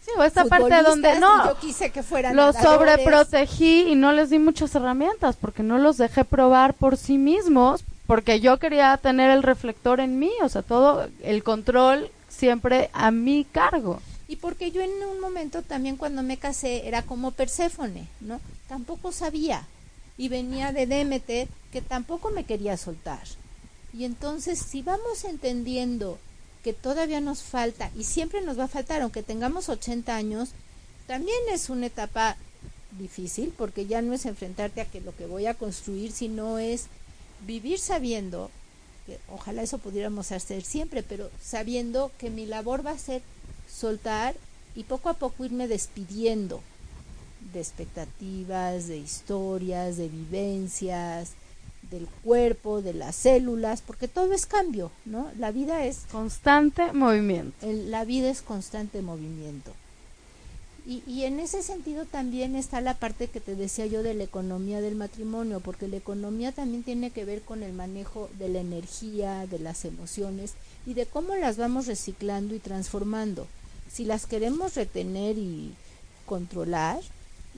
Sí, 0.07 0.13
o 0.17 0.23
esta 0.23 0.45
parte 0.45 0.83
donde 0.85 1.19
no, 1.19 1.49
yo 1.49 1.59
quise 1.59 1.91
que 1.91 2.05
fueran 2.05 2.37
los 2.37 2.55
sobreprotegí 2.55 3.89
y 3.89 3.97
no 3.97 4.13
les 4.13 4.31
di 4.31 4.39
muchas 4.39 4.73
herramientas 4.77 5.35
porque 5.35 5.65
no 5.65 5.79
los 5.79 5.97
dejé 5.97 6.25
probar 6.25 6.75
por 6.75 6.97
sí 6.97 7.19
mismos, 7.19 7.83
porque 8.07 8.41
yo 8.41 8.59
quería 8.59 8.97
tener 8.97 9.31
el 9.31 9.43
reflector 9.43 10.01
en 10.01 10.19
mí, 10.19 10.31
o 10.43 10.49
sea, 10.49 10.63
todo 10.63 11.09
el 11.23 11.43
control 11.43 12.11
siempre 12.29 12.91
a 12.93 13.11
mi 13.11 13.45
cargo. 13.45 14.01
Y 14.29 14.37
porque 14.37 14.71
yo 14.71 14.83
en 14.83 14.91
un 14.91 15.21
momento 15.21 15.63
también 15.63 15.97
cuando 15.97 16.23
me 16.23 16.37
casé 16.37 16.87
era 16.89 17.03
como 17.03 17.31
Perséfone, 17.31 18.09
¿no? 18.21 18.41
Tampoco 18.69 19.13
sabía 19.13 19.67
y 20.19 20.29
venía 20.29 20.73
de 20.73 20.87
Demeter 20.87 21.49
que 21.73 21.83
tampoco 21.83 22.31
me 22.31 22.45
quería 22.45 22.77
soltar. 22.77 23.23
Y 23.93 24.05
entonces 24.05 24.59
si 24.59 24.83
vamos 24.83 25.25
entendiendo 25.25 26.19
que 26.65 26.73
todavía 26.73 27.21
nos 27.21 27.43
falta 27.43 27.91
y 27.97 28.05
siempre 28.05 28.41
nos 28.43 28.59
va 28.59 28.65
a 28.65 28.69
faltar, 28.69 29.01
aunque 29.03 29.23
tengamos 29.23 29.69
80 29.69 30.15
años, 30.15 30.51
también 31.07 31.39
es 31.53 31.71
una 31.71 31.87
etapa 31.87 32.37
difícil 32.99 33.53
porque 33.57 33.87
ya 33.87 34.03
no 34.03 34.13
es 34.13 34.27
enfrentarte 34.27 34.81
a 34.81 34.87
que 34.87 35.01
lo 35.01 35.15
que 35.15 35.27
voy 35.27 35.47
a 35.47 35.55
construir, 35.55 36.11
sino 36.11 36.59
es 36.59 36.87
vivir 37.47 37.79
sabiendo, 37.79 38.51
que 39.07 39.19
ojalá 39.31 39.63
eso 39.63 39.79
pudiéramos 39.79 40.33
hacer 40.33 40.63
siempre, 40.63 41.03
pero 41.03 41.31
sabiendo 41.41 42.11
que 42.19 42.31
mi 42.31 42.47
labor 42.47 42.85
va 42.85 42.93
a 42.93 42.99
ser 42.99 43.23
soltar 43.71 44.35
y 44.75 44.85
poco 44.85 45.09
a 45.09 45.15
poco 45.15 45.45
irme 45.45 45.69
despidiendo 45.69 46.61
de 47.53 47.61
expectativas, 47.61 48.89
de 48.89 48.99
historias, 48.99 49.97
de 49.97 50.09
vivencias, 50.09 51.33
del 51.91 52.07
cuerpo, 52.25 52.83
de 52.83 52.95
las 52.95 53.15
células, 53.17 53.81
porque 53.81 54.09
todo 54.09 54.33
es 54.33 54.47
cambio, 54.47 54.91
¿no? 55.05 55.31
La 55.39 55.53
vida 55.53 55.85
es 55.85 56.05
constante 56.11 56.93
movimiento. 56.93 57.57
la 57.63 58.05
vida 58.05 58.29
es 58.29 58.43
constante 58.43 59.03
movimiento. 59.03 59.73
Y, 60.87 61.03
y, 61.05 61.25
en 61.25 61.41
ese 61.41 61.65
sentido 61.65 62.05
también 62.05 62.55
está 62.55 62.81
la 62.81 62.95
parte 62.95 63.27
que 63.27 63.41
te 63.41 63.57
decía 63.57 63.87
yo 63.87 64.05
de 64.05 64.15
la 64.15 64.23
economía 64.23 64.81
del 64.81 64.95
matrimonio, 64.95 65.59
porque 65.59 65.89
la 65.89 65.97
economía 65.97 66.53
también 66.53 66.85
tiene 66.85 67.11
que 67.11 67.25
ver 67.25 67.43
con 67.43 67.65
el 67.65 67.73
manejo 67.73 68.31
de 68.39 68.49
la 68.49 68.61
energía, 68.61 69.49
de 69.49 69.59
las 69.59 69.85
emociones 69.85 70.55
y 70.87 70.95
de 70.95 71.07
cómo 71.07 71.35
las 71.35 71.57
vamos 71.57 71.89
reciclando 71.89 72.55
y 72.55 72.61
transformando. 72.61 73.49
Si 73.93 74.05
las 74.05 74.27
queremos 74.27 74.77
retener 74.77 75.39
y 75.39 75.75
controlar, 76.25 77.01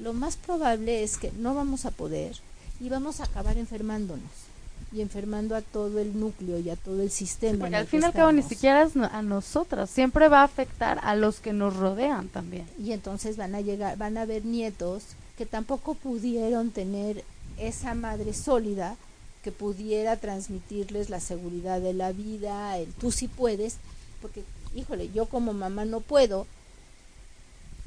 lo 0.01 0.15
más 0.15 0.37
probable 0.37 1.03
es 1.03 1.19
que 1.19 1.31
no 1.33 1.55
vamos 1.55 1.85
a 1.85 1.91
poder 1.91 2.35
y 2.81 2.89
vamos 2.89 3.21
a 3.21 3.25
acabar 3.25 3.59
enfermándonos 3.59 4.48
y 4.93 5.01
enfermando 5.01 5.55
a 5.55 5.63
todo 5.63 5.99
el 5.99 6.19
núcleo 6.19 6.59
y 6.59 6.71
a 6.71 6.77
todo 6.77 7.03
el 7.03 7.11
sistema. 7.11 7.59
porque 7.61 7.77
al 7.77 7.87
fin 7.87 8.03
y 8.03 8.05
al 8.05 8.13
cabo 8.13 8.33
ni 8.33 8.43
siquiera 8.43 8.83
es 8.83 8.97
a 8.97 9.23
nosotras, 9.23 9.91
siempre 9.91 10.29
va 10.29 10.41
a 10.41 10.45
afectar 10.45 11.01
a 11.03 11.15
los 11.15 11.41
que 11.41 11.53
nos 11.53 11.77
rodean 11.77 12.29
también. 12.29 12.67
Y 12.79 12.93
entonces 12.93 13.37
van 13.37 13.55
a 13.55 13.61
llegar, 13.61 13.97
van 13.99 14.17
a 14.17 14.23
haber 14.23 14.45
nietos 14.45 15.05
que 15.37 15.47
tampoco 15.47 15.95
pudieron 15.95 16.71
tener 16.71 17.25
esa 17.59 17.95
madre 17.95 18.33
sólida 18.33 18.97
que 19.43 19.53
pudiera 19.53 20.17
transmitirles 20.17 21.11
la 21.11 21.21
seguridad 21.21 21.81
de 21.81 21.95
la 21.95 22.13
vida, 22.13 22.77
el 22.79 22.93
tú 22.95 23.13
sí 23.13 23.29
puedes, 23.29 23.77
porque 24.21 24.43
híjole, 24.75 25.11
yo 25.13 25.27
como 25.27 25.53
mamá 25.53 25.85
no 25.85 26.01
puedo 26.01 26.47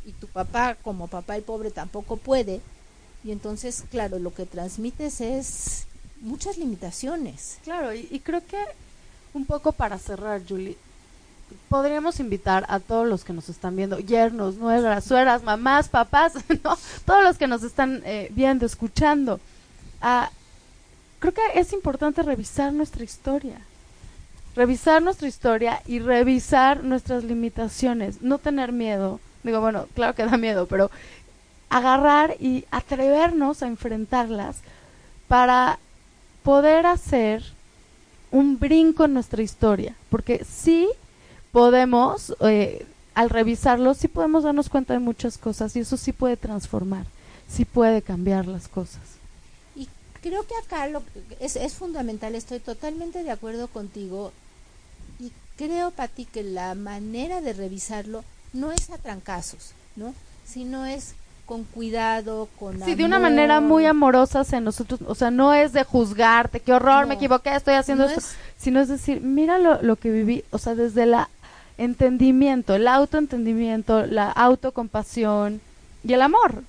y 0.06 0.14
tu 0.14 0.28
papá 0.28 0.76
como 0.82 1.08
papá 1.08 1.36
el 1.36 1.44
pobre 1.44 1.72
tampoco 1.72 2.18
puede, 2.18 2.62
y 3.24 3.32
entonces, 3.32 3.84
claro, 3.92 4.18
lo 4.18 4.34
que 4.34 4.46
transmites 4.46 5.22
es 5.22 5.86
muchas 6.22 6.58
limitaciones. 6.58 7.60
Claro, 7.64 7.94
y, 7.94 8.22
creo 8.24 8.46
que 8.46 8.58
un 9.34 9.46
poco 9.46 9.72
para 9.72 9.98
cerrar, 9.98 10.42
Julie, 10.48 10.78
podríamos 11.70 12.20
invitar 12.20 12.66
a 12.70 12.80
todos 12.80 13.08
los 13.08 13.24
que 13.24 13.34
nos 13.34 13.50
están 13.50 13.76
viendo, 13.76 14.00
yernos, 14.00 14.56
nueras, 14.56 15.04
sueras, 15.04 15.44
mamás, 15.44 15.90
papás, 15.90 16.34
¿no? 16.64 16.78
todos 17.06 17.24
los 17.24 17.38
que 17.38 17.48
nos 17.48 17.64
están 17.64 18.02
eh, 18.06 18.30
viendo, 18.32 18.66
escuchando, 18.66 19.40
a, 20.02 20.32
creo 21.20 21.34
que 21.34 21.42
es 21.56 21.74
importante 21.74 22.24
revisar 22.24 22.72
nuestra 22.74 23.04
historia. 23.04 23.60
Revisar 24.56 25.02
nuestra 25.02 25.30
historia 25.30 25.82
y 25.86 26.00
revisar 26.00 26.84
nuestras 26.84 27.24
limitaciones, 27.24 28.22
no 28.22 28.38
tener 28.38 28.74
miedo. 28.74 29.22
Digo, 29.44 29.62
bueno, 29.62 29.88
claro 29.96 30.14
que 30.14 30.26
da 30.26 30.36
miedo, 30.36 30.68
pero 30.68 30.92
agarrar 31.70 32.36
y 32.38 32.66
atrevernos 32.70 33.64
a 33.64 33.68
enfrentarlas 33.68 34.58
para 35.30 35.80
poder 36.44 36.86
hacer 36.86 37.44
un 38.32 38.60
brinco 38.60 39.06
en 39.06 39.14
nuestra 39.14 39.44
historia, 39.44 39.96
porque 40.10 40.46
sí 40.46 40.88
podemos, 41.52 42.36
eh, 42.42 42.86
al 43.14 43.30
revisarlo, 43.30 43.94
sí 43.94 44.08
podemos 44.08 44.44
darnos 44.44 44.70
cuenta 44.70 44.94
de 44.94 45.00
muchas 45.00 45.38
cosas 45.38 45.76
y 45.76 45.82
eso 45.82 45.98
sí 45.98 46.14
puede 46.14 46.38
transformar, 46.38 47.06
sí 47.50 47.66
puede 47.66 48.02
cambiar 48.02 48.48
las 48.48 48.68
cosas. 48.68 49.02
Y 49.76 49.88
creo 50.22 50.46
que 50.48 50.56
acá 50.56 50.88
lo, 50.88 51.04
es, 51.40 51.58
es 51.58 51.74
fundamental, 51.74 52.36
estoy 52.36 52.60
totalmente 52.60 53.24
de 53.24 53.32
acuerdo 53.32 53.68
contigo 53.68 54.32
y 55.20 55.32
creo, 55.58 55.92
Pati, 55.92 56.26
que 56.26 56.44
la 56.44 56.74
manera 56.74 57.42
de 57.42 57.54
revisarlo 57.54 58.24
no 58.54 58.72
es 58.72 58.90
a 58.90 58.98
trancazos, 58.98 59.72
¿no? 59.96 60.14
Sino 60.46 60.86
es 60.86 61.14
con 61.46 61.64
cuidado, 61.64 62.48
con 62.60 62.84
Sí, 62.84 62.96
de 62.96 63.06
una 63.06 63.20
manera 63.20 63.62
muy 63.62 63.86
amorosa 63.86 64.42
hacia 64.42 64.60
nosotros, 64.60 65.02
o 65.06 65.16
sea, 65.16 65.32
no 65.32 65.54
es 65.54 65.74
de 65.74 65.84
juzgarte, 65.84 66.60
qué 66.60 66.74
horror, 66.74 67.08
me 67.08 67.16
equivoqué, 67.16 67.56
estoy 67.56 67.76
haciendo 67.76 68.06
esto, 68.06 68.22
sino 68.58 68.80
es 68.80 68.88
decir, 68.88 69.22
mira 69.22 69.58
lo, 69.58 69.82
lo 69.82 69.96
que 69.96 70.10
viví, 70.12 70.44
o 70.52 70.58
sea, 70.58 70.76
desde 70.76 71.04
el 71.04 71.16
entendimiento, 71.78 72.76
el 72.76 72.88
autoentendimiento, 72.88 74.06
la 74.06 74.32
autocompasión 74.32 75.62
y 76.04 76.14
el 76.14 76.22
amor, 76.22 76.64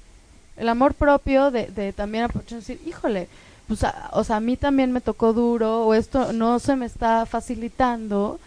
el 0.56 0.68
amor 0.68 0.94
propio 0.94 1.50
de, 1.50 1.66
de 1.66 1.92
también 1.92 2.28
decir, 2.48 2.80
híjole, 2.86 3.28
pues, 3.68 3.80
o 4.12 4.24
sea, 4.24 4.36
a 4.36 4.40
mí 4.40 4.56
también 4.56 4.92
me 4.92 5.00
tocó 5.00 5.32
duro, 5.32 5.86
o 5.86 5.94
esto 5.94 6.32
no 6.32 6.58
se 6.58 6.76
me 6.76 6.86
está 6.86 7.24
facilitando, 7.26 8.38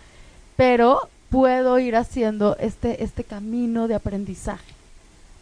pero 0.55 1.09
puedo 1.30 1.80
ir 1.80 1.95
haciendo 1.95 2.55
este, 2.59 3.03
este 3.03 3.23
camino 3.23 3.88
de 3.88 3.95
aprendizaje. 3.95 4.73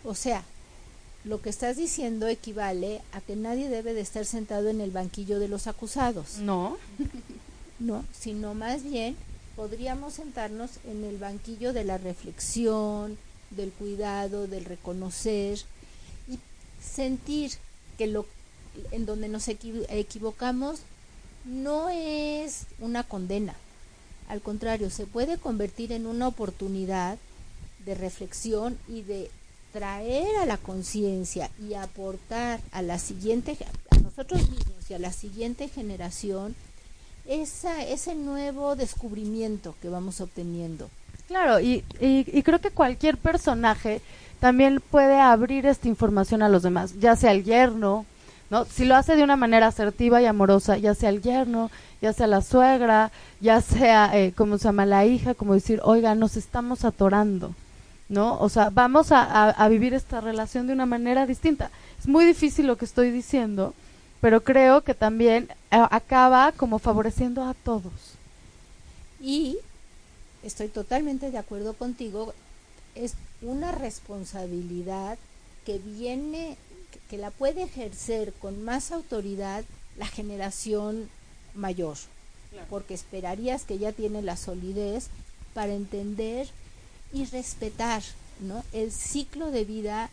O 0.03 0.15
sea, 0.15 0.43
lo 1.23 1.41
que 1.41 1.49
estás 1.49 1.77
diciendo 1.77 2.27
equivale 2.27 3.01
a 3.13 3.21
que 3.21 3.35
nadie 3.35 3.69
debe 3.69 3.93
de 3.93 4.01
estar 4.01 4.25
sentado 4.25 4.69
en 4.69 4.81
el 4.81 4.91
banquillo 4.91 5.39
de 5.39 5.47
los 5.47 5.67
acusados. 5.67 6.37
No. 6.39 6.77
no, 7.79 8.05
sino 8.17 8.53
más 8.53 8.83
bien 8.83 9.15
podríamos 9.55 10.15
sentarnos 10.15 10.71
en 10.85 11.03
el 11.03 11.17
banquillo 11.17 11.73
de 11.73 11.83
la 11.83 11.97
reflexión, 11.97 13.17
del 13.51 13.71
cuidado, 13.71 14.47
del 14.47 14.65
reconocer 14.65 15.59
y 16.27 16.39
sentir 16.81 17.51
que 17.97 18.07
lo 18.07 18.25
en 18.91 19.05
donde 19.05 19.29
nos 19.29 19.47
equivocamos 19.47 20.79
no 21.45 21.89
es 21.89 22.65
una 22.79 23.03
condena. 23.03 23.55
Al 24.27 24.41
contrario, 24.41 24.89
se 24.89 25.05
puede 25.05 25.37
convertir 25.37 25.91
en 25.91 26.07
una 26.07 26.27
oportunidad 26.27 27.17
de 27.85 27.93
reflexión 27.93 28.77
y 28.87 29.01
de 29.01 29.29
traer 29.73 30.37
a 30.37 30.45
la 30.45 30.57
conciencia 30.57 31.49
y 31.59 31.73
aportar 31.73 32.61
a 32.71 32.81
la 32.81 32.99
siguiente, 32.99 33.57
a 33.89 33.97
nosotros 33.97 34.49
mismos 34.49 34.89
y 34.89 34.93
a 34.93 34.99
la 34.99 35.11
siguiente 35.11 35.67
generación, 35.67 36.55
esa, 37.25 37.83
ese 37.83 38.15
nuevo 38.15 38.75
descubrimiento 38.75 39.75
que 39.81 39.89
vamos 39.89 40.21
obteniendo. 40.21 40.89
Claro, 41.27 41.59
y, 41.59 41.83
y, 41.99 42.43
creo 42.43 42.59
que 42.59 42.69
cualquier 42.69 43.17
personaje 43.17 44.01
también 44.39 44.81
puede 44.91 45.19
abrir 45.19 45.65
esta 45.65 45.87
información 45.87 46.43
a 46.43 46.49
los 46.49 46.63
demás, 46.63 46.99
ya 46.99 47.15
sea 47.15 47.31
el 47.31 47.43
yerno, 47.43 48.05
¿no? 48.49 48.65
Si 48.65 48.85
lo 48.85 48.95
hace 48.95 49.15
de 49.15 49.23
una 49.23 49.37
manera 49.37 49.67
asertiva 49.67 50.21
y 50.21 50.25
amorosa, 50.25 50.77
ya 50.77 50.93
sea 50.93 51.09
el 51.09 51.21
yerno, 51.21 51.71
ya 52.01 52.13
sea 52.13 52.27
la 52.27 52.41
suegra, 52.41 53.11
ya 53.39 53.61
sea, 53.61 54.11
eh, 54.13 54.33
como 54.35 54.57
se 54.57 54.65
llama, 54.65 54.85
la 54.85 55.05
hija, 55.05 55.33
como 55.33 55.53
decir, 55.53 55.79
oiga, 55.83 56.13
nos 56.13 56.35
estamos 56.35 56.83
atorando, 56.83 57.55
¿no? 58.09 58.39
O 58.39 58.49
sea, 58.49 58.69
vamos 58.69 59.07
a, 59.11 59.67
vivir 59.69 59.93
esta 59.93 60.21
relación 60.21 60.67
de 60.67 60.73
una 60.73 60.85
manera 60.85 61.25
distinta. 61.25 61.71
Es 61.99 62.07
muy 62.07 62.25
difícil 62.25 62.67
lo 62.67 62.77
que 62.77 62.85
estoy 62.85 63.11
diciendo, 63.11 63.73
pero 64.21 64.43
creo 64.43 64.81
que 64.81 64.93
también 64.93 65.49
eh, 65.71 65.83
acaba 65.89 66.51
como 66.51 66.79
favoreciendo 66.79 67.43
a 67.43 67.53
todos. 67.53 67.93
Y 69.21 69.57
estoy 70.43 70.67
totalmente 70.67 71.31
de 71.31 71.37
acuerdo 71.37 71.73
contigo, 71.73 72.33
es 72.95 73.15
una 73.41 73.71
responsabilidad 73.71 75.17
que 75.65 75.79
viene, 75.79 76.57
que 77.09 77.17
la 77.17 77.31
puede 77.31 77.63
ejercer 77.63 78.33
con 78.33 78.63
más 78.63 78.91
autoridad 78.91 79.63
la 79.97 80.07
generación 80.07 81.09
mayor, 81.55 81.97
porque 82.69 82.93
esperarías 82.93 83.63
que 83.63 83.77
ya 83.77 83.91
tiene 83.91 84.21
la 84.21 84.37
solidez 84.37 85.07
para 85.53 85.73
entender 85.73 86.47
y 87.13 87.25
respetar 87.25 88.01
¿no? 88.39 88.63
el 88.73 88.91
ciclo 88.91 89.51
de 89.51 89.63
vida 89.63 90.09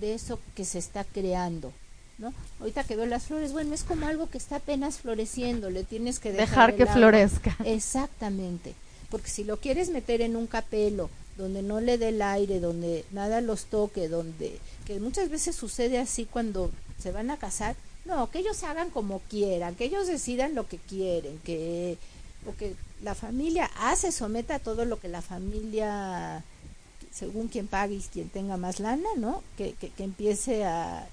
de 0.00 0.14
eso 0.14 0.38
que 0.54 0.64
se 0.64 0.78
está 0.78 1.04
creando. 1.04 1.72
¿no? 2.18 2.32
Ahorita 2.60 2.84
que 2.84 2.96
veo 2.96 3.06
las 3.06 3.24
flores, 3.24 3.52
bueno, 3.52 3.74
es 3.74 3.84
como 3.84 4.06
algo 4.06 4.28
que 4.28 4.38
está 4.38 4.56
apenas 4.56 4.98
floreciendo, 4.98 5.70
le 5.70 5.84
tienes 5.84 6.18
que 6.18 6.32
dejar, 6.32 6.76
que 6.76 6.86
florezca. 6.86 7.56
Exactamente, 7.64 8.74
porque 9.10 9.30
si 9.30 9.44
lo 9.44 9.58
quieres 9.58 9.90
meter 9.90 10.20
en 10.20 10.36
un 10.36 10.46
capelo 10.46 11.10
donde 11.36 11.62
no 11.62 11.80
le 11.80 11.98
dé 11.98 12.08
el 12.08 12.20
aire, 12.20 12.58
donde 12.58 13.04
nada 13.12 13.40
los 13.40 13.66
toque, 13.66 14.08
donde 14.08 14.58
que 14.84 14.98
muchas 14.98 15.30
veces 15.30 15.54
sucede 15.54 15.98
así 15.98 16.24
cuando 16.24 16.72
se 16.98 17.12
van 17.12 17.30
a 17.30 17.36
casar, 17.36 17.76
no, 18.04 18.30
que 18.30 18.40
ellos 18.40 18.64
hagan 18.64 18.90
como 18.90 19.20
quieran, 19.20 19.76
que 19.76 19.84
ellos 19.84 20.08
decidan 20.08 20.54
lo 20.54 20.66
que 20.66 20.78
quieren, 20.78 21.38
que 21.44 21.98
porque 22.48 22.74
la 23.02 23.14
familia 23.14 23.70
hace, 23.78 24.10
someta 24.10 24.54
a 24.54 24.58
todo 24.58 24.86
lo 24.86 24.98
que 24.98 25.08
la 25.08 25.20
familia 25.20 26.42
según 27.12 27.48
quien 27.48 27.66
pague 27.66 27.96
y 27.96 28.00
quien 28.00 28.30
tenga 28.30 28.56
más 28.56 28.80
lana, 28.80 29.08
¿no? 29.18 29.42
Que, 29.58 29.74
que, 29.74 29.92
empiece 30.02 30.64
a... 30.64 31.06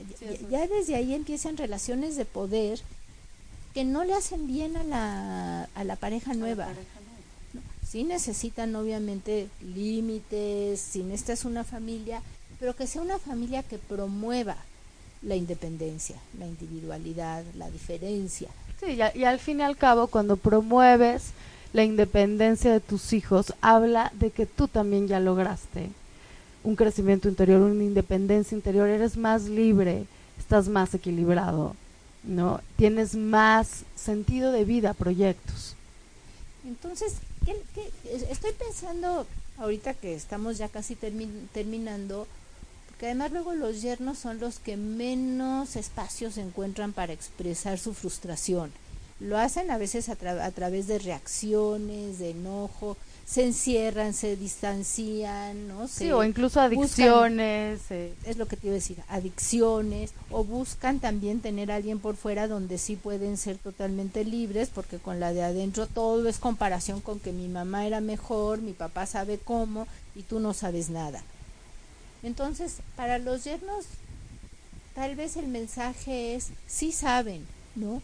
ya, 0.50 0.66
desde 0.66 0.96
ahí 0.96 1.14
empiezan 1.14 1.58
relaciones 1.58 2.16
de 2.16 2.24
poder 2.24 2.80
que 3.74 3.84
no 3.84 4.06
le 4.06 4.14
hacen 4.14 4.48
bien 4.48 4.78
a 4.78 4.84
la, 4.86 5.64
a 5.76 5.84
la 5.84 5.98
pareja 5.98 6.34
nueva. 6.34 6.70
Sí 7.86 8.06
necesitan 8.06 8.74
obviamente 8.78 9.50
límites, 9.60 10.80
si 10.80 11.02
esta 11.12 11.34
es 11.34 11.44
una 11.44 11.66
familia, 11.66 12.22
pero 12.62 12.78
que 12.78 12.88
sea 12.88 13.02
una 13.02 13.20
familia 13.20 13.62
que 13.62 13.78
promueva 13.78 14.56
la 15.26 15.36
independencia, 15.36 16.16
la 16.40 16.48
individualidad, 16.48 17.44
la 17.56 17.70
diferencia. 17.70 18.50
Sí, 18.80 18.98
y, 18.98 19.20
y 19.20 19.24
al 19.24 19.40
fin 19.40 19.60
y 19.60 19.64
al 19.64 19.78
cabo, 19.78 20.08
cuando 20.08 20.38
promueves 20.38 21.32
la 21.74 21.84
independencia 21.84 22.72
de 22.72 22.80
tus 22.80 23.12
hijos 23.12 23.54
habla 23.62 24.12
de 24.16 24.32
que 24.32 24.46
tú 24.46 24.68
también 24.68 25.08
ya 25.08 25.20
lograste 25.20 25.90
un 26.66 26.76
crecimiento 26.76 27.30
interior, 27.30 27.62
una 27.62 27.84
independencia 27.84 28.56
interior, 28.56 28.90
eres 28.90 29.18
más 29.18 29.44
libre, 29.44 30.06
estás 30.40 30.68
más 30.68 30.94
equilibrado, 30.94 31.76
¿no? 32.24 32.60
Tienes 32.76 33.16
más 33.16 33.84
sentido 33.96 34.52
de 34.52 34.66
vida, 34.66 34.94
proyectos. 34.94 35.76
Entonces, 36.66 37.18
estoy 38.30 38.52
pensando 38.54 39.28
ahorita 39.60 39.94
que 39.94 40.16
estamos 40.16 40.58
ya 40.58 40.68
casi 40.68 40.96
terminando, 40.96 42.28
porque 42.96 43.08
además 43.08 43.34
luego 43.34 43.54
los 43.56 43.82
yernos 43.82 44.18
son 44.18 44.40
los 44.40 44.60
que 44.60 44.78
menos 44.78 45.76
espacios 45.76 46.38
encuentran 46.38 46.94
para 46.94 47.12
expresar 47.12 47.78
su 47.78 47.94
frustración 47.94 48.72
lo 49.20 49.38
hacen 49.38 49.72
a 49.72 49.78
veces 49.78 50.10
a, 50.10 50.16
través 50.52 50.88
de 50.88 51.00
reacciones, 51.00 52.20
de 52.20 52.32
enojo, 52.32 52.98
se 53.26 53.46
encierran, 53.46 54.14
se 54.14 54.36
distancian, 54.36 55.70
¿no? 55.70 55.88
sí, 55.88 56.12
o 56.12 56.24
incluso 56.24 56.60
adicciones. 56.60 57.80
Eh. 57.90 58.14
Es 58.26 58.38
lo 58.38 58.46
que 58.48 58.58
te 58.58 58.68
iba 58.68 58.74
a 58.74 58.76
decir, 58.76 58.98
adicciones, 59.08 60.12
o 60.30 60.44
buscan 60.44 61.00
también 61.00 61.40
tener 61.40 61.72
a 61.72 61.76
alguien 61.76 62.00
por 62.00 62.18
fuera 62.18 62.48
donde 62.48 62.78
sí 62.78 62.98
pueden 62.98 63.38
ser 63.38 63.58
totalmente 63.58 64.26
libres, 64.26 64.70
porque 64.74 64.98
con 64.98 65.20
la 65.20 65.32
de 65.32 65.44
adentro 65.44 65.88
todo 65.88 66.28
es 66.28 66.38
comparación 66.38 67.00
con 67.00 67.20
que 67.20 67.32
mi 67.32 67.48
mamá 67.48 67.88
era 67.88 68.02
mejor, 68.02 68.62
mi 68.62 68.74
papá 68.74 69.06
sabe 69.06 69.40
cómo 69.44 69.88
y 70.14 70.24
tú 70.24 70.40
no 70.40 70.54
sabes 70.54 70.90
nada. 70.90 71.24
Entonces, 72.26 72.78
para 72.96 73.20
los 73.20 73.44
yernos, 73.44 73.86
tal 74.94 75.16
vez 75.16 75.38
el 75.38 75.48
mensaje 75.48 76.36
es, 76.36 76.50
sí 76.68 76.92
saben, 76.92 77.46
¿no? 77.76 78.02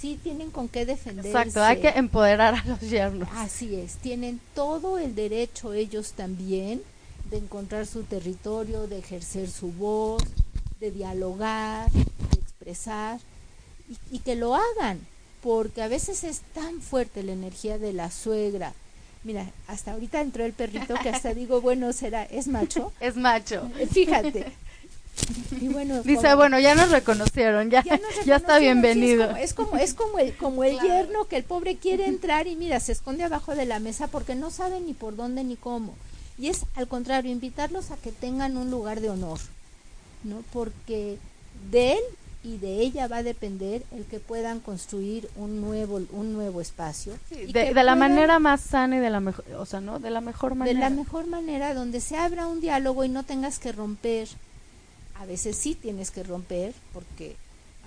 sí 0.00 0.18
tienen 0.22 0.50
con 0.50 0.68
qué 0.68 0.86
defenderse. 0.86 1.30
Exacto, 1.30 1.62
hay 1.62 1.80
que 1.80 1.88
empoderar 1.88 2.54
a 2.54 2.64
los 2.64 2.80
yernos. 2.80 3.28
Así 3.34 3.74
es, 3.76 3.96
tienen 3.96 4.40
todo 4.54 4.98
el 4.98 5.14
derecho 5.14 5.72
ellos 5.72 6.12
también 6.12 6.82
de 7.30 7.38
encontrar 7.38 7.86
su 7.86 8.02
territorio, 8.02 8.86
de 8.86 8.98
ejercer 8.98 9.50
su 9.50 9.72
voz, 9.72 10.22
de 10.80 10.90
dialogar, 10.90 11.90
de 11.90 12.40
expresar 12.40 13.20
y, 14.10 14.18
que 14.20 14.36
lo 14.36 14.54
hagan, 14.54 15.00
porque 15.42 15.82
a 15.82 15.88
veces 15.88 16.24
es 16.24 16.40
tan 16.54 16.80
fuerte 16.80 17.22
la 17.22 17.32
energía 17.32 17.78
de 17.78 17.92
la 17.92 18.10
suegra. 18.10 18.74
Mira, 19.24 19.50
hasta 19.68 19.92
ahorita 19.92 20.20
entró 20.20 20.44
el 20.44 20.52
perrito 20.52 20.94
que 21.02 21.10
hasta 21.10 21.32
digo, 21.34 21.60
bueno, 21.60 21.92
será, 21.92 22.24
¿es 22.24 22.48
macho? 22.48 22.92
Es 23.00 23.16
macho. 23.16 23.70
Fíjate, 23.92 24.52
bueno, 25.60 26.02
dice, 26.02 26.34
bueno, 26.34 26.58
ya 26.58 26.74
nos 26.74 26.90
reconocieron, 26.90 27.70
ya, 27.70 27.84
ya, 28.24 28.36
está 28.36 28.58
bienvenido. 28.58 29.36
es, 29.36 29.54
como, 29.54 29.76
es 29.76 29.94
como, 29.94 30.18
el, 30.18 30.34
como 30.36 30.64
el 30.64 30.80
yerno 30.80 31.26
que 31.26 31.36
el 31.36 31.44
pobre 31.44 31.76
quiere 31.76 32.06
entrar 32.06 32.46
y 32.46 32.56
mira, 32.56 32.80
se 32.80 32.92
esconde 32.92 33.24
abajo 33.24 33.54
de 33.54 33.66
la 33.66 33.78
mesa 33.78 34.08
porque 34.08 34.34
no 34.34 34.50
sabe 34.50 34.80
ni 34.80 34.94
por 34.94 35.14
dónde 35.14 35.44
ni 35.44 35.56
cómo. 35.56 35.94
Y 36.38 36.48
es 36.48 36.64
al 36.74 36.88
contrario, 36.88 37.30
invitarlos 37.30 37.90
a 37.90 37.96
que 37.96 38.10
tengan 38.10 38.56
un 38.56 38.70
lugar 38.70 39.00
de 39.00 39.10
honor, 39.10 39.38
¿no? 40.24 40.42
Porque 40.52 41.18
de 41.70 41.92
él 41.92 42.02
y 42.44 42.58
de 42.58 42.80
ella 42.80 43.06
va 43.06 43.18
a 43.18 43.22
depender 43.22 43.84
el 43.92 44.04
que 44.04 44.18
puedan 44.18 44.60
construir 44.60 45.28
un 45.36 45.60
nuevo 45.60 46.00
un 46.10 46.32
nuevo 46.32 46.60
espacio. 46.60 47.14
De, 47.30 47.72
la 47.72 47.94
manera 47.94 48.38
más 48.38 48.60
sana 48.60 48.96
y 48.96 49.00
de 49.00 49.10
la 49.10 49.20
mejor 49.20 49.44
o 49.56 49.66
sea 49.66 49.80
no 49.80 50.00
de 50.00 50.10
la 50.10 50.20
mejor 50.20 50.54
manera 50.54 50.74
de 50.74 50.80
la 50.80 50.90
mejor 50.90 51.26
manera 51.26 51.74
donde 51.74 52.00
se 52.00 52.16
abra 52.16 52.48
un 52.48 52.60
diálogo 52.60 53.04
y 53.04 53.08
no 53.08 53.22
tengas 53.22 53.58
que 53.58 53.72
romper. 53.72 54.28
A 55.14 55.26
veces 55.26 55.56
sí 55.56 55.76
tienes 55.76 56.10
que 56.10 56.24
romper 56.24 56.74
porque 56.92 57.36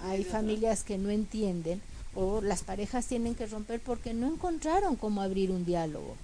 hay 0.02 0.24
familias 0.24 0.84
que 0.84 0.98
no 0.98 1.10
entienden 1.10 1.82
o 2.14 2.40
las 2.42 2.64
parejas 2.64 3.06
tienen 3.08 3.36
que 3.36 3.46
romper 3.46 3.82
porque 3.82 4.14
no 4.14 4.28
encontraron 4.28 4.96
cómo 4.96 5.22
abrir 5.22 5.52
un 5.52 5.66
diálogo. 5.66 6.16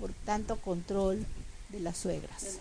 Por 0.00 0.12
tanto 0.12 0.56
control 0.60 1.24
de 1.70 1.80
las 1.80 1.96
suegras. 1.96 2.58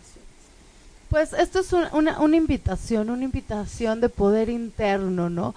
Pues 1.16 1.32
esto 1.32 1.62
es 1.62 1.72
una, 1.72 2.20
una 2.20 2.36
invitación, 2.36 3.10
una 3.10 3.24
invitación 3.24 4.02
de 4.02 4.10
poder 4.10 4.50
interno, 4.50 5.30
¿no? 5.30 5.56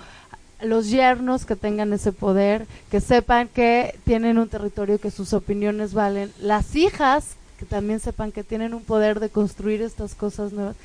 Los 0.63 0.89
yernos 0.89 1.47
que 1.47 1.57
tengan 1.57 1.93
ese 1.93 2.13
poder, 2.13 2.69
que 2.93 3.01
sepan 3.01 3.49
que 3.49 3.99
tienen 4.05 4.39
un 4.39 4.49
territorio, 4.49 5.01
que 5.01 5.11
sus 5.11 5.33
opiniones 5.33 5.95
valen. 5.95 6.33
Las 6.41 6.77
hijas 6.77 7.35
que 7.59 7.65
también 7.65 7.99
sepan 7.99 8.31
que 8.31 8.45
tienen 8.45 8.73
un 8.73 8.85
poder 8.85 9.19
de 9.19 9.31
construir 9.31 9.83
estas 9.83 10.15
cosas 10.15 10.53
nuevas 10.53 10.77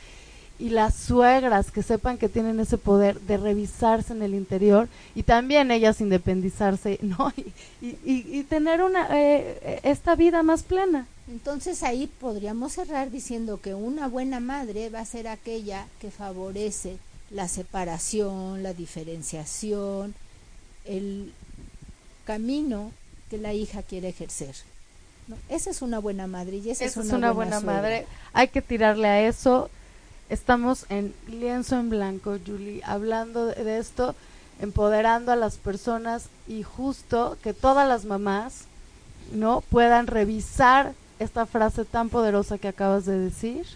y 0.64 0.70
las 0.70 0.95
suegras 0.95 1.72
que 1.72 1.84
sepan 1.84 2.18
que 2.18 2.30
tienen 2.30 2.57
ese 2.57 2.78
poder 2.78 3.20
de 3.20 3.36
revisarse 3.36 4.14
en 4.14 4.22
el 4.22 4.34
interior 4.34 4.88
y 5.14 5.24
también 5.24 5.72
ellas 5.72 5.99
independizarse 5.99 6.99
no 7.01 7.34
y, 7.36 7.93
y, 8.05 8.43
tener 8.43 8.82
una 8.82 9.09
eh, 9.11 9.82
esta 9.84 10.16
vida 10.16 10.41
más 10.41 10.64
plena. 10.64 11.05
Entonces 11.28 11.84
ahí 11.84 12.07
podríamos 12.07 12.72
cerrar 12.72 13.11
diciendo 13.11 13.59
que 13.59 13.74
una 13.74 14.07
buena 14.07 14.39
madre 14.39 14.89
va 14.89 15.01
a 15.01 15.05
ser 15.05 15.28
aquella 15.28 15.86
que 15.99 16.11
favorece 16.11 16.95
la 17.30 17.49
separación 17.49 18.64
la 18.64 18.74
diferenciación 18.74 20.16
el 20.86 21.34
camino 22.24 22.93
que 23.30 23.38
la 23.38 23.53
hija 23.53 23.82
quiere 23.82 24.07
ejercer 24.07 24.55
esa 25.49 25.72
es 25.72 25.82
una 25.82 25.99
buena 25.99 26.28
madre 26.28 26.57
y 26.57 26.70
esa, 26.70 26.86
es 26.86 26.97
una, 26.97 27.32
buena, 27.32 27.61
madre. 27.61 28.05
Hay 28.34 28.49
que 28.49 28.61
tirarle 28.61 29.07
a 29.07 29.26
eso 29.26 29.70
Estamos 30.34 30.88
en 30.90 31.14
lienzo 31.28 31.78
en 31.78 31.92
blanco, 31.92 32.40
Julie, 32.44 32.82
hablando 32.86 33.46
de 33.46 33.78
esto, 33.78 34.16
empoderando 34.60 35.32
a 35.32 35.36
las 35.36 35.58
personas 35.58 36.26
y 36.48 36.64
justo 36.64 37.38
que 37.44 37.54
todas 37.54 37.88
las 37.88 38.06
mamás 38.06 38.64
no 39.32 39.62
puedan 39.62 40.08
revisar 40.08 40.94
esta 41.20 41.46
frase 41.46 41.86
tan 41.86 42.10
poderosa 42.10 42.58
que 42.58 42.68
acabas 42.68 43.06
de 43.06 43.20
decir 43.20 43.68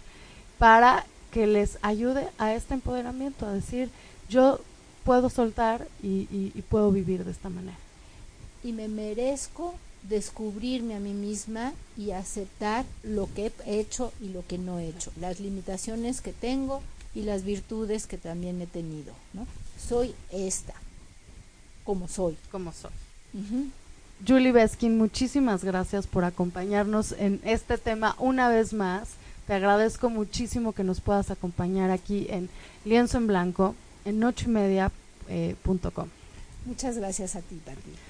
para 0.58 1.06
que 1.30 1.46
les 1.46 1.78
ayude 1.82 2.26
a 2.38 2.52
este 2.52 2.74
empoderamiento, 2.74 3.46
a 3.46 3.52
decir 3.52 3.88
yo 4.28 4.58
puedo 5.04 5.30
soltar 5.30 5.86
y, 6.02 6.26
y 6.32 6.64
puedo 6.68 6.90
vivir 6.90 7.24
de 7.24 7.30
esta 7.30 7.50
manera. 7.50 7.78
Y 8.64 8.72
me 8.72 8.88
merezco 8.88 9.76
descubrirme 10.02 10.94
a 10.94 11.00
mí 11.00 11.12
misma 11.12 11.72
y 11.96 12.12
aceptar 12.12 12.84
lo 13.02 13.28
que 13.34 13.52
he 13.66 13.80
hecho 13.80 14.12
y 14.20 14.28
lo 14.28 14.46
que 14.46 14.58
no 14.58 14.78
he 14.78 14.88
hecho, 14.88 15.12
las 15.20 15.40
limitaciones 15.40 16.20
que 16.20 16.32
tengo 16.32 16.82
y 17.14 17.22
las 17.22 17.44
virtudes 17.44 18.06
que 18.06 18.18
también 18.18 18.60
he 18.62 18.66
tenido, 18.66 19.12
¿no? 19.32 19.46
Soy 19.78 20.14
esta, 20.30 20.74
como 21.84 22.08
soy. 22.08 22.36
Como 22.50 22.72
soy. 22.72 22.90
Julie 24.26 24.52
Beskin, 24.52 24.98
muchísimas 24.98 25.62
gracias 25.62 26.06
por 26.06 26.24
acompañarnos 26.24 27.12
en 27.12 27.40
este 27.44 27.78
tema 27.78 28.16
una 28.18 28.48
vez 28.48 28.72
más. 28.72 29.10
Te 29.46 29.54
agradezco 29.54 30.10
muchísimo 30.10 30.72
que 30.72 30.84
nos 30.84 31.00
puedas 31.00 31.30
acompañar 31.30 31.90
aquí 31.90 32.26
en 32.28 32.48
Lienzo 32.84 33.18
en 33.18 33.26
Blanco, 33.26 33.74
en 34.04 34.18
Noche 34.18 34.46
y 34.46 34.50
Media, 34.50 34.90
Eh, 35.30 35.54
Muchas 36.64 36.96
gracias 36.96 37.36
a 37.36 37.40
ti, 37.42 37.60
Pati. 37.64 38.07